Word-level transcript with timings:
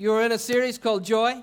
You're 0.00 0.22
in 0.22 0.32
a 0.32 0.38
series 0.38 0.78
called 0.78 1.04
Joy. 1.04 1.42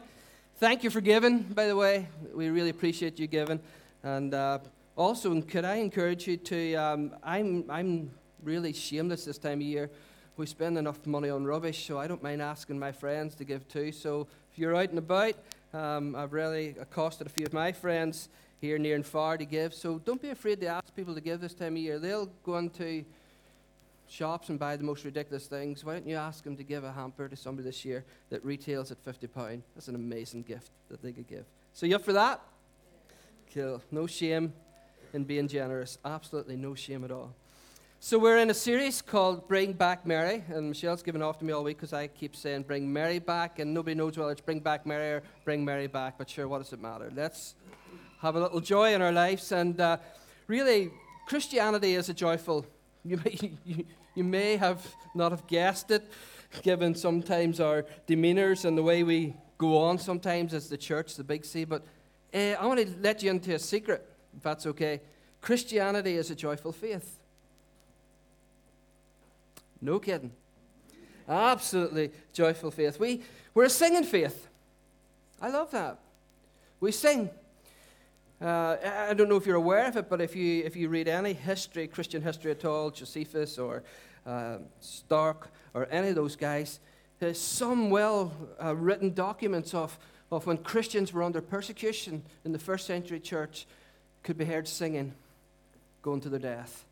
Thank 0.55 0.83
you 0.83 0.89
for 0.89 0.99
giving, 0.99 1.43
by 1.43 1.67
the 1.67 1.75
way. 1.75 2.07
We 2.33 2.49
really 2.49 2.71
appreciate 2.71 3.19
you 3.19 3.27
giving. 3.27 3.59
And 4.01 4.33
uh, 4.33 4.57
also, 4.95 5.39
could 5.41 5.63
I 5.63 5.75
encourage 5.75 6.25
you 6.25 6.37
to? 6.37 6.73
Um, 6.73 7.15
I'm, 7.21 7.65
I'm 7.69 8.09
really 8.41 8.73
shameless 8.73 9.25
this 9.25 9.37
time 9.37 9.59
of 9.59 9.61
year. 9.61 9.91
We 10.37 10.47
spend 10.47 10.75
enough 10.75 11.05
money 11.05 11.29
on 11.29 11.45
rubbish, 11.45 11.85
so 11.85 11.99
I 11.99 12.07
don't 12.07 12.23
mind 12.23 12.41
asking 12.41 12.79
my 12.79 12.91
friends 12.91 13.35
to 13.35 13.43
give 13.43 13.67
too. 13.67 13.91
So 13.91 14.25
if 14.51 14.57
you're 14.57 14.75
out 14.75 14.89
and 14.89 14.97
about, 14.97 15.35
um, 15.71 16.15
I've 16.15 16.33
really 16.33 16.75
accosted 16.79 17.27
a 17.27 17.29
few 17.29 17.45
of 17.45 17.53
my 17.53 17.71
friends 17.71 18.27
here 18.59 18.79
near 18.79 18.95
and 18.95 19.05
far 19.05 19.37
to 19.37 19.45
give. 19.45 19.75
So 19.75 19.99
don't 19.99 20.19
be 20.19 20.31
afraid 20.31 20.61
to 20.61 20.65
ask 20.65 20.95
people 20.95 21.13
to 21.13 21.21
give 21.21 21.41
this 21.41 21.53
time 21.53 21.73
of 21.73 21.77
year. 21.77 21.99
They'll 21.99 22.31
go 22.43 22.57
into 22.57 23.05
shops 24.07 24.49
and 24.49 24.57
buy 24.57 24.75
the 24.75 24.83
most 24.83 25.03
ridiculous 25.03 25.47
things. 25.47 25.83
Why 25.83 25.93
don't 25.93 26.07
you 26.07 26.15
ask 26.15 26.43
them 26.43 26.55
to 26.57 26.63
give 26.63 26.83
a 26.83 26.91
hamper 26.91 27.27
to 27.27 27.35
somebody 27.35 27.65
this 27.65 27.83
year 27.85 28.05
that 28.29 28.43
retails 28.43 28.91
at 28.91 29.03
£50? 29.03 29.61
That's 29.75 29.87
an 29.87 29.95
amazing 29.95 30.43
gift 30.43 30.71
that 30.89 31.01
they 31.01 31.11
could 31.11 31.27
give. 31.27 31.45
So, 31.73 31.85
you 31.85 31.95
up 31.95 32.03
for 32.03 32.13
that? 32.13 32.41
Cool. 33.53 33.81
No 33.91 34.07
shame 34.07 34.53
in 35.13 35.23
being 35.23 35.47
generous. 35.47 35.97
Absolutely 36.03 36.55
no 36.55 36.75
shame 36.75 37.03
at 37.03 37.11
all. 37.11 37.33
So, 37.99 38.17
we're 38.17 38.37
in 38.37 38.49
a 38.49 38.53
series 38.53 39.01
called 39.01 39.47
Bring 39.47 39.73
Back 39.73 40.05
Mary, 40.05 40.43
and 40.49 40.69
Michelle's 40.69 41.03
given 41.03 41.21
off 41.21 41.39
to 41.39 41.45
me 41.45 41.51
all 41.51 41.63
week 41.63 41.77
because 41.77 41.93
I 41.93 42.07
keep 42.07 42.35
saying 42.35 42.63
Bring 42.63 42.91
Mary 42.91 43.19
Back, 43.19 43.59
and 43.59 43.73
nobody 43.73 43.95
knows 43.95 44.17
whether 44.17 44.31
it's 44.31 44.41
Bring 44.41 44.59
Back 44.59 44.85
Mary 44.85 45.13
or 45.13 45.23
Bring 45.43 45.65
Mary 45.65 45.87
Back, 45.87 46.17
but 46.17 46.29
sure, 46.29 46.47
what 46.47 46.59
does 46.59 46.73
it 46.73 46.81
matter? 46.81 47.11
Let's 47.15 47.55
have 48.21 48.35
a 48.35 48.39
little 48.39 48.61
joy 48.61 48.93
in 48.93 49.01
our 49.01 49.11
lives, 49.11 49.51
and 49.51 49.79
uh, 49.79 49.97
really, 50.47 50.91
Christianity 51.27 51.95
is 51.95 52.09
a 52.09 52.13
joyful 52.13 52.65
you 53.07 53.19
may, 53.23 53.57
you, 53.65 53.85
you 54.15 54.23
may 54.23 54.57
have 54.57 54.85
not 55.15 55.31
have 55.31 55.47
guessed 55.47 55.91
it, 55.91 56.09
given 56.61 56.95
sometimes 56.95 57.59
our 57.59 57.85
demeanors 58.07 58.65
and 58.65 58.77
the 58.77 58.83
way 58.83 59.03
we 59.03 59.35
go 59.57 59.77
on 59.77 59.97
sometimes 59.97 60.53
as 60.53 60.69
the 60.69 60.77
church, 60.77 61.15
the 61.15 61.23
big 61.23 61.45
C. 61.45 61.65
But 61.65 61.83
uh, 62.33 62.55
I 62.59 62.65
want 62.65 62.79
to 62.79 62.87
let 63.01 63.23
you 63.23 63.31
into 63.31 63.53
a 63.55 63.59
secret, 63.59 64.07
if 64.35 64.43
that's 64.43 64.65
okay. 64.67 65.01
Christianity 65.41 66.15
is 66.15 66.29
a 66.31 66.35
joyful 66.35 66.71
faith. 66.71 67.17
No 69.81 69.99
kidding. 69.99 70.31
Absolutely 71.27 72.11
joyful 72.33 72.71
faith. 72.71 72.99
We, 72.99 73.21
we're 73.53 73.65
a 73.65 73.69
singing 73.69 74.03
faith. 74.03 74.47
I 75.41 75.49
love 75.49 75.71
that. 75.71 75.99
We 76.79 76.91
sing. 76.91 77.29
Uh, 78.39 78.77
I 79.09 79.15
don't 79.15 79.29
know 79.29 79.35
if 79.35 79.47
you're 79.47 79.55
aware 79.55 79.87
of 79.87 79.97
it, 79.97 80.09
but 80.09 80.21
if 80.21 80.35
you, 80.35 80.63
if 80.63 80.75
you 80.75 80.89
read 80.89 81.07
any 81.07 81.33
history, 81.33 81.87
Christian 81.87 82.21
history 82.21 82.51
at 82.51 82.63
all, 82.65 82.91
Josephus 82.91 83.57
or 83.57 83.83
uh, 84.27 84.57
Stark 84.79 85.49
or 85.73 85.87
any 85.89 86.09
of 86.09 86.15
those 86.15 86.35
guys, 86.35 86.79
there's 87.19 87.39
some 87.39 87.89
well 87.89 88.31
uh, 88.63 88.75
written 88.75 89.13
documents 89.13 89.73
of, 89.73 89.97
of 90.31 90.45
when 90.45 90.57
Christians 90.57 91.13
were 91.13 91.23
under 91.23 91.41
persecution 91.41 92.21
in 92.45 92.51
the 92.51 92.59
first 92.59 92.85
century 92.85 93.19
church 93.19 93.65
could 94.21 94.37
be 94.37 94.45
heard 94.45 94.67
singing, 94.67 95.13
going 96.03 96.21
to 96.21 96.29
their 96.29 96.39
death. 96.39 96.85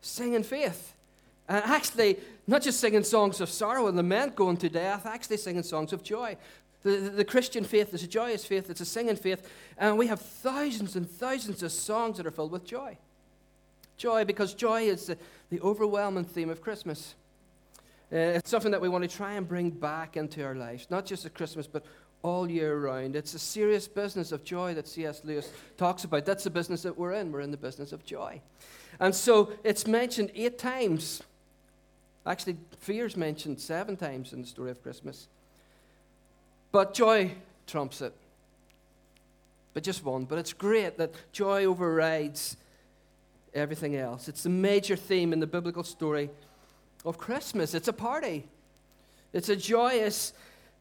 Singing 0.00 0.42
faith. 0.42 0.94
And 1.48 1.62
actually, 1.64 2.18
not 2.46 2.62
just 2.62 2.80
singing 2.80 3.04
songs 3.04 3.40
of 3.40 3.48
sorrow 3.48 3.86
and 3.86 3.96
lament 3.96 4.34
going 4.34 4.56
to 4.58 4.68
death, 4.68 5.06
actually 5.06 5.36
singing 5.36 5.62
songs 5.62 5.92
of 5.92 6.02
joy. 6.02 6.36
The, 6.82 6.96
the, 6.96 7.10
the, 7.10 7.24
Christian 7.24 7.64
faith 7.64 7.94
is 7.94 8.02
a 8.02 8.08
joyous 8.08 8.44
faith, 8.44 8.68
it's 8.68 8.80
a 8.80 8.84
singing 8.84 9.16
faith, 9.16 9.48
and 9.78 9.96
we 9.96 10.08
have 10.08 10.20
thousands 10.20 10.96
and 10.96 11.08
thousands 11.08 11.62
of 11.62 11.70
songs 11.70 12.16
that 12.16 12.26
are 12.26 12.30
filled 12.30 12.50
with 12.50 12.64
joy. 12.64 12.98
Joy, 13.96 14.24
because 14.24 14.52
joy 14.52 14.82
is 14.82 15.06
the, 15.06 15.16
the 15.50 15.60
overwhelming 15.60 16.24
theme 16.24 16.50
of 16.50 16.60
Christmas. 16.60 17.14
Uh, 18.12 18.16
it's 18.36 18.50
something 18.50 18.72
that 18.72 18.80
we 18.80 18.88
want 18.88 19.08
to 19.08 19.16
try 19.16 19.34
and 19.34 19.48
bring 19.48 19.70
back 19.70 20.16
into 20.16 20.44
our 20.44 20.54
lives, 20.54 20.88
not 20.90 21.06
just 21.06 21.24
at 21.24 21.34
Christmas, 21.34 21.66
but 21.66 21.84
all 22.22 22.50
year 22.50 22.78
round. 22.78 23.16
It's 23.16 23.34
a 23.34 23.38
serious 23.38 23.88
business 23.88 24.32
of 24.32 24.44
joy 24.44 24.74
that 24.74 24.88
C.S. 24.88 25.22
Lewis 25.24 25.50
talks 25.76 26.04
about. 26.04 26.24
That's 26.24 26.44
the 26.44 26.50
business 26.50 26.82
that 26.82 26.96
we're 26.96 27.12
in. 27.12 27.32
We're 27.32 27.40
in 27.40 27.50
the 27.50 27.56
business 27.56 27.92
of 27.92 28.04
joy. 28.04 28.40
And 29.00 29.14
so 29.14 29.52
it's 29.64 29.86
mentioned 29.86 30.30
eight 30.34 30.58
times. 30.58 31.22
Actually, 32.26 32.56
fear 32.78 33.06
is 33.06 33.16
mentioned 33.16 33.60
seven 33.60 33.96
times 33.96 34.32
in 34.32 34.42
the 34.42 34.46
story 34.46 34.70
of 34.70 34.82
Christmas. 34.82 35.28
But 36.72 36.94
joy 36.94 37.32
trumps 37.66 38.00
it. 38.00 38.14
But 39.74 39.82
just 39.82 40.04
one. 40.04 40.24
But 40.24 40.38
it's 40.38 40.52
great 40.52 40.98
that 40.98 41.14
joy 41.32 41.66
overrides 41.66 42.56
everything 43.54 43.96
else. 43.96 44.28
It's 44.28 44.42
the 44.42 44.50
major 44.50 44.96
theme 44.96 45.32
in 45.32 45.40
the 45.40 45.46
biblical 45.46 45.84
story 45.84 46.30
of 47.04 47.18
Christmas. 47.18 47.74
It's 47.74 47.88
a 47.88 47.92
party, 47.92 48.48
it's 49.32 49.48
a 49.48 49.56
joyous 49.56 50.32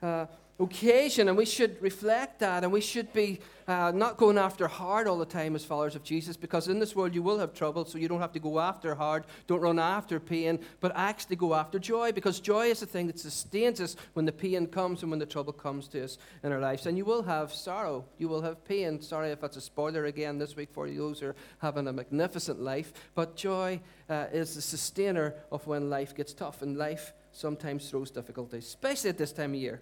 uh, 0.02 0.28
occasion, 0.60 1.28
and 1.28 1.38
we 1.38 1.46
should 1.46 1.82
reflect 1.82 2.40
that, 2.40 2.64
and 2.64 2.72
we 2.72 2.82
should 2.82 3.12
be 3.14 3.40
uh, 3.72 3.92
not 3.92 4.18
going 4.18 4.38
after 4.38 4.68
hard 4.68 5.08
all 5.08 5.18
the 5.18 5.26
time 5.26 5.56
as 5.56 5.64
followers 5.64 5.96
of 5.96 6.04
Jesus, 6.04 6.36
because 6.38 6.68
in 6.68 6.80
this 6.80 6.96
world 6.96 7.16
you 7.16 7.24
will 7.24 7.40
have 7.40 7.54
trouble, 7.54 7.86
so 7.86 7.98
you 7.98 8.08
don't 8.08 8.20
have 8.20 8.34
to 8.34 8.40
go 8.40 8.60
after 8.60 8.94
hard, 8.94 9.24
don't 9.48 9.62
run 9.62 9.80
after 9.80 10.20
pain, 10.20 10.60
but 10.82 10.92
actually 10.96 11.38
go 11.38 11.54
after 11.56 11.80
joy, 11.80 12.12
because 12.12 12.40
joy 12.40 12.68
is 12.68 12.82
the 12.82 12.86
thing 12.86 13.08
that 13.08 13.20
sustains 13.20 13.80
us 13.80 13.96
when 14.14 14.26
the 14.26 14.32
pain 14.32 14.68
comes 14.68 15.02
and 15.02 15.10
when 15.10 15.20
the 15.20 15.26
trouble 15.26 15.54
comes 15.54 15.88
to 15.88 16.04
us 16.04 16.18
in 16.44 16.52
our 16.52 16.60
lives. 16.60 16.86
And 16.86 16.98
you 16.98 17.06
will 17.06 17.24
have 17.24 17.54
sorrow, 17.54 18.06
you 18.18 18.28
will 18.28 18.42
have 18.42 18.66
pain. 18.66 19.02
Sorry 19.02 19.32
if 19.32 19.42
that's 19.42 19.58
a 19.58 19.62
spoiler 19.62 20.06
again 20.06 20.38
this 20.38 20.56
week 20.56 20.70
for 20.74 20.90
those 20.90 21.22
who 21.22 21.28
are 21.28 21.36
having 21.60 21.88
a 21.88 21.94
magnificent 21.94 22.60
life, 22.62 22.92
but 23.16 23.36
joy 23.36 23.80
uh, 24.10 24.26
is 24.34 24.56
the 24.56 24.62
sustainer 24.62 25.34
of 25.52 25.66
when 25.66 25.90
life 25.90 26.14
gets 26.16 26.34
tough, 26.34 26.62
and 26.62 26.78
life 26.78 27.14
sometimes 27.32 27.90
throws 27.90 28.12
difficulties, 28.12 28.66
especially 28.66 29.10
at 29.10 29.18
this 29.18 29.32
time 29.32 29.54
of 29.54 29.60
year. 29.60 29.82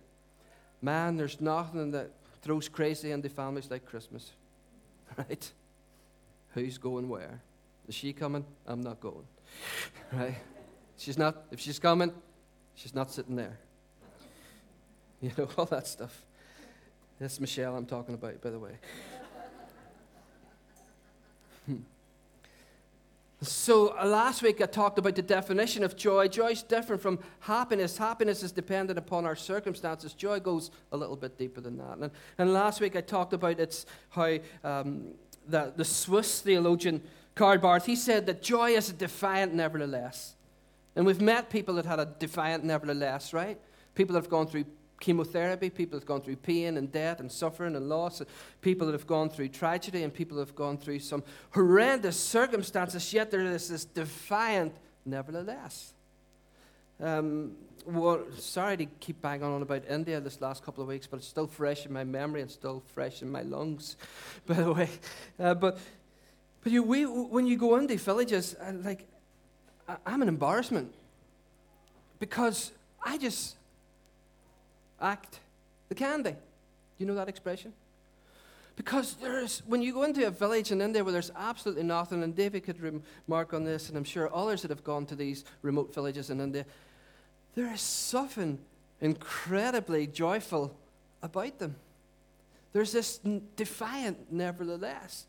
Man, 0.81 1.17
there's 1.17 1.41
nothing 1.41 1.91
that 1.91 2.11
throws 2.41 2.69
crazy 2.69 3.11
into 3.11 3.29
families 3.29 3.69
like 3.69 3.85
Christmas. 3.85 4.31
Right? 5.17 5.51
Who's 6.53 6.77
going 6.77 7.09
where? 7.09 7.41
Is 7.87 7.95
she 7.95 8.13
coming? 8.13 8.45
I'm 8.67 8.81
not 8.81 8.99
going. 8.99 9.25
Right? 10.13 10.35
She's 10.97 11.17
not, 11.17 11.43
if 11.51 11.59
she's 11.59 11.79
coming, 11.79 12.11
she's 12.75 12.93
not 12.93 13.11
sitting 13.11 13.35
there. 13.35 13.57
You 15.21 15.31
know, 15.37 15.49
all 15.57 15.65
that 15.65 15.87
stuff. 15.87 16.25
That's 17.19 17.39
Michelle 17.39 17.75
I'm 17.75 17.85
talking 17.85 18.15
about, 18.15 18.41
by 18.41 18.51
the 18.51 18.59
way. 18.59 18.71
Hmm. 21.65 21.77
So 23.41 23.97
uh, 23.97 24.05
last 24.05 24.41
week 24.41 24.61
I 24.61 24.65
talked 24.65 24.99
about 24.99 25.15
the 25.15 25.21
definition 25.21 25.83
of 25.83 25.95
joy. 25.95 26.27
Joy 26.27 26.51
is 26.51 26.63
different 26.63 27.01
from 27.01 27.19
happiness. 27.39 27.97
Happiness 27.97 28.43
is 28.43 28.51
dependent 28.51 28.99
upon 28.99 29.25
our 29.25 29.35
circumstances. 29.35 30.13
Joy 30.13 30.41
goes 30.41 30.71
a 30.91 30.97
little 30.97 31.15
bit 31.15 31.37
deeper 31.37 31.61
than 31.61 31.77
that. 31.77 31.99
And, 31.99 32.11
and 32.37 32.53
last 32.53 32.81
week 32.81 32.97
I 32.97 33.01
talked 33.01 33.31
about 33.31 33.59
it's 33.59 33.85
how 34.09 34.37
um, 34.63 35.13
the, 35.47 35.71
the 35.75 35.85
Swiss 35.85 36.41
theologian 36.41 37.01
Karl 37.35 37.57
Barth, 37.59 37.85
he 37.85 37.95
said 37.95 38.25
that 38.25 38.41
joy 38.41 38.71
is 38.71 38.89
a 38.89 38.93
defiant 38.93 39.53
nevertheless. 39.53 40.35
And 40.97 41.05
we've 41.05 41.21
met 41.21 41.49
people 41.49 41.75
that 41.75 41.85
had 41.85 41.99
a 41.99 42.05
defiant 42.05 42.65
nevertheless, 42.65 43.31
right? 43.31 43.57
People 43.95 44.15
that 44.15 44.23
have 44.23 44.29
gone 44.29 44.47
through 44.47 44.65
chemotherapy, 44.99 45.69
people 45.69 45.97
that 45.97 46.03
have 46.03 46.07
gone 46.07 46.21
through 46.21 46.35
pain 46.37 46.77
and 46.77 46.91
death 46.91 47.19
and 47.19 47.31
suffering 47.31 47.75
and 47.75 47.89
loss, 47.89 48.21
people 48.61 48.85
that 48.87 48.93
have 48.93 49.07
gone 49.07 49.29
through 49.29 49.49
tragedy, 49.49 50.03
and 50.03 50.13
people 50.13 50.37
that 50.37 50.47
have 50.47 50.55
gone 50.55 50.77
through 50.77 50.99
some 50.99 51.23
horrendous 51.51 52.19
circumstances, 52.19 53.13
yet 53.13 53.31
there 53.31 53.41
is 53.41 53.69
this 53.69 53.85
defiant 53.85 54.73
nevertheless. 55.05 55.93
Um, 57.01 57.53
well, 57.85 58.25
sorry 58.37 58.77
to 58.77 58.85
keep 58.85 59.21
banging 59.21 59.43
on 59.43 59.61
about 59.61 59.83
India 59.89 60.19
this 60.19 60.41
last 60.41 60.63
couple 60.63 60.81
of 60.81 60.89
weeks, 60.89 61.07
but 61.07 61.17
it's 61.17 61.27
still 61.27 61.47
fresh 61.47 61.85
in 61.85 61.93
my 61.93 62.03
memory 62.03 62.41
and 62.41 62.51
still 62.51 62.83
fresh 62.93 63.21
in 63.21 63.31
my 63.31 63.41
lungs, 63.41 63.95
by 64.45 64.55
the 64.55 64.73
way. 64.73 64.89
Uh, 65.39 65.53
but 65.53 65.79
but 66.61 66.71
you, 66.71 66.83
we, 66.83 67.05
when 67.05 67.47
you 67.47 67.57
go 67.57 67.77
into 67.77 67.97
villages, 67.97 68.55
uh, 68.61 68.73
like, 68.83 69.05
I'm 70.05 70.21
an 70.21 70.27
embarrassment 70.27 70.93
because 72.19 72.71
I 73.03 73.17
just 73.17 73.55
act 75.01 75.39
the 75.89 75.95
candy. 75.95 76.35
You 76.97 77.05
know 77.05 77.15
that 77.15 77.29
expression? 77.29 77.73
Because 78.75 79.15
there's, 79.15 79.61
when 79.65 79.81
you 79.81 79.93
go 79.93 80.03
into 80.03 80.25
a 80.25 80.31
village 80.31 80.71
in 80.71 80.81
India 80.81 81.03
where 81.03 81.11
there's 81.11 81.31
absolutely 81.35 81.83
nothing, 81.83 82.23
and 82.23 82.33
David 82.33 82.63
could 82.63 82.79
remark 82.79 83.53
on 83.53 83.65
this, 83.65 83.89
and 83.89 83.97
I'm 83.97 84.05
sure 84.05 84.33
others 84.33 84.61
that 84.61 84.69
have 84.69 84.85
gone 84.85 85.05
to 85.07 85.15
these 85.15 85.43
remote 85.61 85.93
villages 85.93 86.29
in 86.29 86.39
India, 86.39 86.65
there 87.55 87.73
is 87.73 87.81
something 87.81 88.57
incredibly 89.01 90.07
joyful 90.07 90.73
about 91.21 91.59
them. 91.59 91.75
There's 92.71 92.91
this 92.91 93.19
defiant, 93.55 94.31
nevertheless. 94.31 95.25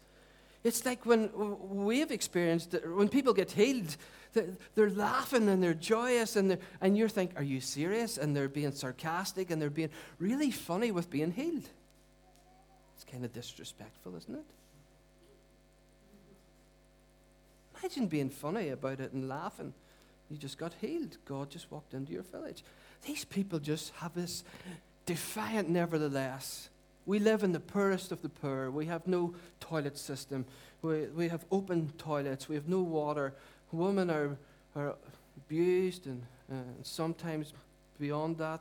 It's 0.63 0.85
like 0.85 1.07
when 1.07 1.31
we've 1.71 2.11
experienced, 2.11 2.77
when 2.85 3.09
people 3.09 3.33
get 3.33 3.51
healed, 3.51 3.97
they're 4.33 4.91
laughing 4.91 5.49
and 5.49 5.63
they're 5.63 5.75
joyous 5.75 6.37
and, 6.37 6.51
they're, 6.51 6.59
and 6.81 6.97
you're 6.97 7.09
thinking, 7.09 7.37
are 7.37 7.43
you 7.43 7.61
serious? 7.61 8.19
And 8.19 8.37
they're 8.37 8.49
being 8.49 8.73
sarcastic 8.73 9.51
and 9.51 9.61
they're 9.61 9.71
being 9.71 9.91
really 10.19 10.51
funny 10.51 10.91
with 10.93 11.11
being 11.11 11.33
healed. 11.33 11.69
It's 12.95 13.05
kind 13.11 13.25
of 13.25 13.33
disrespectful, 13.33 14.15
isn't 14.17 14.35
it? 14.35 14.45
Imagine 17.81 18.07
being 18.07 18.29
funny 18.29 18.69
about 18.69 19.01
it 19.01 19.13
and 19.13 19.29
laughing. 19.29 19.73
You 20.31 20.37
just 20.37 20.59
got 20.59 20.75
healed. 20.81 21.17
God 21.25 21.51
just 21.51 21.71
walked 21.73 21.95
into 21.95 22.13
your 22.13 22.23
village. 22.23 22.63
These 23.07 23.25
people 23.25 23.59
just 23.59 23.93
have 23.97 24.15
this 24.15 24.45
defiant 25.07 25.69
nevertheless. 25.69 26.70
We 27.07 27.19
live 27.19 27.43
in 27.43 27.53
the 27.53 27.61
poorest 27.61 28.13
of 28.13 28.23
the 28.23 28.29
poor. 28.29 28.71
We 28.71 28.87
have 28.87 29.07
no 29.07 29.35
toilet 29.59 29.99
system. 29.99 30.45
We, 30.83 31.07
we 31.07 31.29
have 31.29 31.45
open 31.51 31.93
toilets. 31.99 32.49
We 32.49 32.55
have 32.55 32.69
no 32.69 32.81
water. 32.81 33.35
Women 33.73 34.11
are, 34.11 34.37
are 34.77 34.95
abused 35.37 36.07
and 36.07 36.23
uh, 36.51 36.57
sometimes 36.83 37.53
beyond 37.99 38.39
that. 38.39 38.61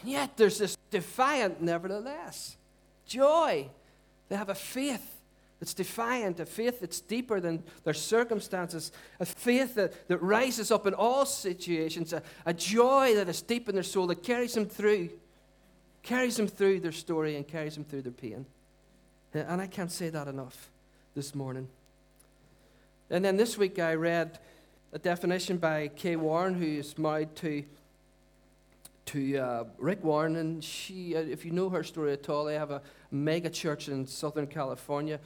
And 0.00 0.10
yet 0.10 0.36
there's 0.36 0.58
this 0.58 0.76
defiant, 0.90 1.62
nevertheless, 1.62 2.56
joy. 3.06 3.68
They 4.28 4.36
have 4.36 4.48
a 4.48 4.54
faith 4.54 5.16
that's 5.58 5.72
defiant, 5.72 6.38
a 6.40 6.46
faith 6.46 6.80
that's 6.80 7.00
deeper 7.00 7.40
than 7.40 7.62
their 7.84 7.94
circumstances, 7.94 8.92
a 9.20 9.24
faith 9.24 9.74
that, 9.76 10.08
that 10.08 10.18
rises 10.18 10.70
up 10.70 10.86
in 10.86 10.92
all 10.92 11.24
situations, 11.24 12.12
a, 12.12 12.22
a 12.44 12.52
joy 12.52 13.14
that 13.14 13.28
is 13.28 13.40
deep 13.40 13.68
in 13.68 13.74
their 13.74 13.84
soul 13.84 14.06
that 14.08 14.22
carries 14.22 14.54
them 14.54 14.66
through, 14.66 15.10
carries 16.06 16.36
them 16.36 16.46
through 16.46 16.80
their 16.80 16.92
story 16.92 17.36
and 17.36 17.46
carries 17.46 17.74
them 17.74 17.84
through 17.84 18.02
their 18.02 18.12
pain. 18.12 18.46
And 19.34 19.60
I 19.60 19.66
can't 19.66 19.90
say 19.90 20.08
that 20.08 20.28
enough 20.28 20.70
this 21.14 21.34
morning. 21.34 21.68
And 23.10 23.24
then 23.24 23.36
this 23.36 23.58
week 23.58 23.78
I 23.78 23.94
read 23.94 24.38
a 24.92 24.98
definition 24.98 25.58
by 25.58 25.88
Kay 25.88 26.14
Warren, 26.16 26.54
who 26.54 26.64
is 26.64 26.96
married 26.96 27.34
to 27.36 27.64
to 29.06 29.38
uh, 29.38 29.64
Rick 29.78 30.02
Warren, 30.02 30.34
and 30.34 30.64
she, 30.64 31.14
uh, 31.14 31.20
if 31.20 31.44
you 31.44 31.52
know 31.52 31.68
her 31.68 31.84
story 31.84 32.12
at 32.12 32.28
all, 32.28 32.44
they 32.44 32.54
have 32.54 32.72
a 32.72 32.82
mega 33.12 33.48
church 33.48 33.88
in 33.88 34.04
Southern 34.04 34.48
California. 34.48 35.20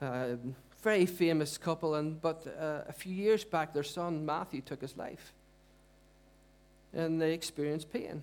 Uh, 0.00 0.36
very 0.80 1.06
famous 1.06 1.58
couple, 1.58 1.96
and 1.96 2.22
but 2.22 2.46
uh, 2.46 2.82
a 2.88 2.92
few 2.92 3.12
years 3.12 3.42
back, 3.42 3.74
their 3.74 3.82
son 3.82 4.24
Matthew 4.24 4.60
took 4.60 4.80
his 4.80 4.96
life, 4.96 5.32
and 6.92 7.20
they 7.20 7.32
experienced 7.32 7.92
pain, 7.92 8.22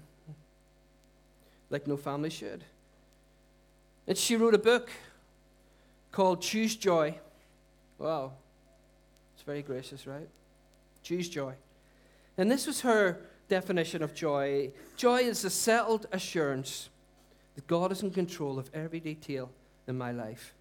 like 1.74 1.88
no 1.88 1.98
family 1.98 2.30
should. 2.30 2.64
And 4.08 4.18
she 4.18 4.36
wrote 4.36 4.54
a 4.54 4.60
book 4.60 4.90
called 6.12 6.42
"Choose 6.42 6.76
Joy." 6.76 7.18
Wow, 7.98 8.34
it's 9.34 9.44
very 9.44 9.62
gracious, 9.62 10.08
right? 10.08 10.30
Choose 11.02 11.28
joy, 11.28 11.54
and 12.38 12.50
this 12.50 12.66
was 12.66 12.82
her 12.82 13.20
definition 13.50 14.02
of 14.02 14.16
joy 14.16 14.72
joy 14.96 15.18
is 15.18 15.44
a 15.44 15.50
settled 15.50 16.08
assurance 16.12 16.90
that 17.56 17.68
God 17.68 17.92
is 17.92 18.02
in 18.02 18.12
control 18.12 18.58
of 18.58 18.70
every 18.74 19.00
detail 19.00 19.50
in 19.88 19.98
my 19.98 20.12
life. 20.12 20.54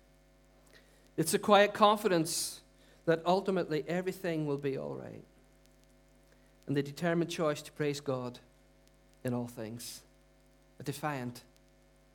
It's 1.17 1.33
a 1.33 1.39
quiet 1.39 1.73
confidence 1.73 2.61
that 3.05 3.23
ultimately 3.25 3.85
everything 3.87 4.47
will 4.47 4.59
be 4.59 4.77
all 4.77 4.95
right. 4.95 5.23
And 6.67 6.77
the 6.77 6.83
determined 6.83 7.31
choice 7.31 7.63
to 7.63 7.73
praise 7.73 8.01
God 8.01 8.41
in 9.25 9.35
all 9.35 9.47
things. 9.47 10.03
Defiant, 10.85 11.43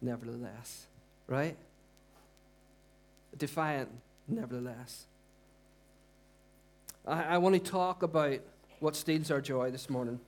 nevertheless. 0.01 0.87
Right? 1.27 1.55
Defiant, 3.37 3.89
nevertheless. 4.27 5.05
I, 7.05 7.23
I 7.23 7.37
want 7.37 7.55
to 7.55 7.71
talk 7.71 8.03
about 8.03 8.39
what 8.79 8.95
steals 8.95 9.31
our 9.31 9.41
joy 9.41 9.71
this 9.71 9.89
morning 9.89 10.19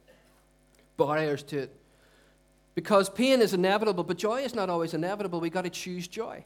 barriers 0.98 1.44
to 1.44 1.60
it. 1.60 1.76
Because 2.76 3.10
pain 3.10 3.42
is 3.42 3.54
inevitable, 3.54 4.04
but 4.04 4.18
joy 4.18 4.42
is 4.42 4.54
not 4.54 4.70
always 4.70 4.94
inevitable. 4.94 5.40
We've 5.40 5.52
got 5.52 5.64
to 5.64 5.70
choose 5.70 6.08
joy. 6.08 6.46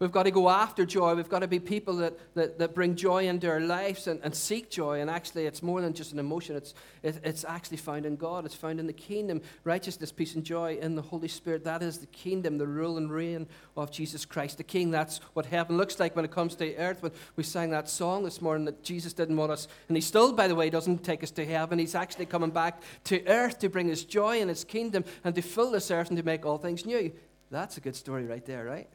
We've 0.00 0.10
got 0.10 0.22
to 0.22 0.30
go 0.30 0.48
after 0.48 0.86
joy. 0.86 1.14
We've 1.14 1.28
got 1.28 1.40
to 1.40 1.46
be 1.46 1.60
people 1.60 1.96
that, 1.96 2.34
that, 2.34 2.58
that 2.58 2.74
bring 2.74 2.96
joy 2.96 3.28
into 3.28 3.50
our 3.50 3.60
lives 3.60 4.06
and, 4.06 4.18
and 4.24 4.34
seek 4.34 4.70
joy. 4.70 5.02
And 5.02 5.10
actually, 5.10 5.44
it's 5.44 5.62
more 5.62 5.82
than 5.82 5.92
just 5.92 6.14
an 6.14 6.18
emotion, 6.18 6.56
it's, 6.56 6.72
it, 7.02 7.20
it's 7.22 7.44
actually 7.44 7.76
found 7.76 8.06
in 8.06 8.16
God. 8.16 8.46
It's 8.46 8.54
found 8.54 8.80
in 8.80 8.86
the 8.86 8.94
kingdom. 8.94 9.42
Righteousness, 9.62 10.10
peace, 10.10 10.34
and 10.36 10.42
joy 10.42 10.78
in 10.80 10.94
the 10.94 11.02
Holy 11.02 11.28
Spirit. 11.28 11.64
That 11.64 11.82
is 11.82 11.98
the 11.98 12.06
kingdom, 12.06 12.56
the 12.56 12.66
rule 12.66 12.96
and 12.96 13.12
reign 13.12 13.46
of 13.76 13.90
Jesus 13.90 14.24
Christ, 14.24 14.56
the 14.56 14.64
King. 14.64 14.90
That's 14.90 15.18
what 15.34 15.44
heaven 15.44 15.76
looks 15.76 16.00
like 16.00 16.16
when 16.16 16.24
it 16.24 16.30
comes 16.30 16.54
to 16.56 16.74
earth. 16.76 17.02
When 17.02 17.12
we 17.36 17.42
sang 17.42 17.68
that 17.72 17.86
song 17.90 18.24
this 18.24 18.40
morning 18.40 18.64
that 18.64 18.82
Jesus 18.82 19.12
didn't 19.12 19.36
want 19.36 19.52
us, 19.52 19.68
and 19.88 19.98
He 19.98 20.00
still, 20.00 20.32
by 20.32 20.48
the 20.48 20.54
way, 20.54 20.70
doesn't 20.70 21.04
take 21.04 21.22
us 21.22 21.30
to 21.32 21.44
heaven. 21.44 21.78
He's 21.78 21.94
actually 21.94 22.24
coming 22.24 22.50
back 22.50 22.80
to 23.04 23.22
earth 23.26 23.58
to 23.58 23.68
bring 23.68 23.88
His 23.88 24.04
joy 24.04 24.40
and 24.40 24.48
His 24.48 24.64
kingdom 24.64 25.04
and 25.24 25.34
to 25.34 25.42
fill 25.42 25.70
this 25.70 25.90
earth 25.90 26.08
and 26.08 26.16
to 26.16 26.24
make 26.24 26.46
all 26.46 26.56
things 26.56 26.86
new. 26.86 27.12
That's 27.50 27.76
a 27.76 27.80
good 27.82 27.96
story 27.96 28.24
right 28.24 28.46
there, 28.46 28.64
right? 28.64 28.88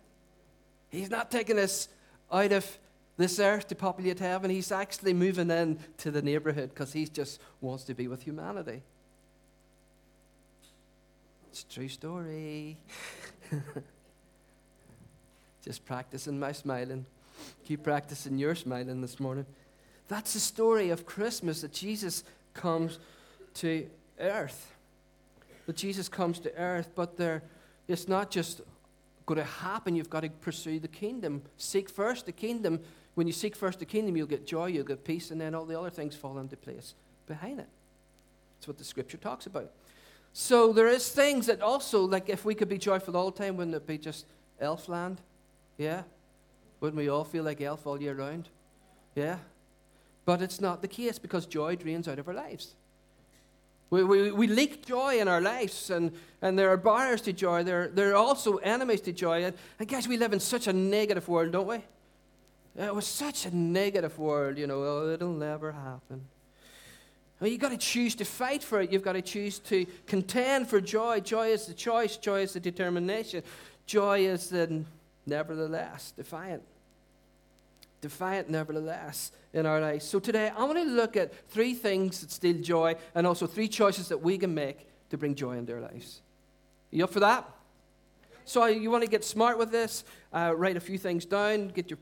He's 0.89 1.09
not 1.09 1.31
taking 1.31 1.59
us 1.59 1.89
out 2.31 2.51
of 2.51 2.77
this 3.17 3.39
earth 3.39 3.67
to 3.67 3.75
populate 3.75 4.19
heaven. 4.19 4.51
He's 4.51 4.71
actually 4.71 5.13
moving 5.13 5.49
in 5.49 5.79
to 5.97 6.11
the 6.11 6.21
neighborhood 6.21 6.69
because 6.69 6.93
he 6.93 7.05
just 7.05 7.39
wants 7.61 7.83
to 7.85 7.93
be 7.93 8.07
with 8.07 8.23
humanity. 8.23 8.81
It's 11.49 11.63
a 11.63 11.73
true 11.73 11.87
story. 11.87 12.77
just 15.63 15.85
practicing 15.85 16.39
my 16.39 16.51
smiling. 16.51 17.05
Keep 17.65 17.83
practicing 17.83 18.37
your 18.37 18.55
smiling 18.55 19.01
this 19.01 19.19
morning. 19.19 19.45
That's 20.07 20.33
the 20.33 20.39
story 20.39 20.89
of 20.89 21.05
Christmas 21.05 21.61
that 21.61 21.71
Jesus 21.73 22.23
comes 22.53 22.99
to 23.55 23.87
earth. 24.19 24.73
That 25.65 25.75
Jesus 25.75 26.07
comes 26.09 26.39
to 26.39 26.55
earth, 26.55 26.89
but 26.93 27.17
there, 27.17 27.41
it's 27.87 28.07
not 28.07 28.29
just 28.29 28.61
going 29.25 29.39
to 29.39 29.43
happen, 29.43 29.95
you've 29.95 30.09
got 30.09 30.21
to 30.21 30.29
pursue 30.29 30.79
the 30.79 30.87
kingdom. 30.87 31.41
Seek 31.57 31.89
first 31.89 32.25
the 32.25 32.31
kingdom. 32.31 32.79
When 33.15 33.27
you 33.27 33.33
seek 33.33 33.55
first 33.55 33.79
the 33.79 33.85
kingdom, 33.85 34.15
you'll 34.17 34.27
get 34.27 34.45
joy, 34.45 34.67
you'll 34.67 34.85
get 34.85 35.03
peace, 35.03 35.31
and 35.31 35.39
then 35.39 35.55
all 35.55 35.65
the 35.65 35.77
other 35.79 35.89
things 35.89 36.15
fall 36.15 36.37
into 36.37 36.57
place 36.57 36.93
behind 37.27 37.59
it. 37.59 37.67
That's 38.57 38.67
what 38.67 38.77
the 38.77 38.83
scripture 38.83 39.17
talks 39.17 39.45
about. 39.45 39.71
So 40.33 40.73
there 40.73 40.87
is 40.87 41.09
things 41.09 41.45
that 41.45 41.61
also, 41.61 42.05
like 42.05 42.29
if 42.29 42.43
we 42.43 42.55
could 42.55 42.67
be 42.67 42.77
joyful 42.77 43.15
all 43.15 43.31
the 43.31 43.37
time, 43.37 43.55
wouldn't 43.55 43.75
it 43.75 43.87
be 43.87 43.97
just 43.97 44.25
elf 44.59 44.89
land? 44.89 45.21
Yeah? 45.77 46.03
Wouldn't 46.81 46.97
we 46.97 47.07
all 47.07 47.23
feel 47.23 47.43
like 47.43 47.61
elf 47.61 47.87
all 47.87 48.01
year 48.01 48.15
round? 48.15 48.49
Yeah? 49.15 49.37
But 50.25 50.41
it's 50.41 50.59
not 50.59 50.81
the 50.81 50.87
case 50.87 51.19
because 51.19 51.45
joy 51.45 51.77
drains 51.77 52.07
out 52.07 52.19
of 52.19 52.27
our 52.27 52.33
lives. 52.33 52.75
We, 53.89 54.03
we, 54.03 54.31
we 54.31 54.47
leak 54.47 54.85
joy 54.85 55.19
in 55.19 55.27
our 55.27 55.41
lives, 55.41 55.89
and, 55.89 56.11
and 56.41 56.57
there 56.57 56.69
are 56.69 56.77
barriers 56.77 57.21
to 57.21 57.33
joy. 57.33 57.63
There, 57.63 57.87
there 57.87 58.11
are 58.11 58.15
also 58.15 58.57
enemies 58.57 59.01
to 59.01 59.13
joy. 59.13 59.45
And, 59.45 59.55
and 59.79 59.87
guys, 59.87 60.07
we 60.07 60.17
live 60.17 60.33
in 60.33 60.39
such 60.39 60.67
a 60.67 60.73
negative 60.73 61.27
world, 61.27 61.51
don't 61.51 61.67
we? 61.67 61.81
It 62.77 62.93
was 62.93 63.07
such 63.07 63.45
a 63.45 63.55
negative 63.55 64.17
world, 64.19 64.57
you 64.57 64.67
know, 64.67 64.83
oh, 64.83 65.09
it'll 65.13 65.31
never 65.31 65.71
happen. 65.71 66.25
Well, 67.39 67.49
you've 67.49 67.61
got 67.61 67.71
to 67.71 67.77
choose 67.77 68.15
to 68.15 68.25
fight 68.25 68.63
for 68.63 68.81
it. 68.81 68.91
You've 68.91 69.03
got 69.03 69.13
to 69.13 69.21
choose 69.21 69.59
to 69.59 69.85
contend 70.07 70.67
for 70.67 70.81
joy. 70.81 71.19
Joy 71.19 71.49
is 71.49 71.67
the 71.67 71.73
choice, 71.73 72.17
joy 72.17 72.41
is 72.41 72.53
the 72.53 72.59
determination. 72.59 73.43
Joy 73.85 74.25
is 74.25 74.49
the 74.49 74.83
nevertheless, 75.25 76.11
defiant 76.11 76.63
defiant 78.05 78.51
nevertheless 78.51 79.31
in 79.51 79.65
our 79.65 79.81
lives. 79.81 80.05
So 80.05 80.19
today, 80.19 80.51
I 80.55 80.63
want 80.63 80.77
to 80.77 80.85
look 80.85 81.17
at 81.17 81.33
three 81.49 81.73
things 81.73 82.21
that 82.21 82.29
steal 82.29 82.61
joy 82.61 82.95
and 83.15 83.25
also 83.25 83.47
three 83.47 83.67
choices 83.67 84.09
that 84.09 84.21
we 84.21 84.37
can 84.37 84.53
make 84.53 84.87
to 85.09 85.17
bring 85.17 85.33
joy 85.33 85.57
into 85.57 85.73
our 85.73 85.81
lives. 85.81 86.21
Are 86.93 86.95
you 86.97 87.03
up 87.03 87.09
for 87.09 87.21
that? 87.21 87.49
So 88.45 88.63
you 88.67 88.91
want 88.91 89.03
to 89.03 89.09
get 89.09 89.25
smart 89.25 89.57
with 89.57 89.71
this, 89.71 90.03
uh, 90.31 90.53
write 90.55 90.77
a 90.77 90.79
few 90.79 90.99
things 90.99 91.25
down, 91.25 91.69
get 91.69 91.89
your 91.89 91.97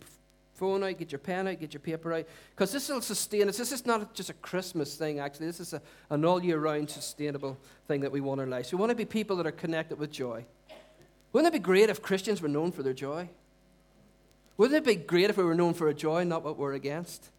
phone 0.55 0.83
out, 0.83 0.97
get 0.97 1.13
your 1.13 1.19
pen 1.19 1.47
out, 1.47 1.61
get 1.61 1.73
your 1.73 1.79
paper 1.79 2.11
out, 2.11 2.25
because 2.51 2.73
this 2.73 2.89
will 2.89 2.99
sustain 2.99 3.47
us. 3.47 3.57
This 3.57 3.71
is 3.71 3.85
not 3.85 4.13
just 4.13 4.29
a 4.29 4.33
Christmas 4.33 4.95
thing, 4.95 5.19
actually. 5.19 5.45
This 5.45 5.61
is 5.61 5.71
a, 5.71 5.81
an 6.09 6.25
all 6.25 6.43
year 6.43 6.59
round 6.59 6.89
sustainable 6.89 7.57
thing 7.87 8.01
that 8.01 8.11
we 8.11 8.19
want 8.19 8.41
in 8.41 8.47
our 8.47 8.51
lives. 8.51 8.73
We 8.73 8.77
want 8.77 8.89
to 8.89 8.95
be 8.95 9.05
people 9.05 9.37
that 9.37 9.47
are 9.47 9.53
connected 9.53 9.97
with 9.97 10.11
joy. 10.11 10.43
Wouldn't 11.31 11.53
it 11.53 11.57
be 11.57 11.63
great 11.63 11.89
if 11.89 12.01
Christians 12.01 12.41
were 12.41 12.49
known 12.49 12.73
for 12.73 12.83
their 12.83 12.93
joy? 12.93 13.29
Wouldn't 14.57 14.77
it 14.77 14.85
be 14.85 14.95
great 14.95 15.29
if 15.29 15.37
we 15.37 15.43
were 15.43 15.55
known 15.55 15.73
for 15.73 15.87
a 15.87 15.93
joy, 15.93 16.23
not 16.23 16.43
what 16.43 16.57
we're 16.57 16.73
against? 16.73 17.29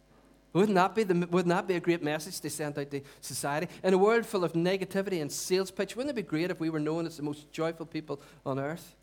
Wouldn't 0.53 0.75
that, 0.75 0.95
be 0.95 1.03
the, 1.03 1.27
wouldn't 1.27 1.53
that 1.53 1.67
be 1.67 1.75
a 1.75 1.81
great 1.81 2.01
message 2.01 2.39
to 2.39 2.49
send 2.49 2.79
out 2.79 2.89
to 2.91 3.01
society? 3.19 3.67
In 3.83 3.93
a 3.93 3.97
world 3.97 4.25
full 4.25 4.45
of 4.45 4.53
negativity 4.53 5.21
and 5.21 5.29
sales 5.29 5.69
pitch, 5.69 5.95
wouldn't 5.95 6.11
it 6.11 6.15
be 6.15 6.27
great 6.27 6.49
if 6.49 6.61
we 6.61 6.69
were 6.69 6.79
known 6.79 7.05
as 7.05 7.17
the 7.17 7.23
most 7.23 7.51
joyful 7.51 7.85
people 7.85 8.21
on 8.45 8.57
earth? 8.57 8.95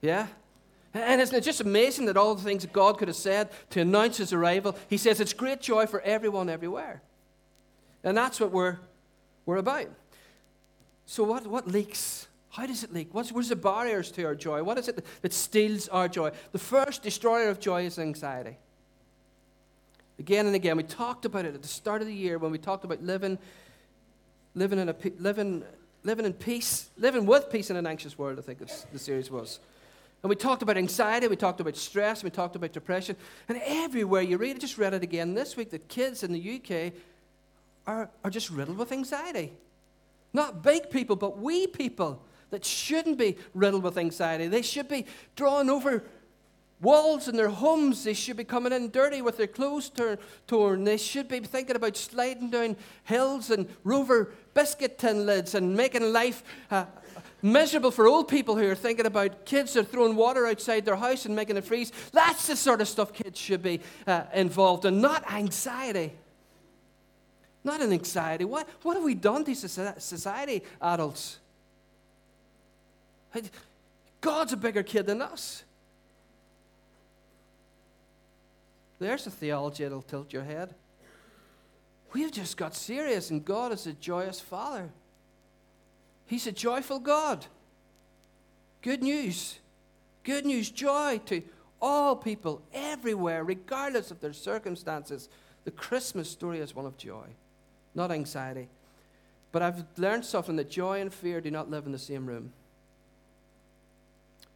Yeah? 0.00 0.26
And 0.92 1.20
isn't 1.20 1.36
it 1.36 1.42
just 1.42 1.60
amazing 1.60 2.06
that 2.06 2.16
all 2.16 2.34
the 2.34 2.42
things 2.42 2.62
that 2.62 2.72
God 2.72 2.98
could 2.98 3.08
have 3.08 3.16
said 3.16 3.50
to 3.70 3.80
announce 3.80 4.16
his 4.16 4.32
arrival, 4.32 4.76
he 4.88 4.96
says 4.96 5.20
it's 5.20 5.32
great 5.32 5.60
joy 5.60 5.86
for 5.86 6.00
everyone 6.00 6.48
everywhere. 6.48 7.02
And 8.02 8.16
that's 8.16 8.40
what 8.40 8.50
we're, 8.50 8.78
we're 9.46 9.56
about. 9.56 9.86
So, 11.06 11.24
what, 11.24 11.46
what 11.46 11.68
leaks 11.68 12.28
how 12.54 12.66
does 12.66 12.84
it 12.84 12.94
leak? 12.94 13.08
What's, 13.10 13.32
the 13.48 13.56
barriers 13.56 14.12
to 14.12 14.22
our 14.26 14.36
joy? 14.36 14.62
What 14.62 14.78
is 14.78 14.86
it 14.86 15.04
that 15.22 15.32
steals 15.32 15.88
our 15.88 16.06
joy? 16.06 16.30
The 16.52 16.58
first 16.60 17.02
destroyer 17.02 17.48
of 17.48 17.58
joy 17.58 17.84
is 17.84 17.98
anxiety. 17.98 18.56
Again 20.20 20.46
and 20.46 20.54
again, 20.54 20.76
we 20.76 20.84
talked 20.84 21.24
about 21.24 21.46
it 21.46 21.56
at 21.56 21.62
the 21.62 21.68
start 21.68 22.00
of 22.00 22.06
the 22.06 22.14
year 22.14 22.38
when 22.38 22.52
we 22.52 22.58
talked 22.58 22.84
about 22.84 23.02
living, 23.02 23.38
living, 24.54 24.78
in, 24.78 24.88
a, 24.88 24.94
living, 25.18 25.64
living 26.04 26.26
in 26.26 26.32
peace, 26.32 26.90
living 26.96 27.26
with 27.26 27.50
peace 27.50 27.70
in 27.70 27.76
an 27.76 27.88
anxious 27.88 28.16
world, 28.16 28.38
I 28.38 28.42
think 28.42 28.60
the 28.60 28.98
series 29.00 29.32
was. 29.32 29.58
And 30.22 30.30
we 30.30 30.36
talked 30.36 30.62
about 30.62 30.76
anxiety, 30.76 31.26
we 31.26 31.34
talked 31.34 31.60
about 31.60 31.76
stress, 31.76 32.22
we 32.22 32.30
talked 32.30 32.54
about 32.54 32.72
depression. 32.72 33.16
And 33.48 33.60
everywhere 33.64 34.22
you 34.22 34.36
read, 34.38 34.54
I 34.54 34.58
just 34.60 34.78
read 34.78 34.94
it 34.94 35.02
again 35.02 35.34
this 35.34 35.56
week, 35.56 35.70
that 35.70 35.88
kids 35.88 36.22
in 36.22 36.32
the 36.32 36.60
UK 36.60 36.92
are, 37.84 38.08
are 38.22 38.30
just 38.30 38.48
riddled 38.48 38.78
with 38.78 38.92
anxiety. 38.92 39.52
Not 40.32 40.62
big 40.62 40.88
people, 40.88 41.16
but 41.16 41.38
we 41.38 41.66
people 41.66 42.22
that 42.50 42.64
shouldn't 42.64 43.18
be 43.18 43.36
riddled 43.54 43.82
with 43.82 43.98
anxiety. 43.98 44.46
They 44.46 44.62
should 44.62 44.88
be 44.88 45.06
drawn 45.36 45.70
over 45.70 46.04
walls 46.80 47.28
in 47.28 47.36
their 47.36 47.48
homes. 47.48 48.04
They 48.04 48.14
should 48.14 48.36
be 48.36 48.44
coming 48.44 48.72
in 48.72 48.90
dirty 48.90 49.22
with 49.22 49.36
their 49.36 49.46
clothes 49.46 49.90
torn. 50.46 50.84
They 50.84 50.98
should 50.98 51.28
be 51.28 51.40
thinking 51.40 51.76
about 51.76 51.96
sliding 51.96 52.50
down 52.50 52.76
hills 53.04 53.50
and 53.50 53.68
rover 53.82 54.32
biscuit 54.52 54.98
tin 54.98 55.26
lids 55.26 55.54
and 55.54 55.74
making 55.74 56.12
life 56.12 56.44
uh, 56.70 56.84
miserable 57.42 57.90
for 57.90 58.06
old 58.06 58.28
people 58.28 58.56
who 58.56 58.68
are 58.68 58.74
thinking 58.74 59.06
about 59.06 59.44
kids 59.44 59.74
that 59.74 59.80
are 59.80 59.84
throwing 59.84 60.16
water 60.16 60.46
outside 60.46 60.84
their 60.84 60.96
house 60.96 61.26
and 61.26 61.34
making 61.34 61.56
it 61.56 61.64
freeze. 61.64 61.92
That's 62.12 62.46
the 62.46 62.56
sort 62.56 62.80
of 62.80 62.88
stuff 62.88 63.12
kids 63.12 63.38
should 63.38 63.62
be 63.62 63.80
uh, 64.06 64.24
involved 64.32 64.84
in, 64.84 65.00
not 65.00 65.30
anxiety. 65.32 66.12
Not 67.62 67.80
an 67.80 67.92
anxiety. 67.92 68.44
What, 68.44 68.68
what 68.82 68.94
have 68.94 69.04
we 69.04 69.14
done 69.14 69.44
to 69.44 69.54
society, 69.54 70.62
adults? 70.80 71.38
God's 74.20 74.52
a 74.52 74.56
bigger 74.56 74.82
kid 74.82 75.06
than 75.06 75.20
us. 75.20 75.64
There's 78.98 79.26
a 79.26 79.30
theology 79.30 79.82
that'll 79.82 80.02
tilt 80.02 80.32
your 80.32 80.44
head. 80.44 80.74
We've 82.12 82.30
just 82.32 82.56
got 82.56 82.74
serious, 82.74 83.30
and 83.30 83.44
God 83.44 83.72
is 83.72 83.86
a 83.86 83.92
joyous 83.92 84.40
Father. 84.40 84.90
He's 86.26 86.46
a 86.46 86.52
joyful 86.52 87.00
God. 87.00 87.46
Good 88.82 89.02
news. 89.02 89.58
Good 90.22 90.46
news, 90.46 90.70
joy 90.70 91.20
to 91.26 91.42
all 91.82 92.16
people 92.16 92.62
everywhere, 92.72 93.44
regardless 93.44 94.10
of 94.10 94.20
their 94.20 94.32
circumstances. 94.32 95.28
The 95.64 95.70
Christmas 95.70 96.30
story 96.30 96.60
is 96.60 96.74
one 96.74 96.86
of 96.86 96.96
joy, 96.96 97.26
not 97.94 98.10
anxiety. 98.10 98.68
But 99.52 99.62
I've 99.62 99.84
learned 99.98 100.24
something 100.24 100.56
that 100.56 100.70
joy 100.70 101.00
and 101.00 101.12
fear 101.12 101.40
do 101.40 101.50
not 101.50 101.70
live 101.70 101.84
in 101.84 101.92
the 101.92 101.98
same 101.98 102.26
room. 102.26 102.52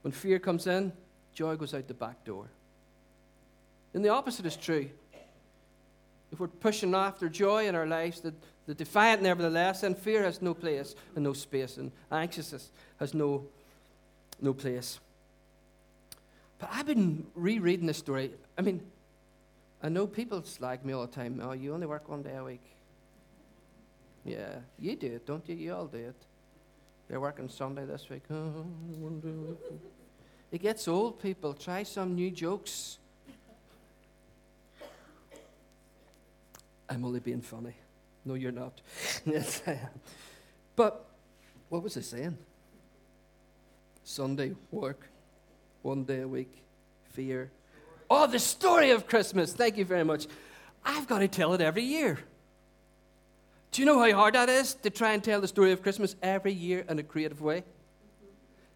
When 0.08 0.12
fear 0.14 0.38
comes 0.38 0.66
in, 0.66 0.90
joy 1.34 1.56
goes 1.56 1.74
out 1.74 1.86
the 1.86 1.92
back 1.92 2.24
door. 2.24 2.48
And 3.92 4.02
the 4.02 4.08
opposite 4.08 4.46
is 4.46 4.56
true. 4.56 4.88
If 6.32 6.40
we're 6.40 6.48
pushing 6.48 6.94
after 6.94 7.28
joy 7.28 7.68
in 7.68 7.74
our 7.74 7.86
lives, 7.86 8.22
the, 8.22 8.32
the 8.64 8.72
defiant 8.72 9.20
nevertheless, 9.20 9.82
then 9.82 9.94
fear 9.94 10.22
has 10.22 10.40
no 10.40 10.54
place 10.54 10.94
and 11.14 11.24
no 11.24 11.34
space, 11.34 11.76
and 11.76 11.92
anxiousness 12.10 12.70
has 12.98 13.12
no, 13.12 13.44
no 14.40 14.54
place. 14.54 14.98
But 16.58 16.70
I've 16.72 16.86
been 16.86 17.26
rereading 17.34 17.84
this 17.84 17.98
story. 17.98 18.32
I 18.56 18.62
mean, 18.62 18.80
I 19.82 19.90
know 19.90 20.06
people 20.06 20.42
slag 20.42 20.86
me 20.86 20.94
all 20.94 21.02
the 21.02 21.12
time. 21.12 21.38
Oh, 21.44 21.52
you 21.52 21.74
only 21.74 21.86
work 21.86 22.08
one 22.08 22.22
day 22.22 22.34
a 22.34 22.44
week. 22.44 22.64
Yeah, 24.24 24.60
you 24.78 24.96
do 24.96 25.16
it, 25.16 25.26
don't 25.26 25.46
you? 25.50 25.54
You 25.54 25.74
all 25.74 25.86
do 25.86 25.98
it. 25.98 26.24
They're 27.10 27.20
working 27.20 27.50
Sunday 27.50 27.84
this 27.84 28.08
week. 28.08 28.22
it 30.50 30.62
gets 30.62 30.88
old, 30.88 31.20
people. 31.20 31.52
Try 31.54 31.82
some 31.82 32.14
new 32.14 32.30
jokes. 32.30 32.98
I'm 36.88 37.04
only 37.04 37.20
being 37.20 37.42
funny. 37.42 37.74
No, 38.24 38.34
you're 38.34 38.52
not. 38.52 38.80
yes, 39.26 39.62
I 39.66 39.72
am. 39.72 40.00
But 40.74 41.04
what 41.68 41.82
was 41.82 41.96
I 41.96 42.00
saying? 42.00 42.38
Sunday, 44.04 44.54
work, 44.70 45.06
one 45.82 46.04
day 46.04 46.22
a 46.22 46.28
week, 46.28 46.62
fear. 47.10 47.50
Oh, 48.10 48.26
the 48.26 48.38
story 48.38 48.90
of 48.90 49.06
Christmas. 49.06 49.52
Thank 49.52 49.76
you 49.76 49.84
very 49.84 50.04
much. 50.04 50.26
I've 50.84 51.06
got 51.06 51.18
to 51.18 51.28
tell 51.28 51.52
it 51.52 51.60
every 51.60 51.82
year. 51.82 52.18
Do 53.70 53.82
you 53.82 53.86
know 53.86 53.98
how 53.98 54.10
hard 54.12 54.34
that 54.34 54.48
is 54.48 54.74
to 54.74 54.88
try 54.88 55.12
and 55.12 55.22
tell 55.22 55.42
the 55.42 55.48
story 55.48 55.72
of 55.72 55.82
Christmas 55.82 56.16
every 56.22 56.52
year 56.52 56.86
in 56.88 56.98
a 56.98 57.02
creative 57.02 57.42
way? 57.42 57.64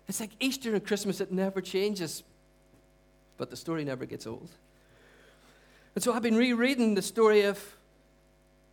It's 0.09 0.21
like 0.21 0.31
Easter 0.41 0.75
and 0.75 0.85
Christmas, 0.85 1.21
it 1.21 1.33
never 1.33 1.61
changes, 1.61 2.23
but 3.39 3.51
the 3.51 3.57
story 3.57 3.85
never 3.85 4.05
gets 4.05 4.27
old. 4.27 4.51
And 5.95 6.03
so 6.03 6.13
I've 6.13 6.23
been 6.23 6.37
rereading 6.37 6.95
the 6.95 7.03
story 7.03 7.43
of 7.43 7.77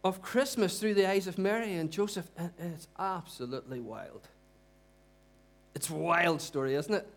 of 0.03 0.21
Christmas 0.21 0.79
through 0.79 0.93
the 0.93 1.09
eyes 1.09 1.27
of 1.27 1.37
Mary 1.37 1.73
and 1.73 1.91
Joseph, 1.91 2.29
and 2.37 2.51
it's 2.57 2.87
absolutely 2.97 3.79
wild. 3.79 4.27
It's 5.75 5.89
a 5.89 5.93
wild 5.93 6.41
story, 6.41 6.75
isn't 6.75 6.93
it? 6.93 7.07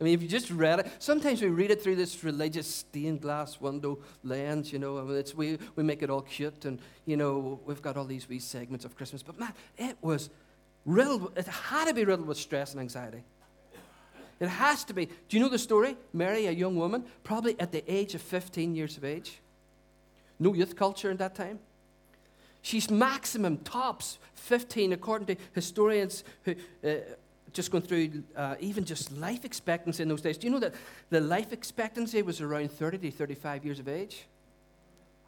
I 0.00 0.04
mean, 0.04 0.14
if 0.14 0.22
you 0.22 0.28
just 0.28 0.50
read 0.50 0.80
it, 0.80 0.90
sometimes 0.98 1.42
we 1.42 1.48
read 1.48 1.70
it 1.70 1.82
through 1.82 1.96
this 1.96 2.24
religious 2.24 2.66
stained 2.66 3.20
glass 3.20 3.60
window 3.60 3.98
lens, 4.24 4.72
you 4.72 4.78
know, 4.78 4.98
I 4.98 5.02
mean, 5.02 5.16
it's, 5.18 5.34
we, 5.34 5.58
we 5.76 5.82
make 5.82 6.02
it 6.02 6.08
all 6.08 6.22
cute, 6.22 6.64
and, 6.64 6.80
you 7.04 7.16
know, 7.16 7.60
we've 7.66 7.82
got 7.82 7.96
all 7.96 8.06
these 8.06 8.28
wee 8.28 8.38
segments 8.38 8.84
of 8.84 8.96
Christmas. 8.96 9.22
But 9.22 9.38
man, 9.38 9.52
it 9.76 9.96
was 10.00 10.30
riddled, 10.84 11.32
it 11.36 11.46
had 11.46 11.86
to 11.88 11.94
be 11.94 12.04
riddled 12.04 12.26
with 12.26 12.38
stress 12.38 12.72
and 12.72 12.80
anxiety. 12.80 13.22
It 14.40 14.48
has 14.48 14.84
to 14.84 14.94
be. 14.94 15.06
Do 15.06 15.36
you 15.36 15.40
know 15.40 15.50
the 15.50 15.58
story? 15.58 15.96
Mary, 16.14 16.46
a 16.46 16.50
young 16.50 16.74
woman, 16.76 17.04
probably 17.24 17.60
at 17.60 17.72
the 17.72 17.84
age 17.92 18.14
of 18.14 18.22
15 18.22 18.74
years 18.74 18.96
of 18.96 19.04
age. 19.04 19.40
No 20.38 20.54
youth 20.54 20.76
culture 20.76 21.10
in 21.10 21.18
that 21.18 21.34
time. 21.34 21.58
She's 22.62 22.90
maximum 22.90 23.58
tops 23.58 24.18
15, 24.34 24.92
according 24.94 25.26
to 25.26 25.36
historians 25.52 26.24
who. 26.44 26.54
Uh, 26.82 26.96
just 27.52 27.72
going 27.72 27.82
through 27.82 28.22
uh, 28.36 28.54
even 28.60 28.84
just 28.84 29.10
life 29.10 29.44
expectancy 29.44 30.04
in 30.04 30.08
those 30.08 30.22
days. 30.22 30.38
Do 30.38 30.46
you 30.46 30.52
know 30.52 30.60
that 30.60 30.72
the 31.10 31.20
life 31.20 31.52
expectancy 31.52 32.22
was 32.22 32.40
around 32.40 32.70
30 32.70 32.98
to 32.98 33.10
35 33.10 33.64
years 33.64 33.80
of 33.80 33.88
age? 33.88 34.26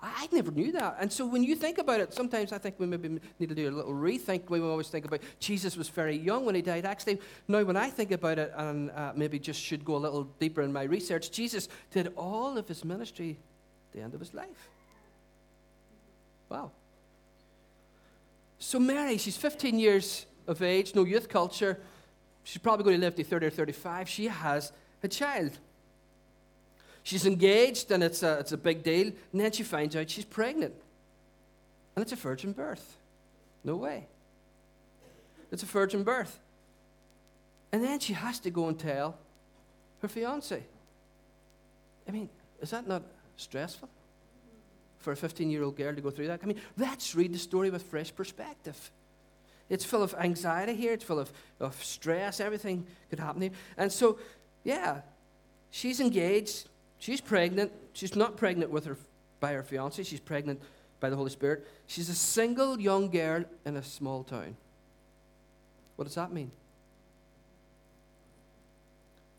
I, 0.03 0.29
never 0.33 0.51
knew 0.51 0.73
that. 0.73 0.97
And 0.99 1.13
so 1.13 1.25
when 1.25 1.45
you 1.45 1.55
think 1.55 1.79
about 1.79 2.01
it, 2.01 2.13
sometimes 2.13 2.53
I 2.53 2.59
think 2.59 2.75
we 2.79 2.87
maybe 2.87 3.21
need 3.39 3.49
to 3.49 3.55
do 3.55 3.69
a 3.69 3.71
little 3.71 3.93
rethink. 3.93 4.51
We 4.51 4.61
always 4.61 4.89
think 4.89 5.05
about 5.05 5.21
Jesus 5.39 5.77
was 5.77 5.89
very 5.89 6.17
young 6.17 6.45
when 6.45 6.57
he 6.57 6.63
died. 6.63 6.85
Actually, 6.85 7.21
now 7.47 7.63
when 7.63 7.77
I 7.77 7.89
think 7.89 8.11
about 8.11 8.39
it, 8.39 8.53
and 8.57 8.91
uh, 8.91 9.13
maybe 9.15 9.39
just 9.39 9.61
should 9.61 9.85
go 9.85 9.95
a 9.95 9.99
little 9.99 10.25
deeper 10.41 10.63
in 10.63 10.73
my 10.73 10.83
research, 10.83 11.31
Jesus 11.31 11.69
did 11.93 12.13
all 12.17 12.59
of 12.59 12.67
his 12.67 12.85
ministry 12.85 13.39
at 13.91 13.97
the 13.97 14.03
end 14.03 14.15
of 14.15 14.21
his 14.21 14.35
life. 14.35 14.69
Wow. 16.49 16.73
So, 18.59 18.79
Mary, 18.79 19.19
she's 19.19 19.37
15 19.37 19.79
years 19.79 20.27
of 20.47 20.63
age, 20.63 20.95
no 20.95 21.05
youth 21.05 21.29
culture. 21.29 21.81
She's 22.45 22.61
probably 22.61 22.85
going 22.85 22.97
to 22.97 23.01
live 23.01 23.15
to 23.17 23.25
30 23.25 23.47
or 23.47 23.51
35. 23.51 24.09
She 24.09 24.27
has 24.27 24.73
a 25.03 25.09
child. 25.09 25.59
She's 27.03 27.27
engaged, 27.27 27.91
and 27.91 28.03
it's 28.03 28.23
a, 28.23 28.39
it's 28.39 28.53
a 28.53 28.57
big 28.57 28.83
deal. 28.83 29.13
And 29.33 29.41
then 29.41 29.51
she 29.53 29.63
finds 29.63 29.97
out 29.97 30.09
she's 30.09 30.25
pregnant. 30.25 30.75
And 31.95 32.03
it's 32.03 32.13
a 32.13 32.17
virgin 32.17 32.53
birth. 32.53 32.97
No 33.65 33.77
way. 33.77 34.07
It's 35.51 35.63
a 35.63 35.67
virgin 35.67 36.05
birth. 36.05 36.39
And 37.73 37.83
then 37.83 37.99
she 37.99 38.13
has 38.13 38.39
to 38.41 38.51
go 38.51 38.69
and 38.69 38.79
tell 38.79 39.17
her 40.01 40.09
fiance. 40.09 40.63
I 42.09 42.11
mean, 42.11 42.29
is 42.61 42.71
that 42.71 42.87
not 42.87 43.03
stressful? 43.37 43.89
for 45.03 45.13
a 45.13 45.17
15 45.17 45.51
year 45.51 45.63
old 45.63 45.77
girl 45.77 45.95
to 45.95 46.01
go 46.01 46.11
through 46.11 46.29
that. 46.29 46.41
I 46.43 46.47
mean, 46.47 46.61
let's 46.79 47.15
read 47.15 47.35
the 47.35 47.39
story 47.39 47.71
with 47.71 47.83
fresh 47.83 48.15
perspective. 48.15 48.91
It's 49.69 49.85
full 49.85 50.03
of 50.03 50.15
anxiety 50.15 50.75
here, 50.75 50.93
it's 50.93 51.05
full 51.05 51.19
of, 51.19 51.33
of 51.61 51.83
stress, 51.83 52.41
everything 52.41 52.87
could 53.11 53.19
happen 53.19 53.43
here. 53.43 53.53
And 53.77 53.91
so, 53.91 54.19
yeah, 54.65 55.01
she's 55.71 56.01
engaged, 56.01 56.69
she's 57.03 57.21
pregnant. 57.21 57.73
She's 57.93 58.15
not 58.15 58.37
pregnant 58.37 58.71
with 58.71 58.87
her 58.87 58.97
by 59.41 59.55
her 59.55 59.65
fiance, 59.65 60.05
she's 60.05 60.21
pregnant 60.21 60.63
by 61.01 61.11
the 61.11 61.17
Holy 61.17 61.31
Spirit. 61.31 61.67
She's 61.89 62.09
a 62.09 62.15
single 62.15 62.81
young 62.81 63.11
girl 63.11 63.45
in 63.67 63.77
a 63.77 63.83
small 63.83 64.23
town. 64.23 64.57
What 65.97 66.05
does 66.05 66.15
that 66.15 66.33
mean? 66.33 66.53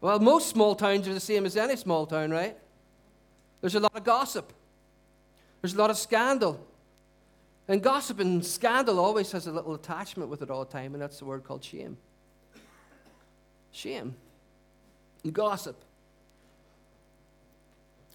Well, 0.02 0.20
most 0.20 0.50
small 0.50 0.76
towns 0.76 1.08
are 1.08 1.14
the 1.14 1.22
same 1.22 1.46
as 1.46 1.56
any 1.56 1.78
small 1.78 2.06
town, 2.06 2.32
right? 2.32 2.58
There's 3.62 3.76
a 3.76 3.80
lot 3.80 3.96
of 3.96 4.04
gossip. 4.04 4.52
There's 5.62 5.74
a 5.74 5.78
lot 5.78 5.90
of 5.90 5.98
scandal. 5.98 6.60
And 7.70 7.82
gossip 7.82 8.20
and 8.20 8.46
scandal 8.46 9.00
always 9.00 9.32
has 9.32 9.48
a 9.48 9.52
little 9.54 9.74
attachment 9.74 10.30
with 10.30 10.42
it 10.42 10.52
all 10.52 10.66
the 10.66 10.72
time, 10.72 10.94
and 10.94 11.02
that's 11.02 11.20
the 11.20 11.26
word 11.26 11.46
called 11.46 11.64
shame. 11.64 11.96
Shame. 13.72 14.16
And 15.24 15.32
gossip. 15.32 15.78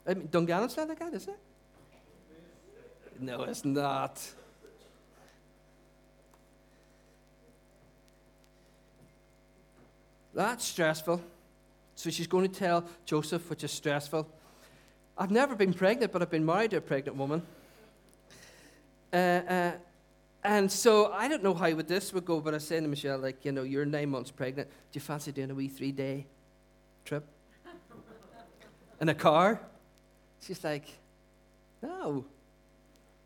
I 0.09 0.15
mean, 0.15 0.29
Dungannon 0.31 0.71
not 0.75 0.89
like 0.89 0.99
that, 1.01 1.13
is 1.13 1.29
it? 1.29 1.39
No, 3.21 3.43
it's 3.43 3.65
not. 3.65 4.27
That's 10.33 10.65
stressful. 10.65 11.21
So 11.95 12.11
she's 12.11 12.27
going 12.27 12.49
to 12.49 12.59
tell 12.59 12.85
Joseph, 13.05 13.51
which 13.51 13.65
is 13.65 13.73
stressful. 13.73 14.27
I've 15.19 15.33
never 15.33 15.55
been 15.55 15.75
pregnant, 15.75 16.13
but 16.13 16.23
I've 16.23 16.31
been 16.31 16.47
married 16.47 16.71
to 16.71 16.79
a 16.79 16.81
pregnant 16.81 17.19
woman. 17.19 17.43
Uh, 19.13 19.17
uh, 19.17 19.73
and 20.45 20.71
so 20.71 21.13
I 21.13 21.29
don't 21.29 21.43
know 21.43 21.55
how 21.55 21.75
this 21.75 22.15
would 22.15 22.25
go, 22.25 22.41
but 22.41 22.55
I 22.55 22.59
said 22.59 22.83
to 22.83 22.89
Michelle, 22.89 23.19
like, 23.19 23.45
you 23.45 23.53
know, 23.53 23.65
you're 23.65 23.85
nine 23.85 24.09
months 24.09 24.31
pregnant. 24.31 24.69
Do 24.71 24.97
you 24.97 25.01
fancy 25.01 25.33
doing 25.33 25.51
a 25.51 25.55
wee 25.55 25.69
three 25.69 25.93
day 25.93 26.25
trip 27.05 27.27
in 29.01 29.09
a 29.09 29.15
car? 29.15 29.61
She's 30.41 30.63
like, 30.63 30.87
no. 31.83 32.25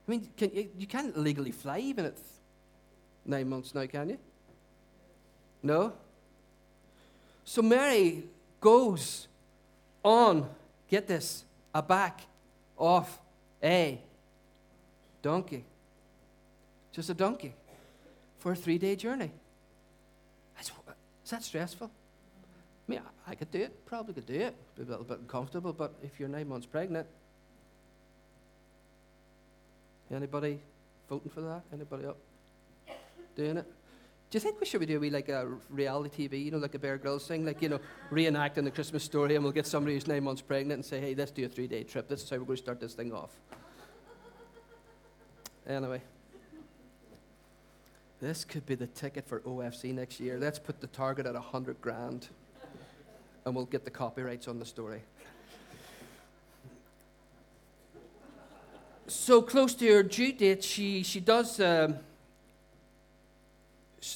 I 0.06 0.10
mean, 0.10 0.28
can, 0.36 0.50
you, 0.54 0.68
you 0.76 0.86
can't 0.86 1.16
legally 1.16 1.52
fly 1.52 1.78
even 1.78 2.06
at 2.06 2.14
nine 3.24 3.48
months 3.48 3.74
now, 3.74 3.86
can 3.86 4.10
you? 4.10 4.18
No? 5.62 5.92
So 7.44 7.62
Mary 7.62 8.24
goes 8.60 9.28
on, 10.02 10.48
get 10.88 11.06
this, 11.06 11.44
a 11.74 11.82
back 11.82 12.20
off 12.76 13.20
a 13.62 14.00
donkey. 15.22 15.64
Just 16.92 17.10
a 17.10 17.14
donkey 17.14 17.54
for 18.38 18.52
a 18.52 18.56
three 18.56 18.78
day 18.78 18.96
journey. 18.96 19.30
Is 21.24 21.30
that 21.30 21.42
stressful? 21.44 21.90
I 22.92 22.94
mean, 22.94 23.02
I 23.26 23.34
could 23.34 23.50
do 23.50 23.60
it, 23.60 23.86
probably 23.86 24.14
could 24.14 24.26
do 24.26 24.34
it. 24.34 24.54
Be 24.76 24.82
a 24.82 24.86
little 24.86 25.04
bit 25.04 25.20
uncomfortable, 25.20 25.72
but 25.72 25.94
if 26.02 26.20
you're 26.20 26.28
nine 26.28 26.48
months 26.48 26.66
pregnant, 26.66 27.06
anybody 30.14 30.60
voting 31.08 31.30
for 31.30 31.40
that? 31.40 31.62
Anybody 31.72 32.06
up 32.06 32.18
doing 33.34 33.56
it? 33.56 33.66
Do 34.30 34.36
you 34.36 34.40
think 34.40 34.60
we 34.60 34.66
should 34.66 34.80
be 34.80 34.86
doing 34.86 35.12
like 35.12 35.28
a 35.28 35.46
reality 35.70 36.28
TV, 36.28 36.44
you 36.44 36.50
know, 36.50 36.58
like 36.58 36.74
a 36.74 36.78
Bear 36.78 36.98
Grylls 36.98 37.26
thing, 37.26 37.46
like, 37.46 37.62
you 37.62 37.68
know, 37.70 37.80
reenacting 38.10 38.64
the 38.64 38.70
Christmas 38.70 39.02
story 39.02 39.36
and 39.36 39.44
we'll 39.44 39.52
get 39.52 39.66
somebody 39.66 39.94
who's 39.94 40.06
nine 40.06 40.24
months 40.24 40.42
pregnant 40.42 40.78
and 40.78 40.84
say, 40.84 41.00
hey, 41.00 41.14
let's 41.14 41.30
do 41.30 41.44
a 41.44 41.48
three 41.48 41.66
day 41.66 41.84
trip. 41.84 42.08
This 42.08 42.22
is 42.22 42.30
how 42.30 42.36
we're 42.36 42.44
going 42.44 42.56
to 42.56 42.62
start 42.62 42.80
this 42.80 42.94
thing 42.94 43.12
off. 43.12 43.30
Anyway. 45.66 46.02
This 48.20 48.44
could 48.44 48.64
be 48.66 48.76
the 48.76 48.86
ticket 48.86 49.26
for 49.26 49.40
OFC 49.40 49.92
next 49.92 50.20
year. 50.20 50.38
Let's 50.38 50.58
put 50.58 50.80
the 50.80 50.86
target 50.86 51.26
at 51.26 51.34
100 51.34 51.80
grand 51.80 52.28
and 53.44 53.54
we'll 53.54 53.66
get 53.66 53.84
the 53.84 53.90
copyrights 53.90 54.48
on 54.48 54.58
the 54.58 54.64
story. 54.64 55.00
So 59.08 59.42
close 59.42 59.74
to 59.74 59.92
her 59.92 60.02
due 60.02 60.32
date, 60.32 60.64
she, 60.64 61.02
she 61.02 61.20
does. 61.20 61.60
Um, 61.60 61.96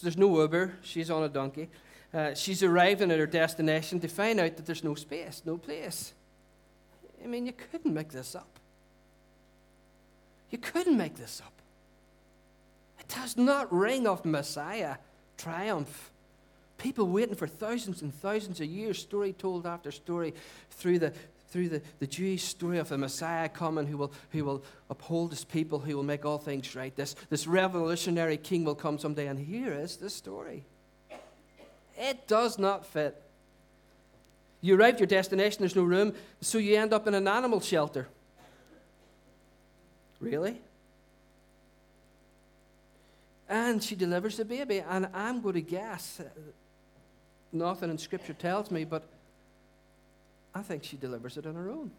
there's 0.03 0.17
no 0.17 0.41
Uber. 0.41 0.75
She's 0.83 1.11
on 1.11 1.23
a 1.23 1.29
donkey. 1.29 1.69
Uh, 2.15 2.35
she's 2.35 2.63
arriving 2.63 3.11
at 3.11 3.19
her 3.19 3.27
destination 3.27 4.01
to 4.01 4.09
find 4.09 4.41
out 4.41 4.57
that 4.57 4.65
there's 4.65 4.85
no 4.85 4.95
space, 4.95 5.43
no 5.45 5.59
place. 5.59 6.15
I 7.23 7.27
mean, 7.27 7.47
you 7.47 7.53
couldn't 7.53 7.93
make 7.93 8.11
this 8.11 8.35
up. 8.35 8.59
You 10.51 10.59
couldn't 10.59 10.97
make 10.97 11.17
this 11.17 11.43
up. 11.45 11.53
It 13.01 13.09
does 13.09 13.37
not 13.37 13.73
ring 13.73 14.07
of 14.07 14.25
Messiah 14.25 14.97
triumph. 15.37 16.11
People 16.79 17.09
waiting 17.09 17.35
for 17.35 17.47
thousands 17.47 18.03
and 18.03 18.15
thousands 18.15 18.61
of 18.61 18.67
years, 18.67 18.99
story 18.99 19.33
told 19.33 19.67
after 19.67 19.91
story, 19.91 20.35
through 20.71 20.99
the, 20.99 21.13
through 21.49 21.69
the, 21.69 21.83
the 22.01 22.07
Jewish 22.07 22.45
story 22.45 22.79
of 22.79 22.93
a 22.93 22.99
Messiah 22.99 23.49
coming 23.49 23.87
who 23.87 23.97
will, 23.97 24.13
who 24.31 24.45
will 24.45 24.65
uphold 24.91 25.31
his 25.31 25.45
people, 25.45 25.79
who 25.79 25.97
will 25.97 26.03
make 26.03 26.25
all 26.25 26.39
things 26.39 26.77
right. 26.77 26.95
This, 26.95 27.15
this 27.31 27.47
revolutionary 27.47 28.37
king 28.37 28.65
will 28.65 28.75
come 28.75 28.99
someday, 28.99 29.27
and 29.27 29.39
here 29.39 29.73
is 29.73 29.97
the 29.97 30.11
story. 30.11 30.65
It 31.99 32.29
does 32.29 32.59
not 32.59 32.85
fit. 32.85 33.23
You 34.61 34.77
arrive 34.77 34.95
at 34.95 35.01
your 35.01 35.07
destination, 35.07 35.61
there's 35.61 35.77
no 35.77 35.85
room, 35.85 36.13
so 36.41 36.59
you 36.59 36.77
end 36.77 36.93
up 36.93 37.07
in 37.07 37.15
an 37.15 37.29
animal 37.29 37.61
shelter. 37.61 38.09
Really? 40.21 40.61
And 43.49 43.83
she 43.83 43.95
delivers 43.95 44.37
the 44.37 44.45
baby, 44.45 44.81
and 44.81 45.09
I'm 45.15 45.41
going 45.41 45.55
to 45.55 45.61
guess, 45.61 46.21
nothing 47.59 47.91
in 47.91 47.99
Scripture 47.99 48.33
tells 48.33 48.71
me, 48.71 48.85
but 48.85 49.05
I 50.55 50.63
think 50.63 50.85
she 50.85 50.97
delivers 50.97 51.37
it 51.37 51.47
on 51.47 51.55
her 51.55 51.71
own. 51.71 51.91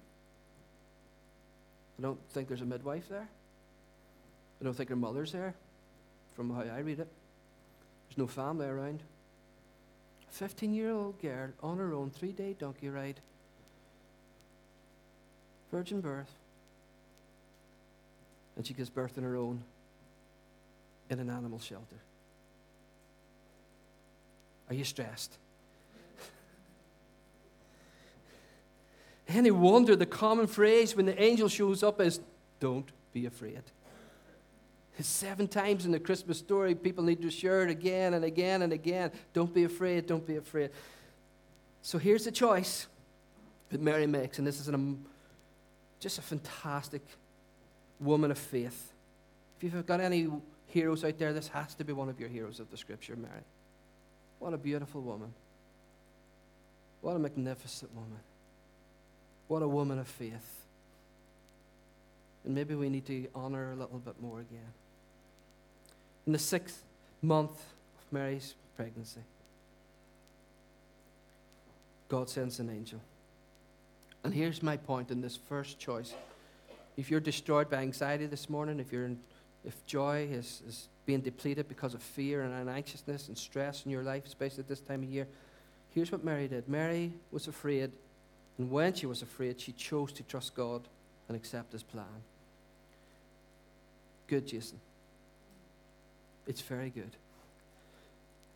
I 1.99 2.01
don't 2.01 2.19
think 2.29 2.47
there's 2.47 2.61
a 2.61 2.65
midwife 2.65 3.09
there. 3.09 3.27
I 4.59 4.63
don't 4.63 4.73
think 4.73 4.89
her 4.89 4.95
mother's 4.95 5.31
there, 5.31 5.53
from 6.35 6.53
how 6.53 6.61
I 6.61 6.79
read 6.79 6.99
it. 6.99 7.07
There's 8.09 8.17
no 8.17 8.27
family 8.27 8.65
around. 8.65 9.01
A 10.29 10.31
15 10.31 10.73
year 10.73 10.91
old 10.91 11.21
girl 11.21 11.49
on 11.61 11.77
her 11.77 11.93
own, 11.93 12.09
three 12.09 12.31
day 12.31 12.55
donkey 12.57 12.89
ride, 12.89 13.19
virgin 15.71 16.01
birth, 16.01 16.31
and 18.55 18.65
she 18.65 18.73
gives 18.73 18.89
birth 18.89 19.17
on 19.17 19.23
her 19.23 19.35
own 19.35 19.63
in 21.09 21.19
an 21.19 21.29
animal 21.29 21.59
shelter. 21.59 21.97
Are 24.69 24.75
you 24.75 24.83
stressed? 24.83 25.37
Any 29.27 29.51
wonder 29.51 29.95
the 29.95 30.05
common 30.05 30.47
phrase 30.47 30.95
when 30.95 31.05
the 31.05 31.21
angel 31.21 31.49
shows 31.49 31.83
up 31.83 31.99
is, 31.99 32.19
Don't 32.59 32.89
be 33.13 33.25
afraid. 33.25 33.61
It's 34.97 35.07
seven 35.07 35.47
times 35.47 35.85
in 35.85 35.91
the 35.91 35.99
Christmas 35.99 36.39
story, 36.39 36.73
people 36.73 37.03
need 37.03 37.21
to 37.21 37.29
share 37.29 37.63
it 37.63 37.69
again 37.69 38.15
and 38.15 38.25
again 38.25 38.63
and 38.63 38.73
again. 38.73 39.11
Don't 39.33 39.53
be 39.53 39.63
afraid, 39.63 40.07
don't 40.07 40.25
be 40.25 40.37
afraid. 40.37 40.71
So 41.83 41.99
here's 41.99 42.25
the 42.25 42.31
choice 42.31 42.87
that 43.69 43.79
Mary 43.79 44.07
makes, 44.07 44.39
and 44.39 44.47
this 44.47 44.59
is 44.59 44.67
an, 44.69 45.05
just 45.99 46.17
a 46.17 46.21
fantastic 46.21 47.03
woman 47.99 48.31
of 48.31 48.39
faith. 48.39 48.93
If 49.61 49.73
you've 49.73 49.85
got 49.85 49.99
any 49.99 50.29
heroes 50.67 51.03
out 51.03 51.19
there, 51.19 51.31
this 51.31 51.47
has 51.49 51.75
to 51.75 51.83
be 51.83 51.93
one 51.93 52.09
of 52.09 52.19
your 52.19 52.29
heroes 52.29 52.59
of 52.59 52.71
the 52.71 52.77
scripture, 52.77 53.15
Mary. 53.15 53.43
What 54.39 54.53
a 54.53 54.57
beautiful 54.57 55.01
woman. 55.01 55.33
What 57.01 57.15
a 57.15 57.19
magnificent 57.19 57.93
woman. 57.93 58.19
What 59.47 59.61
a 59.61 59.67
woman 59.67 59.99
of 59.99 60.07
faith. 60.07 60.65
And 62.45 62.55
maybe 62.55 62.75
we 62.75 62.89
need 62.89 63.05
to 63.07 63.27
honor 63.35 63.65
her 63.65 63.71
a 63.71 63.75
little 63.75 63.99
bit 63.99 64.21
more 64.21 64.39
again. 64.39 64.73
In 66.25 66.33
the 66.33 66.39
sixth 66.39 66.83
month 67.21 67.51
of 67.51 68.11
Mary's 68.11 68.55
pregnancy, 68.75 69.21
God 72.09 72.29
sends 72.29 72.59
an 72.59 72.69
angel. 72.69 73.01
And 74.23 74.33
here's 74.33 74.61
my 74.63 74.77
point 74.77 75.11
in 75.11 75.21
this 75.21 75.37
first 75.37 75.79
choice. 75.79 76.13
If 76.97 77.11
you're 77.11 77.19
destroyed 77.19 77.69
by 77.69 77.77
anxiety 77.77 78.25
this 78.25 78.49
morning, 78.49 78.79
if, 78.79 78.91
you're 78.91 79.05
in, 79.05 79.19
if 79.63 79.85
joy 79.85 80.27
is, 80.31 80.61
is 80.67 80.89
being 81.05 81.21
depleted 81.21 81.67
because 81.67 81.93
of 81.93 82.01
fear 82.01 82.43
and 82.43 82.69
anxiousness 82.69 83.27
and 83.27 83.37
stress 83.37 83.85
in 83.85 83.91
your 83.91 84.03
life, 84.03 84.25
especially 84.25 84.59
at 84.59 84.67
this 84.67 84.81
time 84.81 85.03
of 85.03 85.09
year, 85.09 85.27
here's 85.91 86.11
what 86.11 86.23
Mary 86.23 86.47
did. 86.47 86.67
Mary 86.67 87.13
was 87.31 87.47
afraid 87.47 87.91
and 88.57 88.71
when 88.71 88.93
she 88.93 89.05
was 89.05 89.21
afraid, 89.21 89.59
she 89.59 89.71
chose 89.71 90.11
to 90.13 90.23
trust 90.23 90.55
God 90.55 90.81
and 91.27 91.35
accept 91.35 91.73
his 91.73 91.83
plan. 91.83 92.05
Good, 94.27 94.47
Jason. 94.47 94.79
It's 96.47 96.61
very 96.61 96.89
good. 96.89 97.11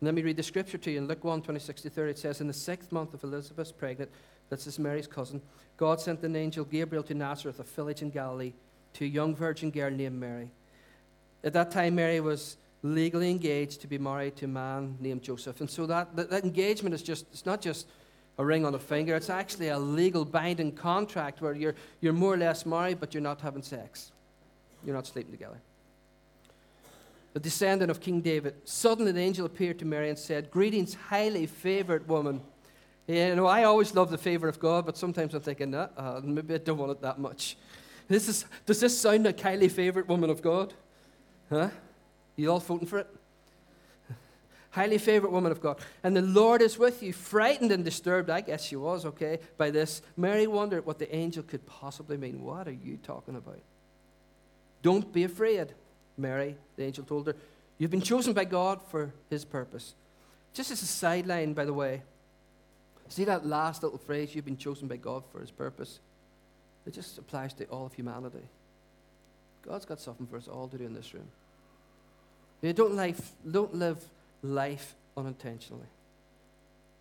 Let 0.00 0.14
me 0.14 0.22
read 0.22 0.36
the 0.36 0.42
scripture 0.42 0.78
to 0.78 0.90
you 0.90 0.98
in 0.98 1.06
Luke 1.06 1.22
1 1.22 1.42
26 1.42 1.82
to 1.82 1.90
30. 1.90 2.10
It 2.10 2.18
says, 2.18 2.40
In 2.40 2.48
the 2.48 2.52
sixth 2.52 2.90
month 2.90 3.14
of 3.14 3.22
Elizabeth's 3.22 3.70
pregnant, 3.70 4.10
this 4.50 4.66
is 4.66 4.78
Mary's 4.78 5.06
cousin, 5.06 5.40
God 5.76 6.00
sent 6.00 6.22
an 6.24 6.36
angel 6.36 6.64
Gabriel 6.64 7.04
to 7.04 7.14
Nazareth, 7.14 7.60
a 7.60 7.62
village 7.62 8.02
in 8.02 8.10
Galilee, 8.10 8.52
to 8.94 9.04
a 9.04 9.08
young 9.08 9.34
virgin 9.34 9.70
girl 9.70 9.90
named 9.90 10.18
Mary. 10.18 10.50
At 11.44 11.52
that 11.54 11.70
time, 11.70 11.94
Mary 11.94 12.20
was 12.20 12.56
legally 12.82 13.30
engaged 13.30 13.80
to 13.80 13.86
be 13.86 13.96
married 13.96 14.36
to 14.36 14.44
a 14.44 14.48
man 14.48 14.96
named 15.00 15.22
Joseph. 15.22 15.60
And 15.60 15.70
so 15.70 15.86
that, 15.86 16.14
that, 16.16 16.30
that 16.30 16.44
engagement 16.44 16.94
is 16.94 17.02
just, 17.02 17.26
it's 17.32 17.46
not 17.46 17.60
just 17.60 17.86
a 18.38 18.44
ring 18.44 18.64
on 18.64 18.74
a 18.74 18.78
finger. 18.78 19.14
It's 19.14 19.30
actually 19.30 19.68
a 19.68 19.78
legal 19.78 20.24
binding 20.24 20.72
contract 20.72 21.40
where 21.40 21.54
you're, 21.54 21.74
you're 22.00 22.12
more 22.12 22.34
or 22.34 22.36
less 22.36 22.64
married, 22.64 23.00
but 23.00 23.14
you're 23.14 23.22
not 23.22 23.40
having 23.40 23.62
sex. 23.62 24.12
You're 24.84 24.94
not 24.94 25.06
sleeping 25.06 25.32
together. 25.32 25.60
The 27.34 27.40
descendant 27.40 27.90
of 27.90 28.00
King 28.00 28.20
David. 28.20 28.54
Suddenly, 28.64 29.10
an 29.10 29.18
angel 29.18 29.46
appeared 29.46 29.78
to 29.78 29.84
Mary 29.84 30.08
and 30.08 30.18
said, 30.18 30.50
Greetings, 30.50 30.94
highly 30.94 31.46
favored 31.46 32.08
woman. 32.08 32.42
You 33.06 33.34
know, 33.34 33.46
I 33.46 33.64
always 33.64 33.94
love 33.94 34.10
the 34.10 34.18
favor 34.18 34.48
of 34.48 34.58
God, 34.58 34.86
but 34.86 34.96
sometimes 34.96 35.34
I'm 35.34 35.40
thinking, 35.40 35.70
nah, 35.70 35.88
uh, 35.96 36.20
maybe 36.22 36.54
I 36.54 36.58
don't 36.58 36.78
want 36.78 36.92
it 36.92 37.00
that 37.02 37.18
much. 37.18 37.56
This 38.06 38.28
is, 38.28 38.44
does 38.66 38.80
this 38.80 38.96
sound 38.98 39.24
like 39.24 39.40
highly 39.40 39.68
favored 39.68 40.08
woman 40.08 40.30
of 40.30 40.42
God? 40.42 40.74
Huh? 41.48 41.70
You 42.36 42.50
all 42.50 42.60
voting 42.60 42.86
for 42.86 42.98
it? 42.98 43.08
Highly 44.72 44.98
favored 44.98 45.30
woman 45.30 45.52
of 45.52 45.60
God. 45.60 45.78
And 46.02 46.16
the 46.16 46.22
Lord 46.22 46.60
is 46.60 46.78
with 46.78 47.02
you. 47.02 47.12
Frightened 47.12 47.70
and 47.70 47.84
disturbed, 47.84 48.28
I 48.30 48.40
guess 48.40 48.64
she 48.64 48.76
was, 48.76 49.04
okay, 49.04 49.38
by 49.56 49.70
this. 49.70 50.02
Mary 50.16 50.46
wondered 50.46 50.84
what 50.84 50.98
the 50.98 51.14
angel 51.14 51.42
could 51.42 51.64
possibly 51.66 52.16
mean. 52.16 52.42
What 52.42 52.66
are 52.66 52.72
you 52.72 52.98
talking 53.02 53.36
about? 53.36 53.60
Don't 54.82 55.12
be 55.12 55.24
afraid, 55.24 55.68
Mary, 56.18 56.56
the 56.76 56.84
angel 56.84 57.04
told 57.04 57.28
her. 57.28 57.36
You've 57.78 57.90
been 57.90 58.00
chosen 58.00 58.32
by 58.32 58.44
God 58.44 58.80
for 58.90 59.12
his 59.30 59.44
purpose. 59.44 59.94
Just 60.54 60.70
as 60.70 60.82
a 60.82 60.86
sideline, 60.86 61.52
by 61.52 61.64
the 61.64 61.72
way, 61.72 62.02
see 63.08 63.24
that 63.24 63.46
last 63.46 63.82
little 63.82 63.98
phrase, 63.98 64.34
you've 64.34 64.44
been 64.44 64.56
chosen 64.56 64.88
by 64.88 64.96
God 64.96 65.22
for 65.30 65.40
his 65.40 65.50
purpose? 65.50 66.00
It 66.86 66.94
just 66.94 67.18
applies 67.18 67.52
to 67.54 67.64
all 67.66 67.86
of 67.86 67.92
humanity. 67.92 68.42
God's 69.66 69.84
got 69.84 70.00
something 70.00 70.26
for 70.26 70.36
us 70.36 70.48
all 70.48 70.66
to 70.68 70.78
do 70.78 70.84
in 70.84 70.94
this 70.94 71.12
room. 71.14 71.28
You 72.62 72.72
don't, 72.72 72.94
life, 72.94 73.32
don't 73.48 73.74
live 73.74 74.02
life 74.42 74.94
unintentionally. 75.16 75.86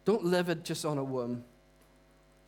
Don't 0.06 0.26
live 0.26 0.50
it 0.50 0.64
just 0.64 0.86
on 0.86 0.98
a 0.98 1.04
whim. 1.04 1.44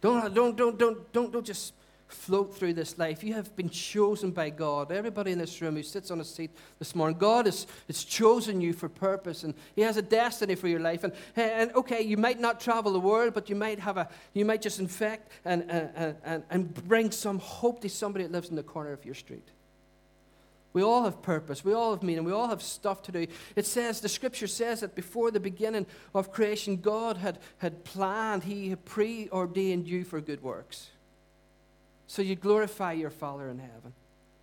Don't, 0.01 0.33
don't, 0.33 0.55
don't, 0.55 0.77
don't, 0.77 1.13
don't, 1.13 1.31
don't 1.31 1.45
just 1.45 1.73
float 2.07 2.55
through 2.55 2.73
this 2.73 2.97
life. 2.97 3.23
You 3.23 3.33
have 3.33 3.55
been 3.55 3.69
chosen 3.69 4.31
by 4.31 4.49
God. 4.49 4.91
Everybody 4.91 5.31
in 5.31 5.39
this 5.39 5.61
room 5.61 5.75
who 5.75 5.83
sits 5.83 6.11
on 6.11 6.19
a 6.19 6.23
seat 6.23 6.51
this 6.79 6.95
morning, 6.95 7.17
God 7.17 7.45
has, 7.45 7.65
has 7.87 8.03
chosen 8.03 8.61
you 8.61 8.73
for 8.73 8.89
purpose 8.89 9.43
and 9.43 9.53
He 9.75 9.81
has 9.81 9.97
a 9.97 10.01
destiny 10.01 10.55
for 10.55 10.67
your 10.67 10.79
life. 10.79 11.03
And, 11.03 11.13
and 11.35 11.71
okay, 11.73 12.01
you 12.01 12.17
might 12.17 12.39
not 12.39 12.59
travel 12.59 12.93
the 12.93 12.99
world, 12.99 13.33
but 13.33 13.49
you 13.49 13.55
might 13.55 13.79
have 13.79 13.97
a 13.97 14.09
you 14.33 14.45
might 14.45 14.61
just 14.61 14.79
infect 14.79 15.31
and, 15.45 15.69
and, 15.69 16.15
and, 16.23 16.43
and 16.49 16.87
bring 16.87 17.11
some 17.11 17.39
hope 17.39 17.81
to 17.81 17.89
somebody 17.89 18.25
that 18.25 18.31
lives 18.31 18.49
in 18.49 18.55
the 18.55 18.63
corner 18.63 18.91
of 18.91 19.03
your 19.05 19.15
street. 19.15 19.47
We 20.73 20.81
all 20.81 21.03
have 21.03 21.21
purpose. 21.21 21.63
We 21.63 21.73
all 21.73 21.93
have 21.93 22.01
meaning. 22.01 22.23
We 22.23 22.31
all 22.31 22.47
have 22.47 22.61
stuff 22.61 23.03
to 23.03 23.11
do. 23.11 23.27
It 23.55 23.67
says, 23.67 24.01
the 24.01 24.09
scripture 24.09 24.47
says 24.47 24.79
that 24.79 24.95
before 24.95 25.29
the 25.29 25.39
beginning 25.39 25.85
of 26.15 26.31
creation, 26.31 26.77
God 26.77 27.17
had, 27.17 27.37
had 27.59 27.83
planned, 27.83 28.43
He 28.43 28.69
had 28.69 28.83
preordained 28.83 29.87
you 29.87 30.03
for 30.03 30.19
good 30.19 30.41
works. 30.41 30.89
So 32.07 32.23
you 32.23 32.35
glorify 32.35 32.93
your 32.93 33.11
Father 33.11 33.49
in 33.49 33.59
heaven. 33.59 33.93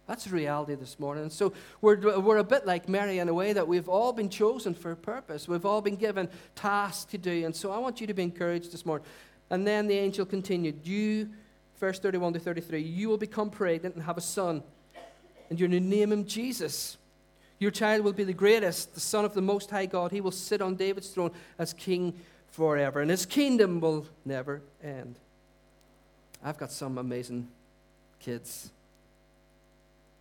That's 0.06 0.24
the 0.24 0.30
reality 0.30 0.74
this 0.74 0.98
morning. 0.98 1.30
So 1.30 1.52
we're, 1.80 2.18
we're 2.18 2.38
a 2.38 2.44
bit 2.44 2.66
like 2.66 2.88
Mary 2.88 3.18
in 3.18 3.28
a 3.28 3.34
way 3.34 3.52
that 3.52 3.68
we've 3.68 3.88
all 3.88 4.12
been 4.12 4.28
chosen 4.28 4.74
for 4.74 4.90
a 4.90 4.96
purpose. 4.96 5.46
We've 5.46 5.66
all 5.66 5.80
been 5.80 5.94
given 5.94 6.28
tasks 6.56 7.04
to 7.12 7.18
do. 7.18 7.44
And 7.44 7.54
so 7.54 7.70
I 7.70 7.78
want 7.78 8.00
you 8.00 8.08
to 8.08 8.14
be 8.14 8.24
encouraged 8.24 8.72
this 8.72 8.84
morning. 8.84 9.06
And 9.50 9.66
then 9.66 9.86
the 9.86 9.94
angel 9.94 10.26
continued, 10.26 10.84
You, 10.84 11.30
verse 11.78 12.00
31 12.00 12.32
to 12.32 12.38
33, 12.40 12.80
you 12.80 13.08
will 13.08 13.18
become 13.18 13.50
pregnant 13.50 13.94
and 13.94 14.04
have 14.04 14.18
a 14.18 14.20
son 14.20 14.64
and 15.50 15.58
you're 15.58 15.68
to 15.68 15.80
name 15.80 16.12
him 16.12 16.24
Jesus. 16.24 16.96
Your 17.58 17.70
child 17.70 18.04
will 18.04 18.14
be 18.14 18.24
the 18.24 18.32
greatest, 18.32 18.94
the 18.94 19.00
Son 19.00 19.24
of 19.24 19.34
the 19.34 19.42
Most 19.42 19.70
High 19.70 19.86
God. 19.86 20.12
He 20.12 20.22
will 20.22 20.30
sit 20.30 20.62
on 20.62 20.76
David's 20.76 21.10
throne 21.10 21.32
as 21.58 21.74
king 21.74 22.14
forever, 22.48 23.00
and 23.00 23.10
his 23.10 23.26
kingdom 23.26 23.80
will 23.80 24.06
never 24.24 24.62
end. 24.82 25.16
I've 26.42 26.56
got 26.56 26.72
some 26.72 26.96
amazing 26.96 27.48
kids. 28.18 28.70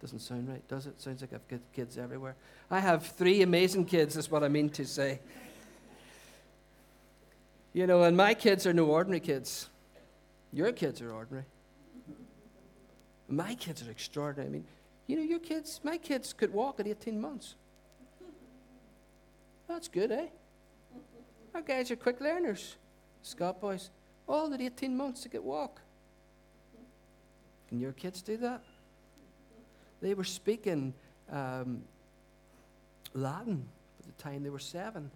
Doesn't 0.01 0.19
sound 0.19 0.49
right, 0.49 0.65
does 0.67 0.85
it? 0.85 0.99
Sounds 1.01 1.21
like 1.21 1.33
I've 1.33 1.47
got 1.47 1.59
kids 1.73 1.97
everywhere. 1.97 2.35
I 2.69 2.79
have 2.79 3.05
three 3.05 3.41
amazing 3.41 3.85
kids, 3.85 4.17
is 4.17 4.29
what 4.29 4.43
I 4.43 4.47
mean 4.47 4.69
to 4.71 4.85
say. 4.85 5.19
You 7.73 7.87
know, 7.87 8.03
and 8.03 8.17
my 8.17 8.33
kids 8.33 8.65
are 8.65 8.73
no 8.73 8.85
ordinary 8.85 9.19
kids. 9.19 9.69
Your 10.51 10.71
kids 10.71 11.01
are 11.01 11.11
ordinary. 11.11 11.45
My 13.27 13.55
kids 13.55 13.87
are 13.87 13.91
extraordinary. 13.91 14.49
I 14.49 14.51
mean, 14.51 14.65
you 15.09 15.15
know, 15.15 15.23
your 15.23 15.39
kids, 15.39 15.79
my 15.83 15.97
kids 15.97 16.33
could 16.33 16.53
walk 16.53 16.79
at 16.79 16.85
18 16.85 17.19
months. 17.19 17.55
That's 19.67 19.87
good, 19.87 20.11
eh? 20.11 20.27
Our 21.55 21.63
guys 21.63 21.89
are 21.89 21.95
quick 21.95 22.21
learners. 22.21 22.75
Scott 23.23 23.59
boys, 23.59 23.89
all 24.27 24.53
at 24.53 24.61
18 24.61 24.95
months 24.95 25.23
to 25.23 25.29
get 25.29 25.43
walk. 25.43 25.81
Can 27.69 27.79
your 27.79 27.91
kids 27.91 28.21
do 28.21 28.37
that? 28.37 28.61
They 29.99 30.13
were 30.13 30.23
speaking 30.23 30.93
um, 31.31 31.81
Latin 33.15 33.67
by 33.99 34.05
the 34.05 34.23
time 34.23 34.43
they 34.43 34.51
were 34.51 34.59
seven. 34.59 35.09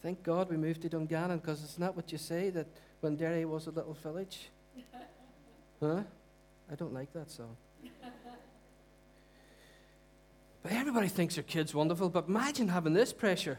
Thank 0.00 0.22
God 0.22 0.48
we 0.48 0.56
moved 0.56 0.82
to 0.82 0.88
Dungannon 0.88 1.38
because 1.38 1.64
it's 1.64 1.78
not 1.78 1.96
what 1.96 2.12
you 2.12 2.18
say 2.18 2.50
that 2.50 2.68
when 3.00 3.16
Derry 3.16 3.44
was 3.44 3.66
a 3.66 3.70
little 3.72 3.94
village. 3.94 4.50
Huh? 5.80 6.02
I 6.70 6.74
don't 6.74 6.92
like 6.92 7.12
that 7.12 7.30
song. 7.30 7.56
but 10.62 10.72
everybody 10.72 11.08
thinks 11.08 11.34
their 11.36 11.44
kid's 11.44 11.74
wonderful, 11.74 12.08
but 12.08 12.28
imagine 12.28 12.68
having 12.68 12.92
this 12.92 13.12
pressure. 13.12 13.58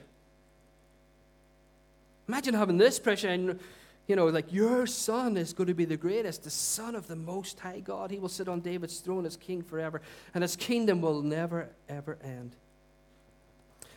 Imagine 2.28 2.54
having 2.54 2.78
this 2.78 3.00
pressure 3.00 3.30
and 3.30 3.60
you 4.08 4.16
know, 4.16 4.28
like 4.28 4.54
your 4.54 4.88
son 4.88 5.36
is 5.36 5.52
going 5.52 5.68
to 5.68 5.74
be 5.74 5.84
the 5.84 5.98
greatest, 5.98 6.44
the 6.44 6.50
son 6.50 6.96
of 6.96 7.08
the 7.08 7.16
Most 7.16 7.60
High 7.60 7.82
God. 7.82 8.10
He 8.10 8.20
will 8.20 8.30
sit 8.30 8.48
on 8.48 8.62
David's 8.62 9.00
throne 9.00 9.26
as 9.26 9.36
king 9.36 9.62
forever, 9.62 10.02
and 10.34 10.42
his 10.42 10.56
kingdom 10.56 11.02
will 11.02 11.22
never, 11.22 11.70
ever 11.90 12.18
end. 12.24 12.56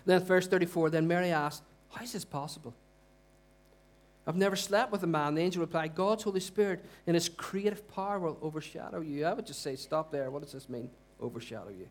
Then, 0.05 0.25
verse 0.25 0.49
34, 0.49 0.91
then 0.91 1.07
Mary 1.07 1.31
asked, 1.31 1.63
How 1.91 2.03
is 2.03 2.13
this 2.13 2.25
possible? 2.25 2.75
I've 4.31 4.37
never 4.37 4.55
slept 4.55 4.93
with 4.93 5.03
a 5.03 5.09
man. 5.09 5.35
The 5.35 5.41
angel 5.41 5.61
replied, 5.61 5.97
God's 5.97 6.23
Holy 6.23 6.39
Spirit 6.39 6.85
in 7.05 7.15
his 7.15 7.29
creative 7.29 7.89
power 7.89 8.21
will 8.21 8.39
overshadow 8.41 9.01
you. 9.01 9.27
I 9.27 9.33
would 9.33 9.45
just 9.45 9.61
say, 9.61 9.75
stop 9.75 10.13
there. 10.13 10.31
What 10.31 10.43
does 10.45 10.53
this 10.53 10.69
mean? 10.69 10.89
Overshadow 11.21 11.71
you. 11.71 11.89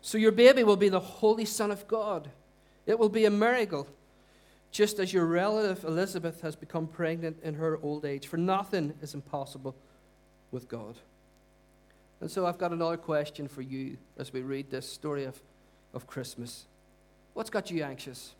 So 0.00 0.16
your 0.16 0.32
baby 0.32 0.64
will 0.64 0.78
be 0.78 0.88
the 0.88 1.00
Holy 1.00 1.44
Son 1.44 1.70
of 1.70 1.86
God. 1.86 2.30
It 2.86 2.98
will 2.98 3.10
be 3.10 3.26
a 3.26 3.30
miracle, 3.30 3.86
just 4.70 4.98
as 4.98 5.12
your 5.12 5.26
relative 5.26 5.84
Elizabeth 5.84 6.40
has 6.40 6.56
become 6.56 6.86
pregnant 6.86 7.36
in 7.42 7.56
her 7.56 7.78
old 7.82 8.06
age. 8.06 8.26
For 8.26 8.38
nothing 8.38 8.94
is 9.02 9.12
impossible 9.12 9.76
with 10.50 10.66
God. 10.66 10.94
And 12.22 12.30
so 12.30 12.46
I've 12.46 12.56
got 12.56 12.72
another 12.72 12.96
question 12.96 13.48
for 13.48 13.60
you 13.60 13.98
as 14.16 14.32
we 14.32 14.40
read 14.40 14.70
this 14.70 14.90
story 14.90 15.26
of, 15.26 15.42
of 15.92 16.06
Christmas. 16.06 16.64
What's 17.34 17.50
got 17.50 17.70
you 17.70 17.84
anxious? 17.84 18.32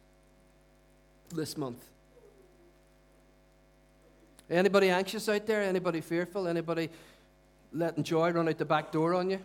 This 1.34 1.56
month. 1.56 1.82
Anybody 4.50 4.90
anxious 4.90 5.28
out 5.28 5.46
there? 5.46 5.62
Anybody 5.62 6.00
fearful? 6.00 6.46
Anybody 6.46 6.90
letting 7.72 8.04
joy 8.04 8.30
run 8.32 8.48
out 8.48 8.58
the 8.58 8.64
back 8.64 8.92
door 8.92 9.14
on 9.14 9.30
you? 9.30 9.40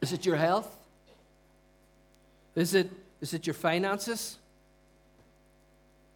Is 0.00 0.12
it 0.12 0.24
your 0.24 0.36
health? 0.36 0.70
Is 2.54 2.74
it, 2.74 2.90
is 3.20 3.34
it 3.34 3.46
your 3.46 3.54
finances? 3.54 4.38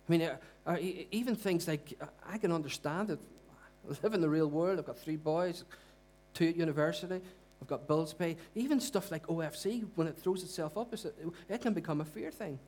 I 0.09 0.13
mean, 0.13 0.23
are, 0.23 0.39
are 0.67 0.79
even 0.79 1.37
things 1.37 1.69
like 1.69 1.99
I 2.27 2.39
can 2.39 2.53
understand 2.53 3.11
it. 3.11 3.19
I 3.87 3.95
live 4.03 4.15
in 4.15 4.21
the 4.21 4.29
real 4.29 4.49
world. 4.49 4.79
I've 4.79 4.87
got 4.87 4.99
three 4.99 5.17
boys, 5.17 5.65
two 6.35 6.49
at 6.49 6.57
university. 6.57 7.21
I've 7.61 7.69
got 7.69 7.87
bills 7.87 8.15
pay. 8.15 8.37
Even 8.55 8.81
stuff 8.81 9.11
like 9.11 9.27
OFC, 9.27 9.85
when 9.95 10.07
it 10.07 10.17
throws 10.17 10.43
itself 10.43 10.79
up, 10.79 10.95
it 11.49 11.61
can 11.61 11.75
become 11.75 12.01
a 12.01 12.05
fear 12.05 12.31
thing. 12.31 12.59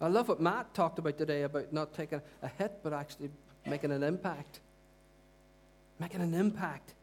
I 0.00 0.08
love 0.08 0.28
what 0.28 0.40
Matt 0.40 0.74
talked 0.74 0.98
about 0.98 1.16
today 1.16 1.42
about 1.42 1.72
not 1.72 1.94
taking 1.94 2.20
a 2.42 2.48
hit, 2.48 2.80
but 2.82 2.92
actually 2.92 3.30
making 3.66 3.92
an 3.92 4.02
impact. 4.02 4.60
Making 5.98 6.22
an 6.22 6.34
impact. 6.34 6.94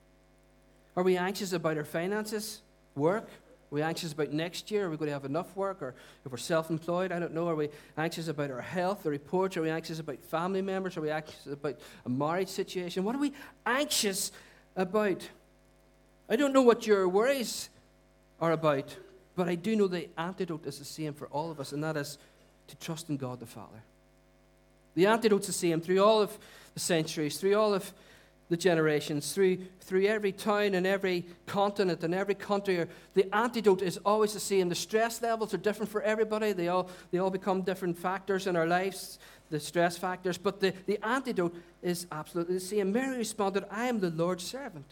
Are 0.95 1.03
we 1.03 1.17
anxious 1.17 1.53
about 1.53 1.77
our 1.77 1.85
finances, 1.85 2.61
work? 2.95 3.23
Are 3.23 3.75
we 3.75 3.81
anxious 3.81 4.11
about 4.11 4.33
next 4.33 4.69
year? 4.69 4.87
Are 4.87 4.89
we 4.89 4.97
going 4.97 5.07
to 5.07 5.13
have 5.13 5.23
enough 5.23 5.55
work? 5.55 5.81
Or 5.81 5.95
if 6.25 6.31
we're 6.31 6.37
self 6.37 6.69
employed, 6.69 7.13
I 7.13 7.19
don't 7.19 7.33
know. 7.33 7.47
Are 7.47 7.55
we 7.55 7.69
anxious 7.97 8.27
about 8.27 8.51
our 8.51 8.59
health, 8.59 9.03
the 9.03 9.09
reports? 9.09 9.55
Are 9.55 9.61
we 9.61 9.69
anxious 9.69 9.99
about 9.99 10.21
family 10.25 10.61
members? 10.61 10.97
Are 10.97 11.01
we 11.01 11.09
anxious 11.09 11.47
about 11.47 11.79
a 12.05 12.09
marriage 12.09 12.49
situation? 12.49 13.05
What 13.05 13.15
are 13.15 13.19
we 13.19 13.31
anxious 13.65 14.33
about? 14.75 15.27
I 16.29 16.35
don't 16.35 16.51
know 16.51 16.61
what 16.61 16.85
your 16.85 17.07
worries 17.07 17.69
are 18.41 18.51
about, 18.51 18.97
but 19.37 19.47
I 19.47 19.55
do 19.55 19.77
know 19.77 19.87
the 19.87 20.09
antidote 20.17 20.65
is 20.65 20.77
the 20.77 20.85
same 20.85 21.13
for 21.13 21.27
all 21.27 21.49
of 21.49 21.61
us, 21.61 21.71
and 21.71 21.81
that 21.85 21.95
is 21.95 22.17
to 22.67 22.75
trust 22.77 23.09
in 23.09 23.17
God 23.17 23.39
the 23.39 23.45
Father. 23.45 23.83
The 24.95 25.07
antidote's 25.07 25.47
the 25.47 25.53
same 25.53 25.81
through 25.81 26.03
all 26.03 26.21
of 26.21 26.37
the 26.73 26.79
centuries, 26.79 27.37
through 27.37 27.55
all 27.55 27.73
of 27.73 27.93
the 28.49 28.57
generations, 28.57 29.31
through, 29.31 29.57
through 29.79 30.05
every 30.05 30.33
town 30.33 30.73
and 30.73 30.85
every 30.85 31.25
continent 31.45 32.03
and 32.03 32.13
every 32.13 32.35
country. 32.35 32.85
The 33.13 33.33
antidote 33.33 33.81
is 33.81 33.97
always 34.05 34.33
the 34.33 34.41
same. 34.41 34.67
The 34.67 34.75
stress 34.75 35.21
levels 35.21 35.53
are 35.53 35.57
different 35.57 35.89
for 35.89 36.01
everybody, 36.01 36.51
they 36.51 36.67
all, 36.67 36.89
they 37.11 37.17
all 37.17 37.29
become 37.29 37.61
different 37.61 37.97
factors 37.97 38.47
in 38.47 38.57
our 38.57 38.67
lives, 38.67 39.19
the 39.49 39.59
stress 39.59 39.97
factors. 39.97 40.37
But 40.37 40.59
the, 40.59 40.73
the 40.85 40.99
antidote 41.01 41.55
is 41.81 42.07
absolutely 42.11 42.55
the 42.55 42.59
same. 42.59 42.91
Mary 42.91 43.17
responded, 43.17 43.63
I 43.71 43.85
am 43.85 44.01
the 44.01 44.09
Lord's 44.09 44.45
servant. 44.45 44.85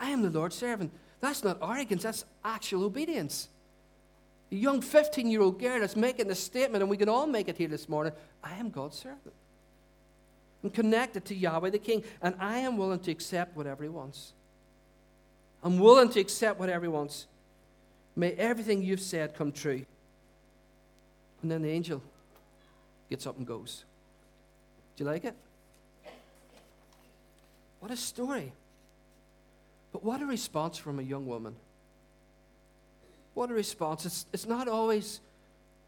I 0.00 0.08
am 0.08 0.22
the 0.22 0.30
Lord's 0.30 0.56
servant. 0.56 0.92
That's 1.20 1.44
not 1.44 1.58
arrogance, 1.60 2.04
that's 2.04 2.24
actual 2.42 2.84
obedience. 2.84 3.48
A 4.50 4.54
young 4.54 4.80
15 4.80 5.28
year 5.28 5.42
old 5.42 5.60
girl 5.60 5.82
is 5.82 5.96
making 5.96 6.28
this 6.28 6.42
statement, 6.42 6.82
and 6.82 6.90
we 6.90 6.96
can 6.96 7.08
all 7.08 7.26
make 7.26 7.48
it 7.48 7.56
here 7.56 7.68
this 7.68 7.88
morning 7.88 8.12
I 8.42 8.54
am 8.56 8.70
God's 8.70 8.98
servant. 8.98 9.34
I'm 10.64 10.70
connected 10.70 11.24
to 11.26 11.34
Yahweh 11.34 11.70
the 11.70 11.78
King, 11.78 12.02
and 12.20 12.34
I 12.40 12.58
am 12.58 12.76
willing 12.76 13.00
to 13.00 13.10
accept 13.10 13.56
whatever 13.56 13.82
He 13.82 13.88
wants. 13.88 14.32
I'm 15.62 15.78
willing 15.78 16.08
to 16.10 16.20
accept 16.20 16.58
whatever 16.58 16.84
He 16.84 16.88
wants. 16.88 17.26
May 18.16 18.32
everything 18.32 18.82
you've 18.82 19.00
said 19.00 19.34
come 19.34 19.52
true. 19.52 19.84
And 21.42 21.50
then 21.50 21.62
the 21.62 21.70
angel 21.70 22.02
gets 23.08 23.26
up 23.26 23.38
and 23.38 23.46
goes. 23.46 23.84
Do 24.96 25.04
you 25.04 25.10
like 25.10 25.24
it? 25.24 25.34
What 27.78 27.92
a 27.92 27.96
story. 27.96 28.52
But 29.92 30.02
what 30.02 30.20
a 30.20 30.26
response 30.26 30.78
from 30.78 30.98
a 30.98 31.02
young 31.02 31.26
woman. 31.26 31.54
What 33.38 33.52
a 33.52 33.54
response. 33.54 34.04
It's, 34.04 34.26
it's 34.32 34.48
not 34.48 34.66
always 34.66 35.20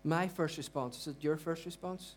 my 0.04 0.28
first 0.28 0.56
response. 0.56 0.98
Is 0.98 1.06
it 1.08 1.16
your 1.20 1.36
first 1.36 1.64
response? 1.64 2.14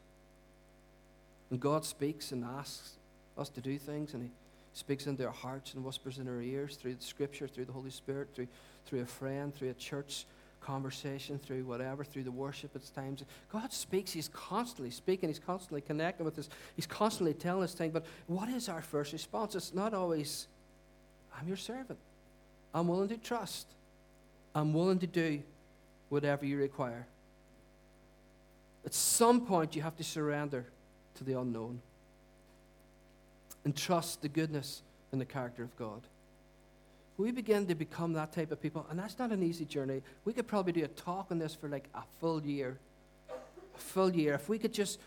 When 1.50 1.60
God 1.60 1.84
speaks 1.86 2.32
and 2.32 2.46
asks 2.46 2.98
us 3.36 3.50
to 3.50 3.60
do 3.60 3.80
things, 3.80 4.14
and 4.14 4.22
He 4.22 4.30
speaks 4.74 5.08
into 5.08 5.26
our 5.26 5.32
hearts 5.32 5.74
and 5.74 5.84
whispers 5.84 6.20
in 6.20 6.28
our 6.28 6.40
ears 6.40 6.76
through 6.76 6.94
the 6.94 7.04
Scripture, 7.04 7.48
through 7.48 7.66
the 7.66 7.72
Holy 7.72 7.90
Spirit, 7.90 8.30
through, 8.36 8.48
through 8.86 9.02
a 9.02 9.08
friend, 9.08 9.56
through 9.56 9.72
a 9.72 9.74
church 9.74 10.28
conversation, 10.62 11.40
through 11.40 11.64
whatever, 11.66 12.04
through 12.04 12.26
the 12.26 12.32
worship 12.32 12.76
at 12.76 12.84
times. 12.94 13.24
God 13.52 13.74
speaks. 13.74 14.12
He's 14.12 14.30
constantly 14.34 14.92
speaking. 14.92 15.30
He's 15.30 15.40
constantly 15.40 15.82
connecting 15.82 16.26
with 16.26 16.38
us. 16.38 16.48
He's 16.76 16.86
constantly 16.86 17.34
telling 17.34 17.64
us 17.64 17.74
things. 17.74 17.92
But 17.92 18.06
what 18.28 18.50
is 18.50 18.70
our 18.70 18.84
first 18.84 19.14
response? 19.14 19.56
It's 19.56 19.74
not 19.74 19.96
always, 19.96 20.48
I'm 21.36 21.48
your 21.48 21.58
servant. 21.58 21.98
I'm 22.72 22.88
willing 22.88 23.10
to 23.10 23.18
trust. 23.18 23.66
I'm 24.56 24.74
willing 24.74 25.00
to 25.00 25.08
do 25.08 25.42
whatever 26.10 26.46
you 26.46 26.58
require. 26.58 27.08
At 28.86 28.94
some 28.94 29.46
point, 29.46 29.76
you 29.76 29.82
have 29.82 29.96
to 29.98 30.04
surrender 30.04 30.66
to 31.16 31.24
the 31.24 31.40
unknown 31.40 31.82
and 33.66 33.76
trust 33.76 34.22
the 34.22 34.30
goodness 34.30 34.82
and 35.12 35.22
the 35.22 35.26
character 35.26 35.64
of 35.64 35.76
God. 35.78 36.02
We 37.18 37.32
begin 37.32 37.68
to 37.68 37.76
become 37.76 38.14
that 38.14 38.34
type 38.34 38.52
of 38.52 38.62
people, 38.62 38.86
and 38.90 39.00
that's 39.00 39.18
not 39.20 39.32
an 39.32 39.44
easy 39.44 39.66
journey. 39.66 40.02
We 40.26 40.34
could 40.34 40.48
probably 40.48 40.74
do 40.74 40.84
a 40.84 40.88
talk 40.88 41.28
on 41.32 41.40
this 41.40 41.56
for 41.56 41.70
like 41.70 41.88
a 41.94 42.02
full 42.20 42.44
year. 42.44 42.78
A 43.30 43.80
full 43.80 44.14
year. 44.14 44.34
If 44.34 44.50
we 44.50 44.58
could 44.58 44.74
just 44.74 45.00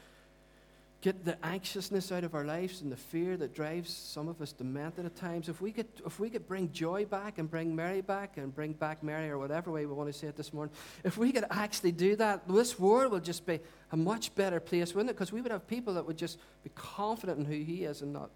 get 1.07 1.25
the 1.25 1.47
anxiousness 1.47 2.11
out 2.11 2.25
of 2.25 2.35
our 2.35 2.45
lives 2.45 2.83
and 2.83 2.91
the 2.91 2.97
fear 2.97 3.37
that 3.37 3.55
drives 3.55 3.95
some 3.95 4.27
of 4.27 4.43
us 4.43 4.51
demented 4.51 5.07
at 5.07 5.15
times, 5.15 5.49
if 5.49 5.61
we 5.61 5.71
could, 5.71 5.87
if 6.05 6.19
we 6.19 6.29
could 6.29 6.49
bring 6.49 6.69
joy 6.73 7.05
back 7.05 7.39
and 7.39 7.49
bring 7.49 7.77
Mary 7.77 8.01
back 8.01 8.39
and 8.39 8.53
bring 8.53 8.73
back 8.73 9.05
Mary 9.05 9.31
or 9.31 9.39
whatever 9.39 9.71
way 9.71 9.87
we 9.87 9.93
want 9.93 10.13
to 10.13 10.19
say 10.19 10.27
it 10.27 10.35
this 10.35 10.53
morning, 10.53 10.75
if 11.05 11.17
we 11.17 11.31
could 11.31 11.45
actually 11.49 11.93
do 11.93 12.17
that, 12.17 12.49
this 12.49 12.77
world 12.77 13.13
would 13.13 13.23
just 13.23 13.47
be 13.47 13.61
a 13.93 13.97
much 13.97 14.35
better 14.35 14.59
place, 14.59 14.97
wouldn't 14.97 15.11
it? 15.11 15.13
Because 15.13 15.31
we 15.31 15.41
would 15.41 15.53
have 15.53 15.69
people 15.69 15.95
that 15.95 16.05
would 16.05 16.19
just 16.19 16.41
be 16.65 16.71
confident 16.75 17.39
in 17.39 17.45
who 17.45 17.63
He 17.63 17.85
is 17.85 18.03
and 18.03 18.13
not 18.13 18.31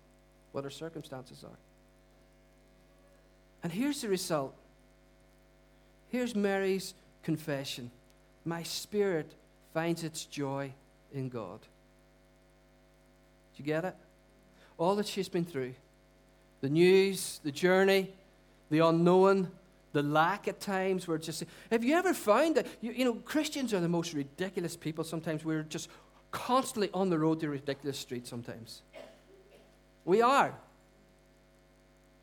what 0.53 0.63
our 0.63 0.71
circumstances 0.71 1.43
are. 1.43 1.59
And 3.65 3.73
here's 3.73 4.01
the 4.03 4.09
result. 4.09 4.55
Here's 6.09 6.37
Mary's 6.37 6.95
confession 7.25 7.91
My 8.45 8.63
spirit 8.63 9.35
finds 9.75 10.05
its 10.05 10.25
joy 10.25 10.73
in 11.13 11.31
God. 11.31 11.59
You 13.61 13.67
get 13.67 13.85
it? 13.85 13.95
All 14.79 14.97
that 14.97 15.07
she's 15.07 15.29
been 15.29 15.45
through 15.45 15.75
the 16.63 16.71
news, 16.71 17.41
the 17.45 17.53
journey, 17.53 18.11
the 18.71 18.79
unknown, 18.79 19.51
the 19.93 20.03
lack 20.03 20.49
at 20.49 20.61
times 20.61 21.07
where 21.07 21.19
it's 21.19 21.27
just. 21.27 21.45
Have 21.71 21.85
you 21.85 21.95
ever 21.95 22.15
found 22.15 22.55
that, 22.55 22.67
you, 22.81 22.93
you 22.93 23.05
know, 23.05 23.13
Christians 23.13 23.75
are 23.75 23.81
the 23.81 23.89
most 23.89 24.15
ridiculous 24.15 24.77
people 24.77 25.05
sometimes. 25.05 25.45
We're 25.45 25.63
just 25.63 25.91
constantly 26.31 26.89
on 26.95 27.11
the 27.11 27.19
road 27.19 27.41
to 27.41 27.51
ridiculous 27.51 27.99
streets 27.99 28.31
sometimes. 28.31 28.81
We 30.07 30.23
are. 30.23 30.55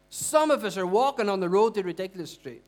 Some 0.10 0.50
of 0.50 0.64
us 0.64 0.76
are 0.76 0.88
walking 0.88 1.30
on 1.30 1.40
the 1.40 1.50
road 1.50 1.76
to 1.76 1.84
ridiculous 1.84 2.32
street. 2.32 2.64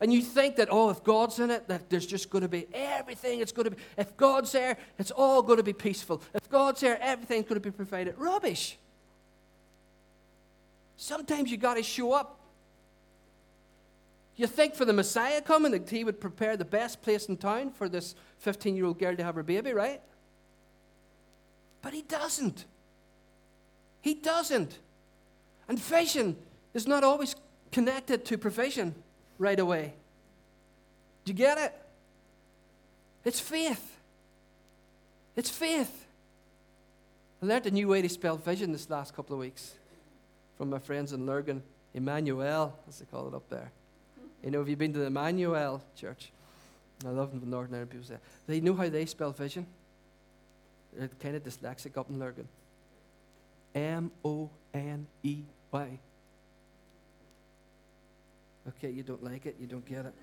And 0.00 0.12
you 0.12 0.22
think 0.22 0.56
that, 0.56 0.68
oh, 0.70 0.88
if 0.88 1.04
God's 1.04 1.38
in 1.38 1.50
it, 1.50 1.68
that 1.68 1.90
there's 1.90 2.06
just 2.06 2.30
going 2.30 2.42
to 2.42 2.48
be 2.48 2.66
everything. 2.72 3.40
It's 3.40 3.52
going 3.52 3.64
to 3.64 3.70
be, 3.72 3.76
if 3.98 4.16
God's 4.16 4.50
there, 4.52 4.78
it's 4.98 5.10
all 5.10 5.42
going 5.42 5.58
to 5.58 5.62
be 5.62 5.74
peaceful. 5.74 6.22
If 6.32 6.48
God's 6.48 6.80
there, 6.80 6.98
everything's 7.02 7.44
going 7.44 7.60
to 7.60 7.70
be 7.70 7.70
provided. 7.70 8.14
Rubbish. 8.16 8.78
Sometimes 10.96 11.50
you 11.50 11.58
got 11.58 11.74
to 11.74 11.82
show 11.82 12.12
up. 12.12 12.40
You 14.36 14.46
think 14.46 14.74
for 14.74 14.86
the 14.86 14.94
Messiah 14.94 15.42
coming 15.42 15.72
that 15.72 15.90
he 15.90 16.02
would 16.02 16.18
prepare 16.18 16.56
the 16.56 16.64
best 16.64 17.02
place 17.02 17.26
in 17.26 17.36
town 17.36 17.70
for 17.70 17.86
this 17.86 18.14
15 18.38 18.74
year 18.74 18.86
old 18.86 18.98
girl 18.98 19.14
to 19.14 19.22
have 19.22 19.34
her 19.34 19.42
baby, 19.42 19.74
right? 19.74 20.00
But 21.82 21.92
he 21.92 22.00
doesn't. 22.00 22.64
He 24.00 24.14
doesn't. 24.14 24.78
And 25.68 25.78
vision 25.78 26.36
is 26.72 26.86
not 26.86 27.04
always 27.04 27.36
connected 27.70 28.24
to 28.26 28.38
provision 28.38 28.94
right 29.40 29.58
away. 29.58 29.94
Do 31.24 31.32
you 31.32 31.36
get 31.36 31.58
it? 31.58 31.74
It's 33.24 33.40
faith. 33.40 33.96
It's 35.34 35.50
faith. 35.50 36.06
I 37.42 37.46
learned 37.46 37.66
a 37.66 37.70
new 37.70 37.88
way 37.88 38.02
to 38.02 38.08
spell 38.08 38.36
vision 38.36 38.70
this 38.70 38.88
last 38.88 39.16
couple 39.16 39.34
of 39.34 39.40
weeks 39.40 39.72
from 40.58 40.70
my 40.70 40.78
friends 40.78 41.12
in 41.12 41.26
Lurgan, 41.26 41.62
Emmanuel, 41.94 42.78
as 42.86 42.98
they 42.98 43.06
call 43.06 43.26
it 43.28 43.34
up 43.34 43.48
there. 43.48 43.72
You 44.44 44.50
know, 44.50 44.58
have 44.58 44.68
you 44.68 44.76
been 44.76 44.92
to 44.92 44.98
the 44.98 45.06
Emmanuel 45.06 45.82
church? 45.96 46.30
I 47.04 47.08
love 47.08 47.38
the 47.38 47.46
Northern 47.46 47.74
Ireland 47.74 47.90
people 47.90 48.06
say. 48.06 48.16
They 48.46 48.60
know 48.60 48.74
how 48.74 48.88
they 48.88 49.06
spell 49.06 49.32
vision. 49.32 49.66
They're 50.92 51.08
kind 51.20 51.34
of 51.34 51.42
dyslexic 51.42 51.96
up 51.96 52.10
in 52.10 52.18
Lurgan. 52.18 52.48
M 53.74 54.10
O 54.24 54.50
N 54.74 55.06
E 55.22 55.44
why? 55.70 55.98
Okay, 58.70 58.90
you 58.90 59.02
don't 59.02 59.22
like 59.22 59.46
it, 59.46 59.56
you 59.60 59.66
don't 59.66 59.84
get 59.84 60.06
it. 60.06 60.14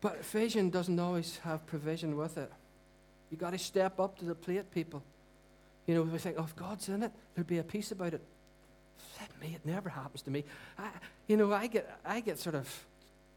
But 0.00 0.24
vision 0.24 0.70
doesn't 0.70 0.98
always 0.98 1.38
have 1.38 1.64
provision 1.66 2.16
with 2.16 2.36
it. 2.36 2.50
You 3.30 3.36
got 3.36 3.50
to 3.50 3.58
step 3.58 3.98
up 3.98 4.18
to 4.18 4.24
the 4.24 4.34
plate, 4.34 4.70
people. 4.70 5.02
You 5.86 5.94
know, 5.94 6.02
we 6.02 6.18
think, 6.18 6.36
oh, 6.38 6.44
if 6.44 6.54
God's 6.56 6.88
in 6.88 7.02
it, 7.02 7.12
there'd 7.34 7.46
be 7.46 7.58
a 7.58 7.62
peace 7.62 7.90
about 7.90 8.14
it. 8.14 8.22
Let 9.20 9.30
me, 9.40 9.54
it 9.54 9.64
never 9.64 9.88
happens 9.88 10.22
to 10.22 10.30
me. 10.30 10.44
I, 10.78 10.88
you 11.26 11.36
know, 11.36 11.52
I 11.52 11.66
get, 11.66 11.90
I 12.04 12.20
get 12.20 12.38
sort 12.38 12.54
of 12.54 12.84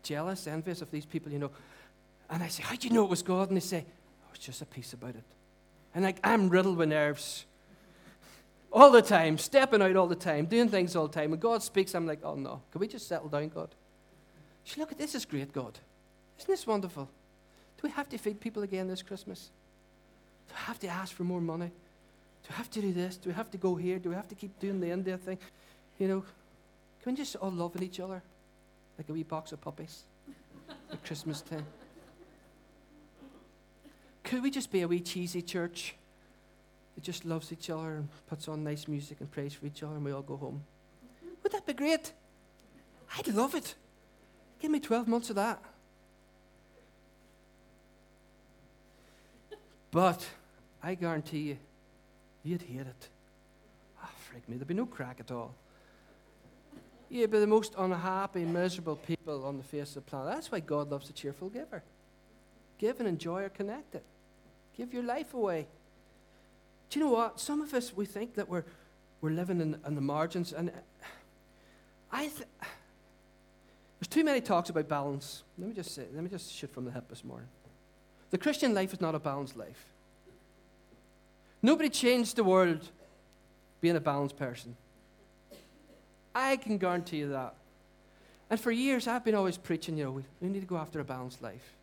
jealous, 0.03 0.47
envious 0.47 0.81
of 0.81 0.91
these 0.91 1.05
people, 1.05 1.31
you 1.31 1.39
know. 1.39 1.51
And 2.29 2.43
I 2.43 2.47
say, 2.47 2.63
how 2.63 2.75
do 2.75 2.87
you 2.87 2.93
know 2.93 3.03
it 3.03 3.09
was 3.09 3.21
God? 3.21 3.49
And 3.49 3.57
they 3.57 3.61
say, 3.61 3.85
oh, 4.25 4.29
it's 4.33 4.45
just 4.45 4.61
a 4.61 4.65
peace 4.65 4.93
about 4.93 5.15
it. 5.15 5.23
And 5.95 6.03
like, 6.03 6.19
I'm 6.23 6.49
riddled 6.49 6.77
with 6.77 6.89
nerves 6.89 7.45
all 8.71 8.91
the 8.91 9.01
time, 9.01 9.37
stepping 9.37 9.81
out 9.81 9.95
all 9.95 10.07
the 10.07 10.15
time, 10.15 10.45
doing 10.45 10.69
things 10.69 10.95
all 10.95 11.07
the 11.07 11.13
time. 11.13 11.31
When 11.31 11.39
God 11.39 11.63
speaks, 11.63 11.95
I'm 11.95 12.05
like, 12.05 12.19
oh 12.23 12.35
no, 12.35 12.61
can 12.71 12.79
we 12.79 12.87
just 12.87 13.07
settle 13.07 13.29
down, 13.29 13.49
God? 13.49 13.69
She 14.63 14.79
look 14.79 14.91
at 14.91 14.97
this 14.97 15.15
is 15.15 15.25
great, 15.25 15.53
God. 15.53 15.79
Isn't 16.37 16.47
this 16.47 16.67
wonderful? 16.67 17.05
Do 17.05 17.81
we 17.83 17.91
have 17.91 18.09
to 18.09 18.17
feed 18.17 18.41
people 18.41 18.63
again 18.63 18.87
this 18.87 19.01
Christmas? 19.01 19.49
Do 20.47 20.55
we 20.55 20.65
have 20.65 20.79
to 20.79 20.87
ask 20.87 21.15
for 21.15 21.23
more 21.23 21.41
money? 21.41 21.67
Do 21.67 22.49
we 22.49 22.55
have 22.55 22.69
to 22.71 22.81
do 22.81 22.93
this? 22.93 23.17
Do 23.17 23.29
we 23.29 23.35
have 23.35 23.51
to 23.51 23.57
go 23.57 23.75
here? 23.75 23.99
Do 23.99 24.09
we 24.09 24.15
have 24.15 24.27
to 24.29 24.35
keep 24.35 24.59
doing 24.59 24.79
the 24.79 24.89
India 24.89 25.17
thing? 25.17 25.37
You 25.99 26.07
know, 26.07 26.23
can 27.01 27.13
we 27.13 27.17
just 27.17 27.35
all 27.37 27.51
love 27.51 27.81
each 27.81 27.99
other 27.99 28.21
like 28.97 29.09
a 29.09 29.13
wee 29.13 29.23
box 29.23 29.51
of 29.51 29.61
puppies 29.61 30.03
at 30.91 31.03
Christmas 31.03 31.41
time? 31.41 31.65
Could 34.23 34.43
we 34.43 34.51
just 34.51 34.71
be 34.71 34.81
a 34.81 34.87
wee 34.87 34.99
cheesy 34.99 35.41
church? 35.41 35.95
That 36.97 37.03
just 37.03 37.25
loves 37.25 37.53
each 37.53 37.69
other 37.69 37.97
and 37.97 38.09
puts 38.25 38.47
on 38.47 38.63
nice 38.63 38.87
music 38.87 39.17
and 39.19 39.29
prays 39.29 39.53
for 39.53 39.67
each 39.67 39.83
other, 39.83 39.93
and 39.93 40.03
we 40.03 40.11
all 40.11 40.23
go 40.23 40.35
home. 40.35 40.63
Would 41.43 41.51
that 41.51 41.63
be 41.63 41.73
great? 41.73 42.11
I'd 43.15 43.27
love 43.27 43.53
it. 43.53 43.75
Give 44.59 44.71
me 44.71 44.79
12 44.79 45.07
months 45.07 45.29
of 45.29 45.35
that. 45.35 45.61
But 49.91 50.25
I 50.81 50.95
guarantee 50.95 51.49
you, 51.49 51.57
you'd 52.43 52.63
hate 52.63 52.79
it. 52.79 53.09
Ah, 54.01 54.05
oh, 54.05 54.09
freak 54.31 54.49
me. 54.49 54.57
There'd 54.57 54.67
be 54.67 54.73
no 54.73 54.87
crack 54.87 55.19
at 55.19 55.29
all. 55.29 55.53
You'd 57.09 57.29
be 57.29 57.37
the 57.39 57.45
most 57.45 57.75
unhappy, 57.77 58.43
miserable 58.43 58.95
people 58.95 59.45
on 59.45 59.57
the 59.57 59.63
face 59.63 59.89
of 59.89 60.05
the 60.05 60.09
planet. 60.09 60.33
That's 60.33 60.51
why 60.51 60.61
God 60.61 60.89
loves 60.89 61.11
a 61.11 61.13
cheerful 61.13 61.49
giver. 61.49 61.83
Give 62.79 62.99
and 62.99 63.07
enjoy 63.07 63.43
or 63.43 63.49
connect 63.49 63.93
it. 63.93 64.03
Give 64.75 64.91
your 64.91 65.03
life 65.03 65.35
away. 65.35 65.67
Do 66.89 66.99
you 66.99 67.05
know 67.05 67.11
what? 67.11 67.39
Some 67.39 67.61
of 67.61 67.73
us, 67.73 67.95
we 67.95 68.05
think 68.05 68.35
that 68.35 68.47
we're, 68.47 68.63
we're 69.21 69.31
living 69.31 69.61
in, 69.61 69.79
in 69.85 69.95
the 69.95 70.01
margins. 70.01 70.53
And 70.53 70.69
uh, 70.69 70.73
I 72.11 72.27
th- 72.27 72.47
there's 73.99 74.07
too 74.09 74.23
many 74.23 74.41
talks 74.41 74.69
about 74.69 74.87
balance. 74.87 75.43
Let 75.57 75.67
me 75.67 75.73
just 75.73 75.93
say, 75.93 76.05
let 76.13 76.23
me 76.23 76.29
just 76.29 76.51
shoot 76.53 76.71
from 76.73 76.85
the 76.85 76.91
hip 76.91 77.09
this 77.09 77.23
morning. 77.23 77.49
The 78.29 78.37
Christian 78.37 78.73
life 78.73 78.93
is 78.93 79.01
not 79.01 79.15
a 79.15 79.19
balanced 79.19 79.57
life. 79.57 79.85
Nobody 81.61 81.89
changed 81.89 82.35
the 82.35 82.43
world 82.43 82.89
being 83.81 83.95
a 83.95 83.99
balanced 83.99 84.37
person. 84.37 84.75
I 86.35 86.57
can 86.57 86.77
guarantee 86.77 87.17
you 87.17 87.29
that. 87.29 87.55
And 88.49 88.59
for 88.59 88.71
years, 88.71 89.07
I've 89.07 89.25
been 89.25 89.35
always 89.35 89.57
preaching, 89.57 89.97
you 89.97 90.05
know, 90.05 90.11
we, 90.11 90.23
we 90.39 90.49
need 90.49 90.61
to 90.61 90.67
go 90.67 90.77
after 90.77 90.99
a 90.99 91.03
balanced 91.03 91.41
life. 91.41 91.73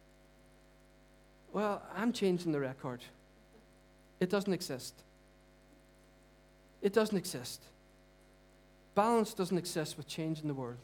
Well, 1.53 1.83
I'm 1.95 2.13
changing 2.13 2.53
the 2.53 2.61
record. 2.61 3.01
It 4.25 4.31
doesn't 4.31 4.55
exist. 4.55 4.95
It 6.81 6.95
doesn't 6.95 7.19
exist. 7.19 7.63
Balance 8.95 9.35
doesn't 9.35 9.59
exist 9.59 9.99
with 9.99 10.09
change 10.09 10.41
in 10.41 10.49
the 10.49 10.55
world. 10.55 10.79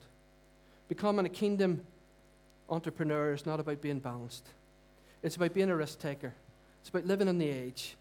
Becoming 0.88 1.24
a 1.24 1.31
kingdom 1.31 1.81
entrepreneur 2.68 3.33
is 3.33 3.46
not 3.46 3.59
about 3.59 3.81
being 3.81 3.98
balanced. 3.98 4.46
It's 5.22 5.37
about 5.37 5.55
being 5.55 5.70
a 5.70 5.74
risk 5.74 6.00
taker. 6.00 6.35
It's 6.83 6.90
about 6.90 7.07
living 7.07 7.29
on 7.29 7.38
the 7.38 7.48
edge. 7.48 7.96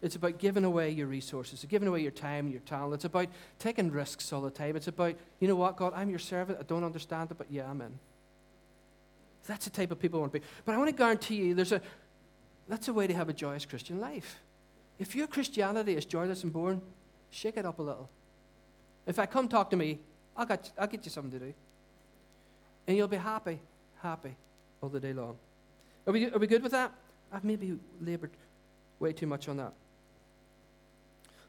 It's 0.00 0.14
about 0.14 0.38
giving 0.38 0.64
away 0.64 0.90
your 0.90 1.08
resources, 1.08 1.66
giving 1.68 1.88
away 1.88 2.00
your 2.00 2.12
time, 2.12 2.46
your 2.46 2.60
talent. 2.60 2.94
It's 2.94 3.04
about 3.04 3.26
taking 3.58 3.90
risks 3.90 4.32
all 4.32 4.42
the 4.42 4.50
time. 4.50 4.76
It's 4.76 4.86
about, 4.86 5.16
you 5.40 5.48
know 5.48 5.56
what, 5.56 5.76
God, 5.76 5.92
I'm 5.96 6.08
your 6.08 6.20
servant. 6.20 6.58
I 6.60 6.62
don't 6.62 6.84
understand 6.84 7.32
it, 7.32 7.38
but 7.38 7.48
yeah, 7.50 7.68
I'm 7.68 7.80
in. 7.80 7.98
That's 9.48 9.64
the 9.64 9.72
type 9.72 9.90
of 9.90 9.98
people 9.98 10.20
I 10.20 10.22
want 10.22 10.32
to 10.34 10.38
be. 10.38 10.46
But 10.64 10.76
I 10.76 10.78
want 10.78 10.90
to 10.90 10.96
guarantee 10.96 11.34
you, 11.34 11.54
there's 11.56 11.72
a, 11.72 11.80
that's 12.68 12.86
a 12.86 12.92
way 12.92 13.08
to 13.08 13.14
have 13.14 13.28
a 13.28 13.32
joyous 13.32 13.66
Christian 13.66 14.00
life. 14.00 14.38
If 14.98 15.14
your 15.14 15.26
Christianity 15.26 15.96
is 15.96 16.04
joyless 16.04 16.44
and 16.44 16.52
boring, 16.52 16.80
shake 17.30 17.56
it 17.56 17.66
up 17.66 17.78
a 17.78 17.82
little. 17.82 18.08
In 19.06 19.12
fact, 19.12 19.32
come 19.32 19.48
talk 19.48 19.70
to 19.70 19.76
me. 19.76 19.98
I'll 20.36 20.46
get, 20.46 20.70
I'll 20.78 20.86
get 20.86 21.04
you 21.04 21.10
something 21.10 21.38
to 21.38 21.46
do. 21.46 21.54
And 22.86 22.96
you'll 22.96 23.08
be 23.08 23.16
happy, 23.16 23.60
happy 24.02 24.36
all 24.80 24.88
the 24.88 25.00
day 25.00 25.12
long. 25.12 25.36
Are 26.06 26.12
we, 26.12 26.30
are 26.30 26.38
we 26.38 26.46
good 26.46 26.62
with 26.62 26.72
that? 26.72 26.92
I've 27.32 27.44
maybe 27.44 27.78
labored 28.00 28.30
way 29.00 29.12
too 29.12 29.26
much 29.26 29.48
on 29.48 29.56
that. 29.56 29.72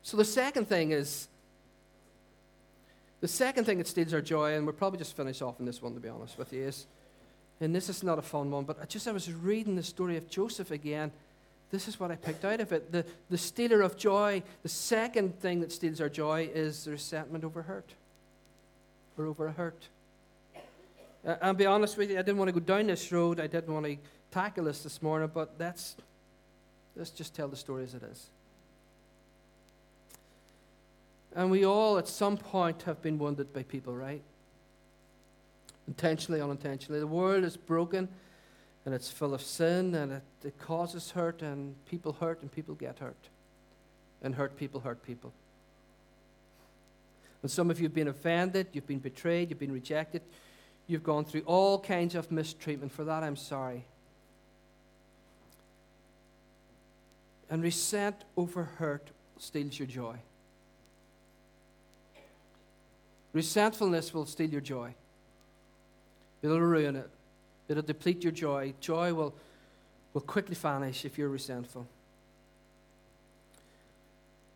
So 0.01 0.17
the 0.17 0.25
second 0.25 0.67
thing 0.67 0.91
is 0.91 1.27
the 3.21 3.27
second 3.27 3.65
thing 3.65 3.79
that 3.79 3.87
steals 3.87 4.13
our 4.13 4.21
joy, 4.21 4.53
and 4.53 4.65
we'll 4.65 4.75
probably 4.75 4.99
just 4.99 5.15
finish 5.15 5.41
off 5.41 5.59
on 5.59 5.65
this 5.65 5.81
one 5.81 5.93
to 5.93 5.99
be 5.99 6.09
honest 6.09 6.37
with 6.37 6.53
you, 6.53 6.63
is 6.63 6.85
and 7.59 7.73
this 7.73 7.89
is 7.89 8.03
not 8.03 8.19
a 8.19 8.21
fun 8.21 8.51
one, 8.51 8.65
but 8.65 8.77
I 8.81 8.85
just 8.85 9.07
I 9.07 9.11
was 9.11 9.31
reading 9.31 9.75
the 9.75 9.83
story 9.83 10.17
of 10.17 10.29
Joseph 10.29 10.71
again. 10.71 11.11
This 11.75 11.89
is 11.89 11.99
what 11.99 12.09
I 12.09 12.15
picked 12.15 12.45
out 12.45 12.61
of 12.61 12.71
it. 12.71 12.93
The, 12.93 13.03
the 13.29 13.37
stealer 13.37 13.81
of 13.81 13.97
joy, 13.97 14.41
the 14.63 14.69
second 14.69 15.37
thing 15.41 15.59
that 15.59 15.73
steals 15.73 15.99
our 15.99 16.07
joy 16.07 16.49
is 16.53 16.85
the 16.85 16.91
resentment 16.91 17.43
over 17.43 17.63
hurt. 17.63 17.93
Or 19.17 19.25
over 19.25 19.47
a 19.47 19.51
hurt. 19.51 19.89
Uh, 21.27 21.35
I'll 21.41 21.53
be 21.53 21.65
honest 21.65 21.97
with 21.97 22.11
you, 22.11 22.17
I 22.17 22.21
didn't 22.21 22.37
want 22.37 22.47
to 22.47 22.53
go 22.53 22.61
down 22.61 22.87
this 22.87 23.11
road. 23.11 23.41
I 23.41 23.47
didn't 23.47 23.73
want 23.73 23.85
to 23.87 23.97
tackle 24.31 24.63
this 24.63 24.83
this 24.83 25.01
morning, 25.01 25.29
but 25.33 25.55
let's, 25.59 25.97
let's 26.95 27.09
just 27.09 27.35
tell 27.35 27.49
the 27.49 27.57
story 27.57 27.83
as 27.83 27.93
it 27.93 28.03
is. 28.03 28.29
And 31.35 31.51
we 31.51 31.65
all, 31.65 31.97
at 31.97 32.07
some 32.07 32.37
point, 32.37 32.83
have 32.83 33.01
been 33.01 33.19
wounded 33.19 33.51
by 33.51 33.63
people, 33.63 33.93
right? 33.93 34.21
Intentionally, 35.89 36.39
unintentionally. 36.39 37.01
The 37.01 37.07
world 37.07 37.43
is 37.43 37.57
broken 37.57 38.07
and 38.85 38.93
it's 38.93 39.09
full 39.09 39.33
of 39.33 39.41
sin 39.41 39.95
and 39.95 40.11
it, 40.13 40.23
it 40.43 40.59
causes 40.59 41.11
hurt, 41.11 41.41
and 41.41 41.75
people 41.85 42.13
hurt 42.13 42.41
and 42.41 42.51
people 42.51 42.75
get 42.75 42.99
hurt. 42.99 43.29
And 44.21 44.35
hurt 44.35 44.55
people 44.57 44.79
hurt 44.79 45.03
people. 45.03 45.33
And 47.41 47.51
some 47.51 47.69
of 47.69 47.79
you 47.79 47.85
have 47.85 47.93
been 47.93 48.07
offended, 48.07 48.67
you've 48.73 48.87
been 48.87 48.99
betrayed, 48.99 49.49
you've 49.49 49.59
been 49.59 49.71
rejected, 49.71 50.21
you've 50.87 51.03
gone 51.03 51.25
through 51.25 51.41
all 51.41 51.79
kinds 51.79 52.15
of 52.15 52.31
mistreatment. 52.31 52.91
For 52.91 53.03
that, 53.03 53.23
I'm 53.23 53.35
sorry. 53.35 53.85
And 57.49 57.61
resent 57.61 58.23
over 58.35 58.63
hurt 58.63 59.09
steals 59.37 59.77
your 59.77 59.87
joy. 59.87 60.15
Resentfulness 63.33 64.13
will 64.13 64.25
steal 64.25 64.49
your 64.49 64.61
joy, 64.61 64.95
it'll 66.41 66.61
ruin 66.61 66.95
it, 66.95 67.09
it'll 67.67 67.83
deplete 67.83 68.23
your 68.23 68.31
joy. 68.31 68.73
Joy 68.79 69.13
will, 69.13 69.33
will 70.13 70.21
quickly 70.21 70.55
vanish 70.55 71.05
if 71.05 71.17
you're 71.17 71.29
resentful. 71.29 71.87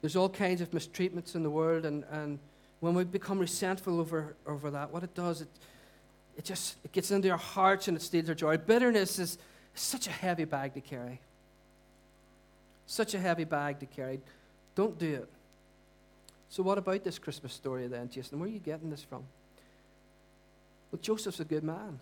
There's 0.01 0.15
all 0.15 0.29
kinds 0.29 0.61
of 0.61 0.71
mistreatments 0.71 1.35
in 1.35 1.43
the 1.43 1.49
world, 1.49 1.85
and, 1.85 2.05
and 2.11 2.39
when 2.79 2.93
we 2.93 3.03
become 3.03 3.39
resentful 3.39 3.99
over, 3.99 4.35
over 4.47 4.71
that, 4.71 4.91
what 4.91 5.03
it 5.03 5.13
does, 5.13 5.41
it, 5.41 5.49
it 6.37 6.45
just 6.45 6.77
it 6.85 6.91
gets 6.93 7.11
into 7.11 7.29
our 7.29 7.37
hearts 7.37 7.89
and 7.89 7.97
it 7.97 8.01
steals 8.01 8.29
our 8.29 8.35
joy. 8.35 8.57
Bitterness 8.57 9.19
is 9.19 9.37
such 9.73 10.07
a 10.07 10.11
heavy 10.11 10.45
bag 10.45 10.73
to 10.75 10.81
carry. 10.81 11.19
Such 12.87 13.13
a 13.13 13.19
heavy 13.19 13.43
bag 13.43 13.79
to 13.79 13.85
carry. 13.85 14.21
Don't 14.75 14.97
do 14.97 15.15
it. 15.15 15.29
So, 16.49 16.63
what 16.63 16.77
about 16.77 17.03
this 17.03 17.19
Christmas 17.19 17.53
story 17.53 17.87
then, 17.87 18.09
Jason? 18.09 18.39
Where 18.39 18.47
are 18.49 18.51
you 18.51 18.59
getting 18.59 18.89
this 18.89 19.03
from? 19.03 19.23
Well, 20.91 20.99
Joseph's 21.01 21.39
a 21.39 21.45
good 21.45 21.63
man, 21.63 21.99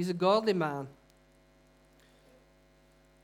he's 0.00 0.08
a 0.08 0.14
godly 0.14 0.54
man. 0.54 0.88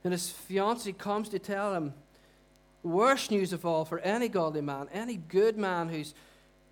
And 0.03 0.13
his 0.13 0.29
fiancee 0.29 0.93
comes 0.93 1.27
to 1.29 1.39
tell 1.39 1.73
him 1.73 1.95
worst 2.83 3.31
news 3.31 3.51
of 3.51 3.65
all 3.65 3.83
for 3.83 3.97
any 4.01 4.29
godly 4.29 4.61
man, 4.61 4.87
any 4.93 5.15
good 5.15 5.57
man 5.57 5.89
who's, 5.89 6.13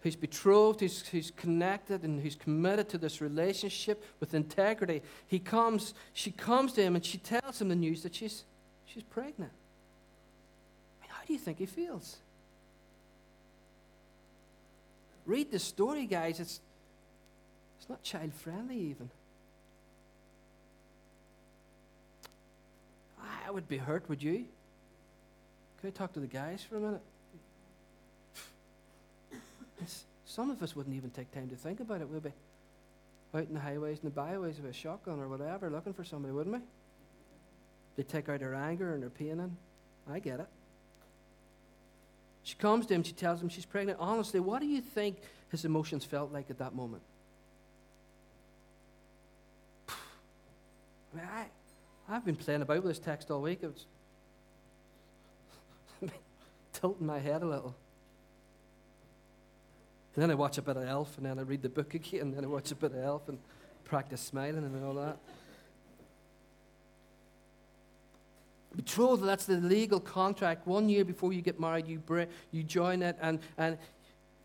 who's 0.01 0.15
betrothed, 0.15 0.81
who's, 0.81 1.07
who's 1.07 1.31
connected, 1.31 2.03
and 2.03 2.21
who's 2.21 2.35
committed 2.35 2.87
to 2.89 2.99
this 2.99 3.19
relationship 3.19 4.03
with 4.19 4.35
integrity. 4.35 5.01
He 5.25 5.39
comes, 5.39 5.95
she 6.13 6.29
comes 6.29 6.73
to 6.73 6.83
him 6.83 6.95
and 6.95 7.03
she 7.03 7.17
tells 7.17 7.59
him 7.59 7.69
the 7.69 7.75
news 7.75 8.03
that 8.03 8.13
she's, 8.13 8.43
she's 8.85 9.01
pregnant. 9.01 9.53
I 11.01 11.01
mean, 11.01 11.09
how 11.09 11.25
do 11.25 11.33
you 11.33 11.39
think 11.39 11.57
he 11.57 11.65
feels? 11.65 12.17
Read 15.25 15.51
the 15.51 15.57
story, 15.57 16.05
guys. 16.05 16.39
It's, 16.39 16.61
it's 17.79 17.89
not 17.89 18.03
child 18.03 18.35
friendly, 18.35 18.77
even. 18.77 19.09
I 23.47 23.51
would 23.51 23.67
be 23.67 23.77
hurt, 23.77 24.07
would 24.09 24.21
you? 24.21 24.45
Can 25.79 25.89
I 25.89 25.89
talk 25.91 26.13
to 26.13 26.19
the 26.19 26.27
guys 26.27 26.63
for 26.67 26.77
a 26.77 26.79
minute? 26.79 27.01
Some 30.25 30.49
of 30.49 30.61
us 30.61 30.75
wouldn't 30.75 30.95
even 30.95 31.11
take 31.11 31.31
time 31.31 31.47
to 31.49 31.55
think 31.55 31.79
about 31.79 32.01
it, 32.01 32.09
We'd 32.09 32.23
we? 32.23 32.31
Out 33.33 33.47
in 33.47 33.53
the 33.53 33.59
highways 33.59 33.99
and 34.01 34.11
the 34.11 34.15
byways 34.15 34.57
with 34.57 34.69
a 34.69 34.73
shotgun 34.73 35.19
or 35.19 35.27
whatever, 35.27 35.69
looking 35.69 35.93
for 35.93 36.03
somebody, 36.03 36.33
wouldn't 36.33 36.55
we? 36.55 36.61
They 37.95 38.03
take 38.03 38.27
out 38.29 38.39
their 38.39 38.55
anger 38.55 38.93
and 38.93 39.01
their 39.01 39.09
pain 39.09 39.39
in. 39.39 39.55
I 40.11 40.19
get 40.19 40.39
it. 40.39 40.47
She 42.43 42.55
comes 42.55 42.85
to 42.87 42.93
him, 42.93 43.03
she 43.03 43.13
tells 43.13 43.41
him 43.41 43.49
she's 43.49 43.65
pregnant. 43.65 43.97
Honestly, 43.99 44.39
what 44.39 44.61
do 44.61 44.67
you 44.67 44.81
think 44.81 45.17
his 45.49 45.65
emotions 45.65 46.05
felt 46.05 46.31
like 46.31 46.49
at 46.49 46.59
that 46.59 46.75
moment? 46.75 47.01
I 49.89 49.93
mean, 51.13 51.25
I, 51.25 51.45
I've 52.07 52.23
been 52.23 52.35
playing 52.35 52.61
about 52.61 52.83
with 52.83 52.91
this 52.91 52.99
text 52.99 53.31
all 53.31 53.41
week. 53.41 53.61
It's 53.63 53.85
tilting 56.73 57.07
my 57.07 57.17
head 57.17 57.41
a 57.41 57.47
little. 57.47 57.75
And 60.13 60.21
then 60.21 60.29
I 60.29 60.35
watch 60.35 60.57
a 60.59 60.61
bit 60.61 60.77
of 60.77 60.83
Elf, 60.83 61.17
and 61.17 61.25
then 61.25 61.39
I 61.39 61.41
read 61.41 61.63
the 61.63 61.69
book 61.69 61.93
again, 61.95 62.21
and 62.21 62.35
then 62.35 62.43
I 62.43 62.47
watch 62.47 62.71
a 62.71 62.75
bit 62.75 62.91
of 62.91 62.99
Elf 62.99 63.27
and 63.27 63.39
practice 63.83 64.21
smiling 64.21 64.63
and 64.63 64.85
all 64.85 64.93
that. 64.95 65.17
Betrothal, 68.75 69.25
that's 69.25 69.45
the 69.45 69.57
legal 69.57 69.99
contract. 69.99 70.67
One 70.67 70.89
year 70.89 71.05
before 71.05 71.33
you 71.33 71.41
get 71.41 71.59
married, 71.59 71.87
you, 71.87 71.97
break, 71.99 72.29
you 72.51 72.61
join 72.61 73.01
it. 73.01 73.17
And, 73.21 73.39
and, 73.57 73.77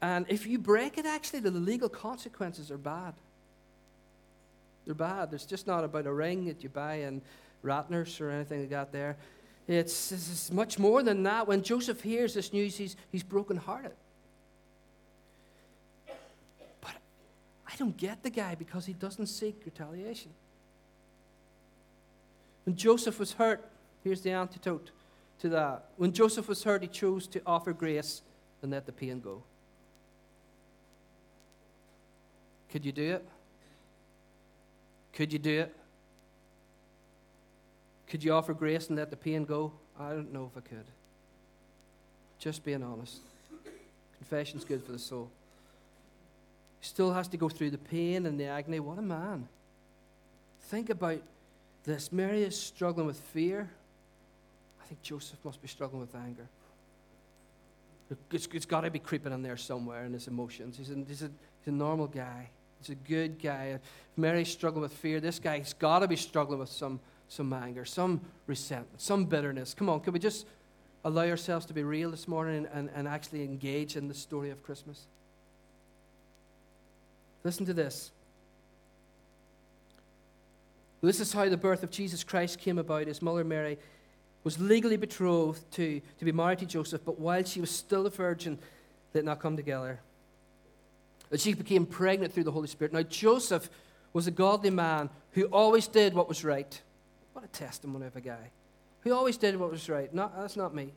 and 0.00 0.24
if 0.28 0.46
you 0.46 0.58
break 0.58 0.98
it, 0.98 1.04
actually, 1.04 1.40
the 1.40 1.50
legal 1.50 1.88
consequences 1.88 2.70
are 2.70 2.78
bad. 2.78 3.14
They're 4.86 4.94
bad. 4.94 5.34
It's 5.34 5.44
just 5.44 5.66
not 5.66 5.84
about 5.84 6.06
a 6.06 6.12
ring 6.12 6.46
that 6.46 6.62
you 6.62 6.68
buy 6.68 7.00
in 7.00 7.20
Ratner's 7.64 8.20
or 8.20 8.30
anything 8.30 8.60
like 8.60 8.70
that 8.70 8.92
there. 8.92 9.16
It's, 9.68 10.10
it's 10.10 10.50
much 10.50 10.78
more 10.78 11.02
than 11.02 11.22
that. 11.24 11.46
When 11.46 11.62
Joseph 11.62 12.00
hears 12.00 12.34
this 12.34 12.52
news, 12.52 12.76
he's, 12.76 12.96
he's 13.10 13.22
brokenhearted. 13.22 13.92
But 16.80 16.94
I 17.66 17.76
don't 17.78 17.96
get 17.96 18.22
the 18.22 18.30
guy 18.30 18.54
because 18.54 18.86
he 18.86 18.92
doesn't 18.92 19.26
seek 19.26 19.62
retaliation. 19.64 20.32
When 22.64 22.74
Joseph 22.74 23.18
was 23.18 23.34
hurt, 23.34 23.70
Here's 24.02 24.22
the 24.22 24.30
antidote 24.30 24.90
to 25.40 25.48
that. 25.50 25.86
When 25.96 26.12
Joseph 26.12 26.48
was 26.48 26.62
hurt, 26.64 26.82
he 26.82 26.88
chose 26.88 27.26
to 27.28 27.42
offer 27.46 27.72
grace 27.72 28.22
and 28.62 28.70
let 28.70 28.86
the 28.86 28.92
pain 28.92 29.20
go. 29.20 29.42
Could 32.70 32.84
you 32.84 32.92
do 32.92 33.14
it? 33.14 33.28
Could 35.12 35.32
you 35.32 35.38
do 35.38 35.60
it? 35.60 35.76
Could 38.10 38.22
you 38.22 38.32
offer 38.32 38.52
grace 38.52 38.88
and 38.88 38.98
let 38.98 39.08
the 39.08 39.16
pain 39.16 39.44
go? 39.44 39.72
I 39.98 40.10
don't 40.10 40.32
know 40.32 40.50
if 40.52 40.62
I 40.62 40.68
could. 40.68 40.84
Just 42.38 42.64
being 42.64 42.82
honest. 42.82 43.20
Confession's 44.18 44.64
good 44.64 44.84
for 44.84 44.92
the 44.92 44.98
soul. 44.98 45.30
He 46.80 46.86
still 46.86 47.12
has 47.12 47.28
to 47.28 47.36
go 47.36 47.48
through 47.48 47.70
the 47.70 47.78
pain 47.78 48.26
and 48.26 48.38
the 48.38 48.46
agony. 48.46 48.80
What 48.80 48.98
a 48.98 49.02
man. 49.02 49.48
Think 50.62 50.90
about 50.90 51.22
this. 51.84 52.12
Mary 52.12 52.42
is 52.42 52.58
struggling 52.58 53.06
with 53.06 53.18
fear 53.18 53.70
I 54.82 54.86
think 54.86 55.02
Joseph 55.02 55.38
must 55.44 55.62
be 55.62 55.68
struggling 55.68 56.00
with 56.00 56.14
anger. 56.14 56.48
It's, 58.32 58.48
it's 58.52 58.66
got 58.66 58.80
to 58.80 58.90
be 58.90 58.98
creeping 58.98 59.32
in 59.32 59.42
there 59.42 59.56
somewhere 59.56 60.04
in 60.04 60.12
his 60.12 60.26
emotions. 60.26 60.76
He's 60.76 60.90
a, 60.90 60.94
he's, 61.06 61.22
a, 61.22 61.30
he's 61.60 61.68
a 61.68 61.70
normal 61.70 62.08
guy. 62.08 62.50
He's 62.80 62.90
a 62.90 62.94
good 62.96 63.40
guy. 63.40 63.66
If 63.74 63.80
Mary's 64.16 64.48
struggling 64.48 64.82
with 64.82 64.92
fear, 64.92 65.20
this 65.20 65.38
guy's 65.38 65.74
got 65.74 66.00
to 66.00 66.08
be 66.08 66.16
struggling 66.16 66.58
with 66.58 66.70
some, 66.70 66.98
some 67.30 67.52
anger, 67.52 67.84
some 67.84 68.20
resentment, 68.48 69.00
some 69.00 69.24
bitterness. 69.24 69.72
Come 69.72 69.88
on, 69.88 70.00
can 70.00 70.12
we 70.12 70.18
just 70.18 70.46
allow 71.04 71.26
ourselves 71.26 71.64
to 71.66 71.72
be 71.72 71.84
real 71.84 72.10
this 72.10 72.26
morning 72.26 72.56
and, 72.56 72.68
and, 72.74 72.90
and 72.94 73.08
actually 73.08 73.44
engage 73.44 73.96
in 73.96 74.08
the 74.08 74.14
story 74.14 74.50
of 74.50 74.62
Christmas? 74.64 75.06
Listen 77.44 77.64
to 77.66 77.72
this. 77.72 78.10
This 81.02 81.20
is 81.20 81.32
how 81.32 81.48
the 81.48 81.56
birth 81.56 81.84
of 81.84 81.92
Jesus 81.92 82.24
Christ 82.24 82.58
came 82.58 82.78
about. 82.78 83.06
His 83.06 83.22
mother 83.22 83.44
Mary 83.44 83.78
was 84.42 84.58
legally 84.58 84.96
betrothed 84.96 85.70
to, 85.72 86.02
to 86.18 86.24
be 86.24 86.32
married 86.32 86.58
to 86.58 86.66
Joseph, 86.66 87.02
but 87.04 87.20
while 87.20 87.44
she 87.44 87.60
was 87.60 87.70
still 87.70 88.06
a 88.06 88.10
virgin, 88.10 88.58
they 89.12 89.20
did 89.20 89.24
not 89.24 89.38
come 89.38 89.56
together. 89.56 90.00
That 91.30 91.40
she 91.40 91.54
became 91.54 91.86
pregnant 91.86 92.32
through 92.32 92.44
the 92.44 92.50
Holy 92.50 92.66
Spirit. 92.66 92.92
Now, 92.92 93.02
Joseph 93.02 93.70
was 94.12 94.26
a 94.26 94.32
godly 94.32 94.70
man 94.70 95.10
who 95.32 95.44
always 95.44 95.86
did 95.86 96.12
what 96.12 96.28
was 96.28 96.44
right. 96.44 96.80
What 97.32 97.44
a 97.44 97.48
testimony 97.48 98.06
of 98.06 98.16
a 98.16 98.20
guy. 98.20 98.50
Who 99.02 99.12
always 99.14 99.36
did 99.36 99.56
what 99.56 99.70
was 99.70 99.88
right. 99.88 100.12
Not, 100.12 100.36
that's 100.36 100.56
not 100.56 100.74
me. 100.74 100.92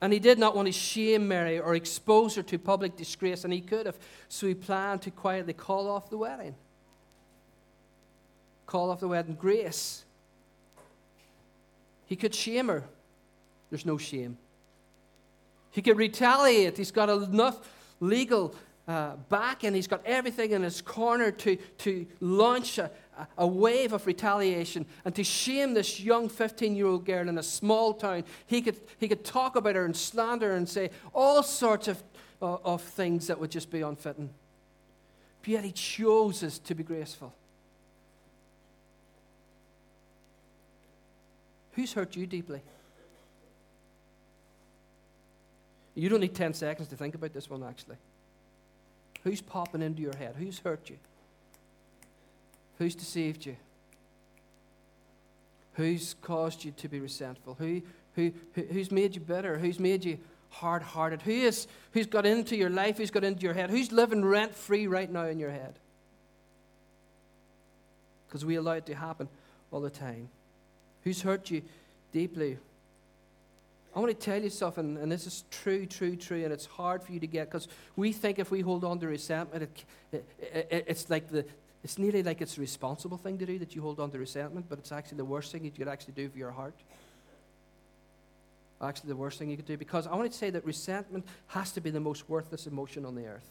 And 0.00 0.12
he 0.12 0.18
did 0.18 0.38
not 0.38 0.54
want 0.54 0.66
to 0.66 0.72
shame 0.72 1.26
Mary 1.26 1.58
or 1.58 1.74
expose 1.74 2.34
her 2.34 2.42
to 2.42 2.58
public 2.58 2.96
disgrace, 2.96 3.44
and 3.44 3.52
he 3.52 3.60
could 3.60 3.86
have, 3.86 3.96
so 4.28 4.46
he 4.46 4.54
planned 4.54 5.02
to 5.02 5.10
quietly 5.10 5.54
call 5.54 5.88
off 5.88 6.10
the 6.10 6.18
wedding. 6.18 6.54
call 8.66 8.90
off 8.90 9.00
the 9.00 9.08
wedding. 9.08 9.34
Grace. 9.34 10.04
He 12.06 12.16
could 12.16 12.34
shame 12.34 12.68
her. 12.68 12.84
There's 13.70 13.86
no 13.86 13.96
shame. 13.96 14.36
He 15.70 15.82
could 15.82 15.96
retaliate. 15.96 16.76
He's 16.76 16.92
got 16.92 17.08
enough 17.08 17.56
legal 17.98 18.54
uh, 18.86 19.16
back 19.28 19.64
and 19.64 19.74
he's 19.74 19.86
got 19.86 20.04
everything 20.04 20.50
in 20.52 20.62
his 20.62 20.82
corner 20.82 21.30
to, 21.30 21.56
to 21.78 22.06
launch 22.20 22.78
a, 22.78 22.90
a 23.38 23.46
wave 23.46 23.92
of 23.92 24.06
retaliation 24.06 24.84
and 25.04 25.14
to 25.14 25.24
shame 25.24 25.74
this 25.74 26.00
young 26.00 26.28
15 26.28 26.76
year 26.76 26.86
old 26.86 27.06
girl 27.06 27.28
in 27.28 27.38
a 27.38 27.42
small 27.42 27.94
town. 27.94 28.24
He 28.46 28.60
could, 28.60 28.78
he 28.98 29.08
could 29.08 29.24
talk 29.24 29.56
about 29.56 29.74
her 29.74 29.84
and 29.84 29.96
slander 29.96 30.48
her 30.48 30.56
and 30.56 30.68
say 30.68 30.90
all 31.14 31.42
sorts 31.42 31.88
of, 31.88 32.02
uh, 32.42 32.56
of 32.64 32.82
things 32.82 33.28
that 33.28 33.40
would 33.40 33.50
just 33.50 33.70
be 33.70 33.80
unfitting. 33.80 34.30
But 35.40 35.48
yet 35.48 35.64
he 35.64 35.72
chooses 35.72 36.58
to 36.60 36.74
be 36.74 36.82
graceful. 36.82 37.32
Who's 41.72 41.92
hurt 41.92 42.16
you 42.16 42.26
deeply? 42.26 42.60
You 45.94 46.08
don't 46.08 46.20
need 46.20 46.34
10 46.34 46.54
seconds 46.54 46.88
to 46.88 46.96
think 46.96 47.14
about 47.14 47.32
this 47.32 47.48
one, 47.48 47.62
actually. 47.62 47.96
Who's 49.24 49.40
popping 49.40 49.82
into 49.82 50.02
your 50.02 50.16
head? 50.16 50.36
Who's 50.38 50.58
hurt 50.58 50.90
you? 50.90 50.98
Who's 52.78 52.94
deceived 52.94 53.46
you? 53.46 53.56
Who's 55.74 56.14
caused 56.22 56.64
you 56.64 56.70
to 56.72 56.88
be 56.88 57.00
resentful? 57.00 57.54
Who, 57.58 57.82
who, 58.14 58.32
who, 58.52 58.62
who's 58.62 58.92
made 58.92 59.14
you 59.14 59.20
bitter? 59.20 59.58
Who's 59.58 59.80
made 59.80 60.04
you 60.04 60.18
hard 60.50 60.82
hearted? 60.82 61.22
Who 61.22 61.32
is, 61.32 61.66
who's 61.92 62.06
got 62.06 62.26
into 62.26 62.54
your 62.54 62.70
life? 62.70 62.98
Who's 62.98 63.10
got 63.10 63.24
into 63.24 63.42
your 63.42 63.54
head? 63.54 63.70
Who's 63.70 63.90
living 63.90 64.24
rent 64.24 64.54
free 64.54 64.86
right 64.86 65.10
now 65.10 65.26
in 65.26 65.38
your 65.38 65.50
head? 65.50 65.78
Because 68.28 68.44
we 68.44 68.56
allow 68.56 68.72
it 68.72 68.86
to 68.86 68.94
happen 68.94 69.28
all 69.70 69.80
the 69.80 69.90
time. 69.90 70.28
Who's 71.02 71.22
hurt 71.22 71.50
you 71.50 71.62
deeply? 72.12 72.58
I 73.94 74.00
want 74.00 74.10
to 74.10 74.14
tell 74.14 74.42
you 74.42 74.50
something, 74.50 74.96
and 74.96 75.10
this 75.10 75.26
is 75.26 75.44
true, 75.50 75.86
true, 75.86 76.16
true, 76.16 76.42
and 76.42 76.52
it's 76.52 76.66
hard 76.66 77.02
for 77.02 77.12
you 77.12 77.20
to 77.20 77.28
get 77.28 77.48
because 77.48 77.68
we 77.94 78.12
think 78.12 78.40
if 78.40 78.50
we 78.50 78.60
hold 78.60 78.84
on 78.84 78.98
to 78.98 79.06
resentment, 79.06 79.62
it, 79.62 79.84
it, 80.12 80.68
it, 80.70 80.84
it's 80.88 81.08
like 81.08 81.30
the, 81.30 81.44
it's 81.84 81.96
nearly 81.96 82.22
like 82.22 82.40
it's 82.40 82.58
a 82.58 82.60
responsible 82.60 83.16
thing 83.16 83.38
to 83.38 83.46
do 83.46 83.58
that 83.60 83.76
you 83.76 83.82
hold 83.82 84.00
on 84.00 84.10
to 84.10 84.18
resentment, 84.18 84.66
but 84.68 84.78
it's 84.78 84.90
actually 84.90 85.18
the 85.18 85.24
worst 85.24 85.52
thing 85.52 85.64
you 85.64 85.70
could 85.70 85.86
actually 85.86 86.14
do 86.14 86.28
for 86.28 86.38
your 86.38 86.50
heart. 86.50 86.74
Actually, 88.82 89.08
the 89.08 89.16
worst 89.16 89.38
thing 89.38 89.48
you 89.48 89.56
could 89.56 89.66
do 89.66 89.76
because 89.76 90.08
I 90.08 90.14
want 90.16 90.30
to 90.30 90.36
say 90.36 90.50
that 90.50 90.64
resentment 90.64 91.24
has 91.46 91.70
to 91.72 91.80
be 91.80 91.90
the 91.90 92.00
most 92.00 92.28
worthless 92.28 92.66
emotion 92.66 93.04
on 93.04 93.14
the 93.14 93.26
earth. 93.26 93.48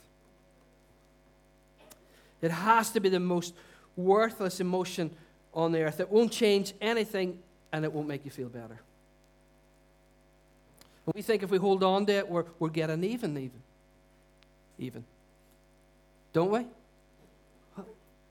It 2.42 2.52
has 2.52 2.92
to 2.92 3.00
be 3.00 3.08
the 3.08 3.22
most 3.22 3.54
worthless 3.96 4.60
emotion 4.60 5.12
on 5.54 5.72
the 5.72 5.84
earth. 5.84 6.02
It 6.02 6.12
won't 6.12 6.34
change 6.34 6.74
anything 6.82 7.40
and 7.72 7.86
it 7.86 7.94
won't 7.94 8.08
make 8.08 8.26
you 8.26 8.32
feel 8.32 8.50
better. 8.50 8.82
We 11.14 11.22
think 11.22 11.44
if 11.44 11.50
we 11.50 11.58
hold 11.58 11.84
on 11.84 12.06
to 12.06 12.14
it, 12.14 12.30
we're, 12.30 12.46
we're 12.60 12.70
getting 12.70 13.04
even, 13.04 13.38
even. 13.38 13.62
Even. 14.80 15.04
Don't 16.32 16.52
we? 16.52 16.66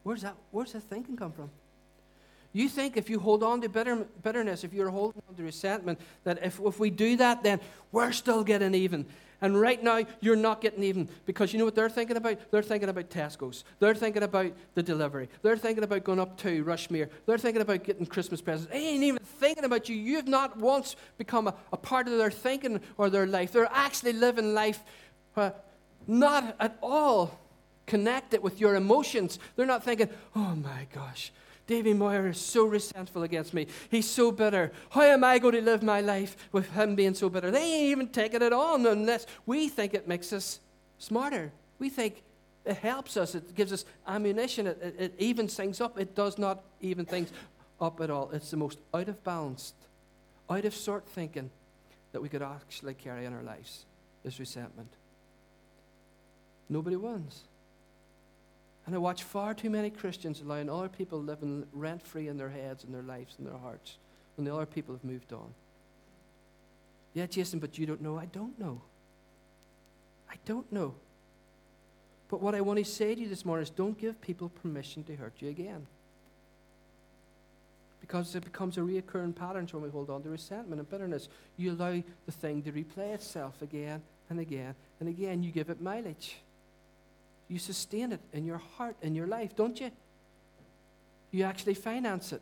Where's 0.02 0.22
that, 0.22 0.34
where's 0.50 0.72
that 0.72 0.82
thinking 0.82 1.16
come 1.16 1.32
from? 1.32 1.50
You 2.52 2.68
think 2.68 2.96
if 2.96 3.08
you 3.08 3.18
hold 3.18 3.42
on 3.42 3.60
to 3.62 3.68
bitter, 3.68 4.06
bitterness, 4.22 4.64
if 4.64 4.72
you're 4.74 4.90
holding 4.90 5.22
on 5.28 5.34
to 5.36 5.42
resentment, 5.42 6.00
that 6.24 6.44
if, 6.44 6.60
if 6.60 6.78
we 6.78 6.90
do 6.90 7.16
that, 7.16 7.42
then 7.42 7.60
we're 7.92 8.12
still 8.12 8.44
getting 8.44 8.74
even. 8.74 9.06
And 9.40 9.60
right 9.60 9.82
now, 9.82 10.04
you're 10.20 10.36
not 10.36 10.60
getting 10.60 10.84
even 10.84 11.08
because 11.26 11.52
you 11.52 11.58
know 11.58 11.64
what 11.64 11.74
they're 11.74 11.90
thinking 11.90 12.16
about? 12.16 12.38
They're 12.52 12.62
thinking 12.62 12.88
about 12.88 13.10
Tesco's. 13.10 13.64
They're 13.80 13.94
thinking 13.94 14.22
about 14.22 14.52
the 14.74 14.84
delivery. 14.84 15.28
They're 15.42 15.56
thinking 15.56 15.82
about 15.82 16.04
going 16.04 16.20
up 16.20 16.36
to 16.38 16.64
Rushmere. 16.64 17.08
They're 17.26 17.38
thinking 17.38 17.60
about 17.60 17.82
getting 17.82 18.06
Christmas 18.06 18.40
presents. 18.40 18.70
They 18.72 18.86
ain't 18.86 19.02
even 19.02 19.20
thinking 19.40 19.64
about 19.64 19.88
you. 19.88 19.96
You've 19.96 20.28
not 20.28 20.56
once 20.58 20.94
become 21.18 21.48
a, 21.48 21.54
a 21.72 21.76
part 21.76 22.06
of 22.06 22.18
their 22.18 22.30
thinking 22.30 22.80
or 22.96 23.10
their 23.10 23.26
life. 23.26 23.50
They're 23.52 23.68
actually 23.72 24.12
living 24.12 24.54
life 24.54 24.84
uh, 25.36 25.50
not 26.06 26.54
at 26.60 26.78
all 26.80 27.40
connected 27.86 28.44
with 28.44 28.60
your 28.60 28.76
emotions. 28.76 29.40
They're 29.56 29.66
not 29.66 29.82
thinking, 29.82 30.08
oh 30.36 30.54
my 30.54 30.86
gosh, 30.94 31.32
Davy 31.72 31.94
Moyer 31.94 32.28
is 32.28 32.38
so 32.38 32.66
resentful 32.66 33.22
against 33.22 33.54
me. 33.54 33.66
He's 33.90 34.06
so 34.06 34.30
bitter. 34.30 34.72
How 34.90 35.04
am 35.04 35.24
I 35.24 35.38
going 35.38 35.54
to 35.54 35.62
live 35.62 35.82
my 35.82 36.02
life 36.02 36.36
with 36.52 36.70
him 36.70 36.94
being 36.94 37.14
so 37.14 37.30
bitter? 37.30 37.50
They 37.50 37.62
ain't 37.62 37.92
even 37.92 38.08
taking 38.08 38.42
it 38.42 38.52
on 38.52 38.84
unless 38.84 39.26
we 39.46 39.70
think 39.70 39.94
it 39.94 40.06
makes 40.06 40.34
us 40.34 40.60
smarter. 40.98 41.50
We 41.78 41.88
think 41.88 42.24
it 42.66 42.76
helps 42.76 43.16
us, 43.16 43.34
it 43.34 43.54
gives 43.54 43.72
us 43.72 43.86
ammunition, 44.06 44.66
it, 44.66 44.82
it, 44.82 44.96
it 44.98 45.14
evens 45.18 45.54
things 45.54 45.80
up. 45.80 45.98
It 45.98 46.14
does 46.14 46.36
not 46.36 46.62
even 46.82 47.06
things 47.06 47.32
up 47.80 48.02
at 48.02 48.10
all. 48.10 48.30
It's 48.32 48.50
the 48.50 48.58
most 48.58 48.78
out 48.92 49.08
of 49.08 49.24
balance, 49.24 49.72
out 50.50 50.66
of 50.66 50.74
sort 50.74 51.08
thinking 51.08 51.50
that 52.12 52.20
we 52.20 52.28
could 52.28 52.42
actually 52.42 52.92
carry 52.92 53.24
in 53.24 53.32
our 53.32 53.42
lives 53.42 53.86
is 54.24 54.38
resentment. 54.38 54.92
Nobody 56.68 56.96
wins. 56.96 57.44
And 58.86 58.94
I 58.94 58.98
watch 58.98 59.22
far 59.22 59.54
too 59.54 59.70
many 59.70 59.90
Christians 59.90 60.40
allowing 60.40 60.68
other 60.68 60.88
people 60.88 61.20
living 61.22 61.66
rent 61.72 62.02
free 62.02 62.28
in 62.28 62.36
their 62.36 62.48
heads 62.48 62.84
and 62.84 62.92
their 62.92 63.02
lives 63.02 63.36
and 63.38 63.46
their 63.46 63.56
hearts 63.56 63.98
when 64.36 64.44
the 64.44 64.54
other 64.54 64.66
people 64.66 64.94
have 64.94 65.04
moved 65.04 65.32
on. 65.32 65.54
Yeah, 67.14 67.26
Jason, 67.26 67.58
but 67.58 67.78
you 67.78 67.86
don't 67.86 68.00
know. 68.00 68.18
I 68.18 68.26
don't 68.26 68.58
know. 68.58 68.80
I 70.30 70.34
don't 70.46 70.70
know. 70.72 70.94
But 72.28 72.40
what 72.40 72.54
I 72.54 72.62
want 72.62 72.78
to 72.78 72.84
say 72.84 73.14
to 73.14 73.20
you 73.20 73.28
this 73.28 73.44
morning 73.44 73.62
is 73.62 73.70
don't 73.70 73.98
give 73.98 74.20
people 74.20 74.48
permission 74.48 75.04
to 75.04 75.14
hurt 75.14 75.34
you 75.40 75.50
again. 75.50 75.86
Because 78.00 78.34
it 78.34 78.42
becomes 78.42 78.78
a 78.78 78.80
reoccurring 78.80 79.36
pattern 79.36 79.68
when 79.70 79.82
we 79.82 79.90
hold 79.90 80.10
on 80.10 80.22
to 80.22 80.30
resentment 80.30 80.80
and 80.80 80.90
bitterness. 80.90 81.28
You 81.56 81.72
allow 81.72 82.02
the 82.26 82.32
thing 82.32 82.62
to 82.62 82.72
replay 82.72 83.14
itself 83.14 83.60
again 83.60 84.02
and 84.30 84.40
again 84.40 84.74
and 84.98 85.08
again. 85.08 85.42
You 85.42 85.52
give 85.52 85.68
it 85.68 85.80
mileage. 85.80 86.38
You 87.52 87.58
sustain 87.58 88.12
it 88.12 88.20
in 88.32 88.46
your 88.46 88.62
heart, 88.78 88.96
in 89.02 89.14
your 89.14 89.26
life, 89.26 89.54
don't 89.54 89.78
you? 89.78 89.90
You 91.32 91.44
actually 91.44 91.74
finance 91.74 92.32
it. 92.32 92.40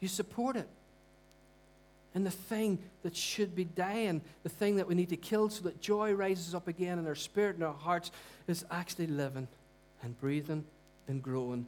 You 0.00 0.08
support 0.08 0.56
it. 0.56 0.66
And 2.14 2.24
the 2.24 2.30
thing 2.30 2.78
that 3.02 3.14
should 3.14 3.54
be 3.54 3.64
dying, 3.64 4.22
the 4.44 4.48
thing 4.48 4.76
that 4.76 4.88
we 4.88 4.94
need 4.94 5.10
to 5.10 5.18
kill 5.18 5.50
so 5.50 5.64
that 5.64 5.82
joy 5.82 6.14
rises 6.14 6.54
up 6.54 6.68
again 6.68 6.98
in 6.98 7.06
our 7.06 7.14
spirit 7.14 7.56
and 7.56 7.64
our 7.64 7.74
hearts, 7.74 8.10
is 8.48 8.64
actually 8.70 9.08
living 9.08 9.46
and 10.02 10.18
breathing 10.18 10.64
and 11.06 11.22
growing. 11.22 11.66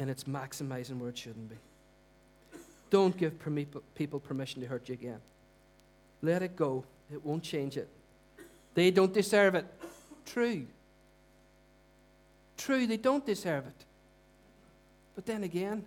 And 0.00 0.10
it's 0.10 0.24
maximizing 0.24 0.98
where 0.98 1.10
it 1.10 1.18
shouldn't 1.18 1.50
be. 1.50 1.56
Don't 2.90 3.16
give 3.16 3.34
people 3.94 4.18
permission 4.18 4.60
to 4.60 4.66
hurt 4.66 4.88
you 4.88 4.94
again. 4.94 5.20
Let 6.20 6.42
it 6.42 6.56
go. 6.56 6.82
It 7.12 7.24
won't 7.24 7.44
change 7.44 7.76
it. 7.76 7.88
They 8.74 8.90
don't 8.90 9.14
deserve 9.14 9.54
it. 9.54 9.66
True. 10.26 10.66
True, 12.56 12.86
they 12.86 12.96
don't 12.96 13.26
deserve 13.26 13.66
it. 13.66 13.84
But 15.14 15.26
then 15.26 15.42
again, 15.44 15.84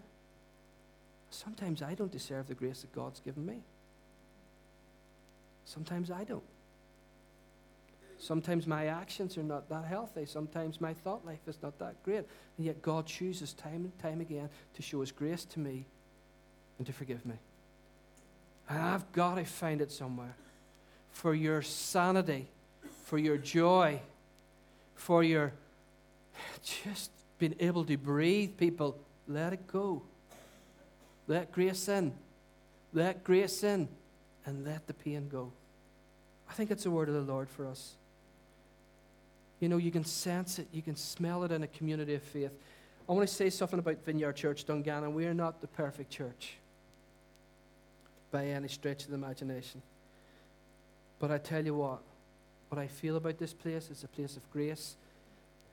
sometimes 1.29 1.81
I 1.81 1.93
don't 1.93 2.11
deserve 2.11 2.47
the 2.47 2.53
grace 2.53 2.81
that 2.81 2.93
God's 2.93 3.19
given 3.19 3.45
me. 3.45 3.61
Sometimes 5.65 6.11
I 6.11 6.23
don't. 6.23 6.43
Sometimes 8.17 8.65
my 8.65 8.88
actions 8.88 9.38
are 9.38 9.43
not 9.43 9.67
that 9.69 9.86
healthy. 9.86 10.25
Sometimes 10.25 10.79
my 10.79 10.93
thought 10.93 11.25
life 11.25 11.47
is 11.47 11.57
not 11.61 11.77
that 11.79 12.01
great. 12.03 12.25
And 12.57 12.65
yet 12.65 12.81
God 12.81 13.05
chooses 13.05 13.53
time 13.53 13.83
and 13.86 13.99
time 13.99 14.21
again 14.21 14.49
to 14.73 14.81
show 14.81 15.01
His 15.01 15.11
grace 15.11 15.45
to 15.45 15.59
me 15.59 15.86
and 16.77 16.88
to 16.88 16.93
forgive 16.93 17.25
me. 17.25 17.36
And 18.69 18.79
I've 18.79 19.11
got 19.11 19.36
to 19.36 19.45
find 19.45 19.81
it 19.81 19.91
somewhere. 19.91 20.36
For 21.11 21.33
your 21.33 21.61
sanity, 21.61 22.47
for 23.05 23.17
your 23.17 23.38
joy, 23.38 24.01
for 24.95 25.23
your 25.23 25.53
just 26.63 27.11
being 27.37 27.55
able 27.59 27.85
to 27.85 27.97
breathe, 27.97 28.57
people, 28.57 28.97
let 29.27 29.53
it 29.53 29.67
go. 29.67 30.01
Let 31.27 31.51
grace 31.51 31.87
in. 31.87 32.13
Let 32.93 33.23
grace 33.23 33.63
in 33.63 33.87
and 34.45 34.65
let 34.65 34.87
the 34.87 34.93
pain 34.93 35.27
go. 35.27 35.51
I 36.49 36.53
think 36.53 36.71
it's 36.71 36.85
a 36.85 36.91
word 36.91 37.09
of 37.09 37.15
the 37.15 37.21
Lord 37.21 37.49
for 37.49 37.67
us. 37.67 37.95
You 39.59 39.69
know, 39.69 39.77
you 39.77 39.91
can 39.91 40.03
sense 40.03 40.59
it, 40.59 40.67
you 40.71 40.81
can 40.81 40.95
smell 40.95 41.43
it 41.43 41.51
in 41.51 41.63
a 41.63 41.67
community 41.67 42.13
of 42.13 42.23
faith. 42.23 42.51
I 43.07 43.13
want 43.13 43.27
to 43.27 43.33
say 43.33 43.49
something 43.49 43.79
about 43.79 44.03
Vineyard 44.05 44.33
Church 44.33 44.65
Dungannon. 44.65 45.13
We 45.13 45.25
are 45.25 45.33
not 45.33 45.61
the 45.61 45.67
perfect 45.67 46.11
church 46.11 46.53
by 48.31 48.47
any 48.47 48.67
stretch 48.67 49.03
of 49.03 49.09
the 49.09 49.15
imagination. 49.15 49.81
But 51.19 51.31
I 51.31 51.37
tell 51.37 51.63
you 51.63 51.75
what, 51.75 52.01
what 52.76 52.84
I 52.84 52.88
feel 52.88 53.15
about 53.15 53.38
this 53.38 53.53
place. 53.53 53.88
It's 53.89 54.03
a 54.03 54.07
place 54.07 54.36
of 54.36 54.51
grace 54.51 54.95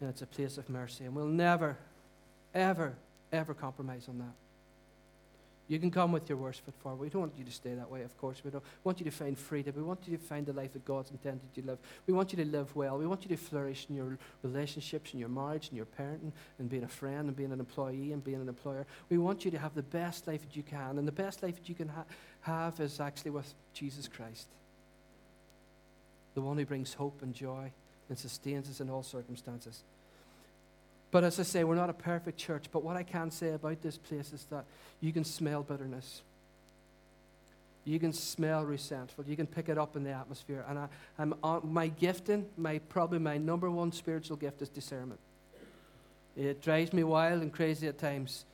and 0.00 0.08
it's 0.08 0.22
a 0.22 0.26
place 0.26 0.58
of 0.58 0.68
mercy. 0.68 1.04
And 1.04 1.14
we'll 1.14 1.26
never, 1.26 1.76
ever, 2.54 2.94
ever 3.32 3.54
compromise 3.54 4.06
on 4.08 4.18
that. 4.18 4.34
You 5.68 5.78
can 5.78 5.90
come 5.90 6.12
with 6.12 6.28
your 6.28 6.36
worst 6.36 6.60
foot 6.64 6.74
forward. 6.82 7.00
We 7.00 7.08
don't 7.08 7.22
want 7.22 7.38
you 7.38 7.44
to 7.44 7.50
stay 7.50 7.74
that 7.74 7.90
way, 7.90 8.02
of 8.02 8.16
course. 8.18 8.42
We 8.44 8.50
don't 8.50 8.64
want 8.84 8.98
you 8.98 9.04
to 9.04 9.10
find 9.10 9.38
freedom. 9.38 9.74
We 9.76 9.82
want 9.82 10.00
you 10.06 10.16
to 10.16 10.22
find 10.22 10.44
the 10.44 10.52
life 10.52 10.72
that 10.74 10.84
God's 10.84 11.10
intended 11.10 11.48
you 11.54 11.62
to 11.62 11.68
live. 11.70 11.78
We 12.06 12.12
want 12.12 12.32
you 12.32 12.44
to 12.44 12.50
live 12.50 12.74
well. 12.76 12.98
We 12.98 13.06
want 13.06 13.22
you 13.22 13.28
to 13.28 13.36
flourish 13.36 13.86
in 13.88 13.96
your 13.96 14.18
relationships, 14.42 15.14
in 15.14 15.20
your 15.20 15.28
marriage, 15.28 15.70
in 15.70 15.76
your 15.76 15.86
parenting, 15.86 16.32
and 16.58 16.68
being 16.68 16.84
a 16.84 16.88
friend, 16.88 17.28
and 17.28 17.36
being 17.36 17.52
an 17.52 17.60
employee, 17.60 18.12
and 18.12 18.22
being 18.22 18.40
an 18.40 18.48
employer. 18.48 18.86
We 19.08 19.18
want 19.18 19.44
you 19.44 19.50
to 19.52 19.58
have 19.58 19.74
the 19.74 19.82
best 19.82 20.26
life 20.26 20.42
that 20.42 20.56
you 20.56 20.62
can. 20.62 20.98
And 20.98 21.08
the 21.08 21.12
best 21.12 21.42
life 21.42 21.56
that 21.56 21.68
you 21.68 21.74
can 21.74 21.88
ha- 21.88 22.04
have 22.42 22.78
is 22.80 23.00
actually 23.00 23.30
with 23.30 23.54
Jesus 23.72 24.08
Christ, 24.08 24.48
the 26.34 26.40
one 26.40 26.56
who 26.56 26.64
brings 26.64 26.94
hope 26.94 27.22
and 27.22 27.34
joy 27.34 27.70
and 28.08 28.18
sustains 28.18 28.68
us 28.68 28.80
in 28.80 28.90
all 28.90 29.02
circumstances. 29.02 29.82
But 31.10 31.24
as 31.24 31.38
I 31.38 31.42
say, 31.42 31.62
we're 31.62 31.76
not 31.76 31.90
a 31.90 31.94
perfect 31.94 32.38
church. 32.38 32.66
But 32.72 32.82
what 32.82 32.96
I 32.96 33.02
can 33.02 33.30
say 33.30 33.50
about 33.50 33.82
this 33.82 33.98
place 33.98 34.32
is 34.32 34.46
that 34.50 34.64
you 35.00 35.12
can 35.12 35.24
smell 35.24 35.62
bitterness. 35.62 36.22
You 37.84 37.98
can 37.98 38.12
smell 38.12 38.64
resentful. 38.64 39.24
You 39.26 39.36
can 39.36 39.46
pick 39.46 39.68
it 39.68 39.76
up 39.76 39.94
in 39.94 40.04
the 40.04 40.12
atmosphere. 40.12 40.64
And 40.68 40.78
I, 40.78 40.88
I'm 41.18 41.34
on, 41.42 41.70
my 41.70 41.88
gifting, 41.88 42.46
my 42.56 42.78
probably 42.78 43.18
my 43.18 43.36
number 43.36 43.70
one 43.70 43.92
spiritual 43.92 44.36
gift 44.36 44.62
is 44.62 44.70
discernment. 44.70 45.20
It 46.34 46.62
drives 46.62 46.94
me 46.94 47.04
wild 47.04 47.42
and 47.42 47.52
crazy 47.52 47.88
at 47.88 47.98
times. 47.98 48.46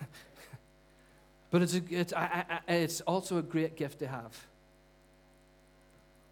but 1.50 1.62
it's, 1.62 1.74
a, 1.74 1.82
it's, 1.88 2.12
I, 2.12 2.60
I, 2.66 2.72
it's 2.72 3.00
also 3.02 3.38
a 3.38 3.42
great 3.42 3.76
gift 3.76 4.00
to 4.00 4.08
have. 4.08 4.46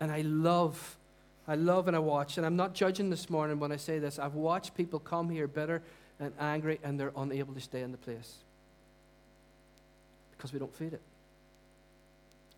And 0.01 0.11
I 0.11 0.22
love 0.22 0.96
I 1.49 1.55
love 1.55 1.88
and 1.88 1.96
I 1.96 1.99
watch, 1.99 2.36
and 2.36 2.44
I'm 2.44 2.57
not 2.57 2.74
judging 2.74 3.09
this 3.09 3.30
morning 3.30 3.59
when 3.59 3.72
I 3.72 3.76
say 3.76 3.99
this. 3.99 4.18
I've 4.18 4.34
watched 4.34 4.74
people 4.74 4.99
come 5.01 5.30
here 5.30 5.49
bitter 5.49 5.82
and 6.20 6.30
angry, 6.38 6.78
and 6.84 7.01
they're 7.01 7.12
unable 7.16 7.55
to 7.55 7.61
stay 7.61 7.80
in 7.80 7.90
the 7.90 7.96
place 7.96 8.34
because 10.36 10.53
we 10.53 10.59
don't 10.59 10.74
feed 10.74 10.92
it. 10.92 11.01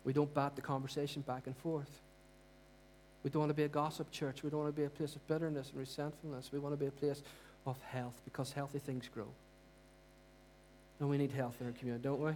We 0.03 0.11
don't 0.11 0.33
bat 0.33 0.57
the 0.57 0.61
conversation 0.61 1.21
back 1.21 1.47
and 1.47 1.55
forth. 1.55 1.89
We 3.23 3.29
don't 3.29 3.39
want 3.39 3.51
to 3.51 3.55
be 3.55 3.63
a 3.63 3.69
gossip 3.69 4.11
church. 4.11 4.43
We 4.43 4.49
don't 4.49 4.59
want 4.59 4.75
to 4.75 4.79
be 4.79 4.85
a 4.85 4.89
place 4.89 5.15
of 5.15 5.25
bitterness 5.25 5.69
and 5.69 5.79
resentfulness. 5.79 6.51
We 6.51 6.59
want 6.59 6.73
to 6.73 6.77
be 6.77 6.87
a 6.87 6.91
place 6.91 7.21
of 7.65 7.77
health 7.83 8.19
because 8.25 8.51
healthy 8.51 8.79
things 8.79 9.07
grow. 9.13 9.27
And 10.99 11.09
we 11.09 11.17
need 11.17 11.31
health 11.31 11.55
in 11.61 11.67
our 11.67 11.73
community, 11.73 12.03
don't 12.03 12.19
we? 12.19 12.31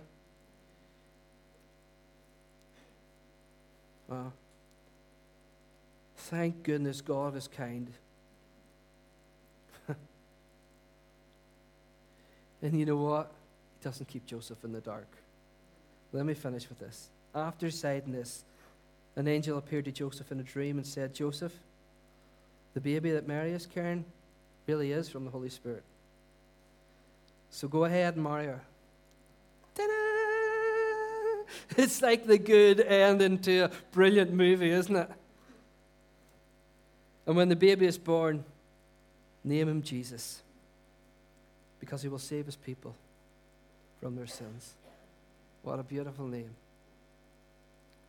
Uh, 4.10 4.30
Thank 6.30 6.64
goodness 6.64 7.02
God 7.02 7.36
is 7.36 7.48
kind. 7.48 7.88
and 12.64 12.80
you 12.80 12.84
know 12.84 12.96
what? 12.96 13.32
He 13.78 13.84
doesn't 13.84 14.08
keep 14.08 14.26
Joseph 14.26 14.64
in 14.64 14.72
the 14.72 14.82
dark. 14.82 15.08
Let 16.14 16.26
me 16.26 16.34
finish 16.34 16.68
with 16.68 16.80
this. 16.80 17.10
After 17.36 17.70
saying 17.70 18.12
this, 18.12 18.44
an 19.16 19.28
angel 19.28 19.60
appeared 19.60 19.86
to 19.86 19.92
Joseph 19.92 20.32
in 20.32 20.40
a 20.40 20.44
dream 20.44 20.78
and 20.78 20.88
said, 20.88 21.14
Joseph, 21.14 21.54
the 22.74 22.82
baby 22.82 23.12
that 23.12 23.28
Mary 23.28 23.52
is 23.52 23.68
carrying 23.68 24.04
really 24.66 24.94
is 24.94 25.08
from 25.08 25.26
the 25.26 25.32
Holy 25.32 25.50
Spirit. 25.50 25.84
So 27.52 27.68
go 27.68 27.86
ahead 27.86 28.16
and 28.16 28.24
marry 28.24 28.48
her. 28.48 28.62
Ta-da! 29.76 29.94
It's 31.78 32.02
like 32.02 32.26
the 32.26 32.40
good 32.40 32.80
ending 32.80 33.38
to 33.40 33.66
a 33.66 33.72
brilliant 33.92 34.34
movie, 34.34 34.72
isn't 34.72 34.96
it? 34.96 35.12
And 37.26 37.36
when 37.36 37.50
the 37.50 37.56
baby 37.56 37.86
is 37.86 37.98
born, 37.98 38.44
name 39.44 39.68
him 39.68 39.82
Jesus, 39.82 40.42
because 41.80 42.02
he 42.02 42.08
will 42.08 42.20
save 42.20 42.46
his 42.46 42.56
people 42.56 42.96
from 44.00 44.16
their 44.16 44.28
sins. 44.28 44.74
What 45.64 45.80
a 45.80 45.84
beautiful 45.84 46.28
name. 46.28 46.56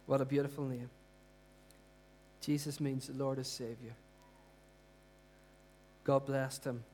What 0.07 0.21
a 0.21 0.25
beautiful 0.25 0.64
name. 0.64 0.91
Jesus 2.41 2.79
means 2.79 3.07
the 3.07 3.14
Lord 3.14 3.39
is 3.39 3.49
Savior. 3.49 3.95
God 6.05 6.27
blessed 6.27 6.64
him. 6.64 6.85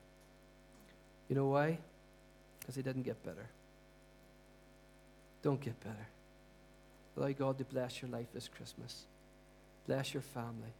You 1.29 1.37
know 1.37 1.49
why? 1.49 1.79
Because 2.61 2.77
he 2.77 2.83
didn't 2.83 3.03
get 3.03 3.23
better. 3.25 3.49
Don't 5.43 5.61
get 5.61 5.79
better. 5.81 6.07
Allow 7.16 7.33
God 7.33 7.59
to 7.59 7.64
bless 7.64 8.01
your 8.01 8.11
life 8.11 8.29
this 8.33 8.49
Christmas. 8.49 9.05
Bless 9.87 10.14
your 10.14 10.23
family 10.23 10.73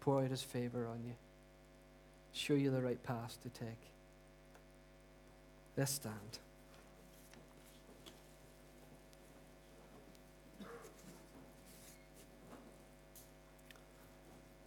pour 0.00 0.22
out 0.22 0.30
his 0.30 0.42
favor 0.42 0.86
on 0.86 1.02
you, 1.04 1.14
show 2.32 2.54
you 2.54 2.70
the 2.70 2.80
right 2.80 3.02
path 3.02 3.38
to 3.42 3.48
take. 3.50 3.78
Let's 5.76 5.92
stand. 5.92 6.38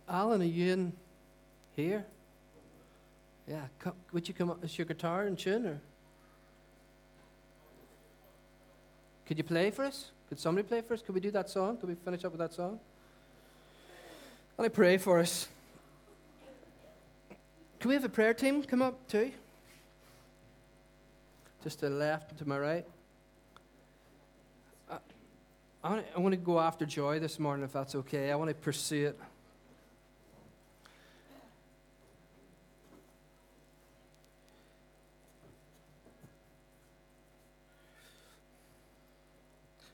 Alan, 0.07 0.41
are 0.41 0.45
you 0.45 0.71
in 0.71 0.93
here? 1.75 2.05
Yeah, 3.47 3.61
come, 3.79 3.93
would 4.11 4.27
you 4.27 4.33
come 4.33 4.51
up 4.51 4.61
with 4.61 4.77
your 4.77 4.85
guitar 4.85 5.23
and 5.23 5.37
tune, 5.37 5.65
or 5.65 5.81
could 9.25 9.37
you 9.37 9.43
play 9.43 9.71
for 9.71 9.83
us? 9.83 10.11
Could 10.29 10.39
somebody 10.39 10.67
play 10.67 10.81
for 10.81 10.93
us? 10.93 11.01
Could 11.01 11.15
we 11.15 11.21
do 11.21 11.31
that 11.31 11.49
song? 11.49 11.77
Could 11.77 11.89
we 11.89 11.95
finish 11.95 12.23
up 12.23 12.31
with 12.31 12.39
that 12.39 12.53
song? 12.53 12.79
And 14.57 14.65
I 14.65 14.69
pray 14.69 14.97
for 14.97 15.19
us. 15.19 15.47
Can 17.79 17.89
we 17.89 17.95
have 17.95 18.05
a 18.05 18.09
prayer 18.09 18.33
team 18.33 18.63
come 18.63 18.81
up 18.81 19.07
too? 19.07 19.31
Just 21.63 21.79
to 21.79 21.89
the 21.89 21.95
left 21.95 22.29
and 22.29 22.39
to 22.39 22.47
my 22.47 22.59
right. 22.59 22.85
I, 24.89 24.97
I, 25.83 25.89
want 25.89 26.07
to, 26.07 26.15
I 26.15 26.19
want 26.19 26.33
to 26.33 26.37
go 26.37 26.59
after 26.59 26.85
joy 26.85 27.19
this 27.19 27.39
morning, 27.39 27.65
if 27.65 27.73
that's 27.73 27.95
okay. 27.95 28.31
I 28.31 28.35
want 28.35 28.49
to 28.49 28.53
pursue 28.53 29.07
it. 29.07 29.19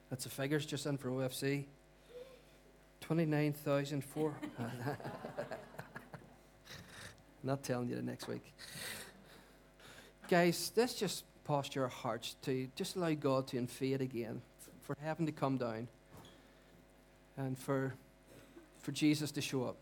That's 0.10 0.24
the 0.24 0.30
figures 0.30 0.66
just 0.66 0.86
in 0.86 0.98
for 0.98 1.10
OFC. 1.10 1.66
29,004. 3.10 4.34
Not 7.44 7.64
telling 7.64 7.90
you 7.90 7.96
the 7.96 8.04
next 8.04 8.28
week. 8.28 8.54
Guys, 10.30 10.72
let's 10.76 10.94
just 10.94 11.24
posture 11.44 11.82
our 11.82 11.90
hearts 11.90 12.36
to 12.44 12.68
just 12.76 12.98
allow 12.98 13.12
God 13.16 13.48
to 13.48 13.58
invade 13.58 14.02
again, 14.02 14.44
for 14.84 14.96
heaven 15.02 15.26
to 15.26 15.32
come 15.32 15.58
down, 15.58 15.88
and 17.36 17.58
for, 17.58 17.96
for 18.78 18.92
Jesus 18.92 19.32
to 19.32 19.42
show 19.42 19.64
up. 19.64 19.78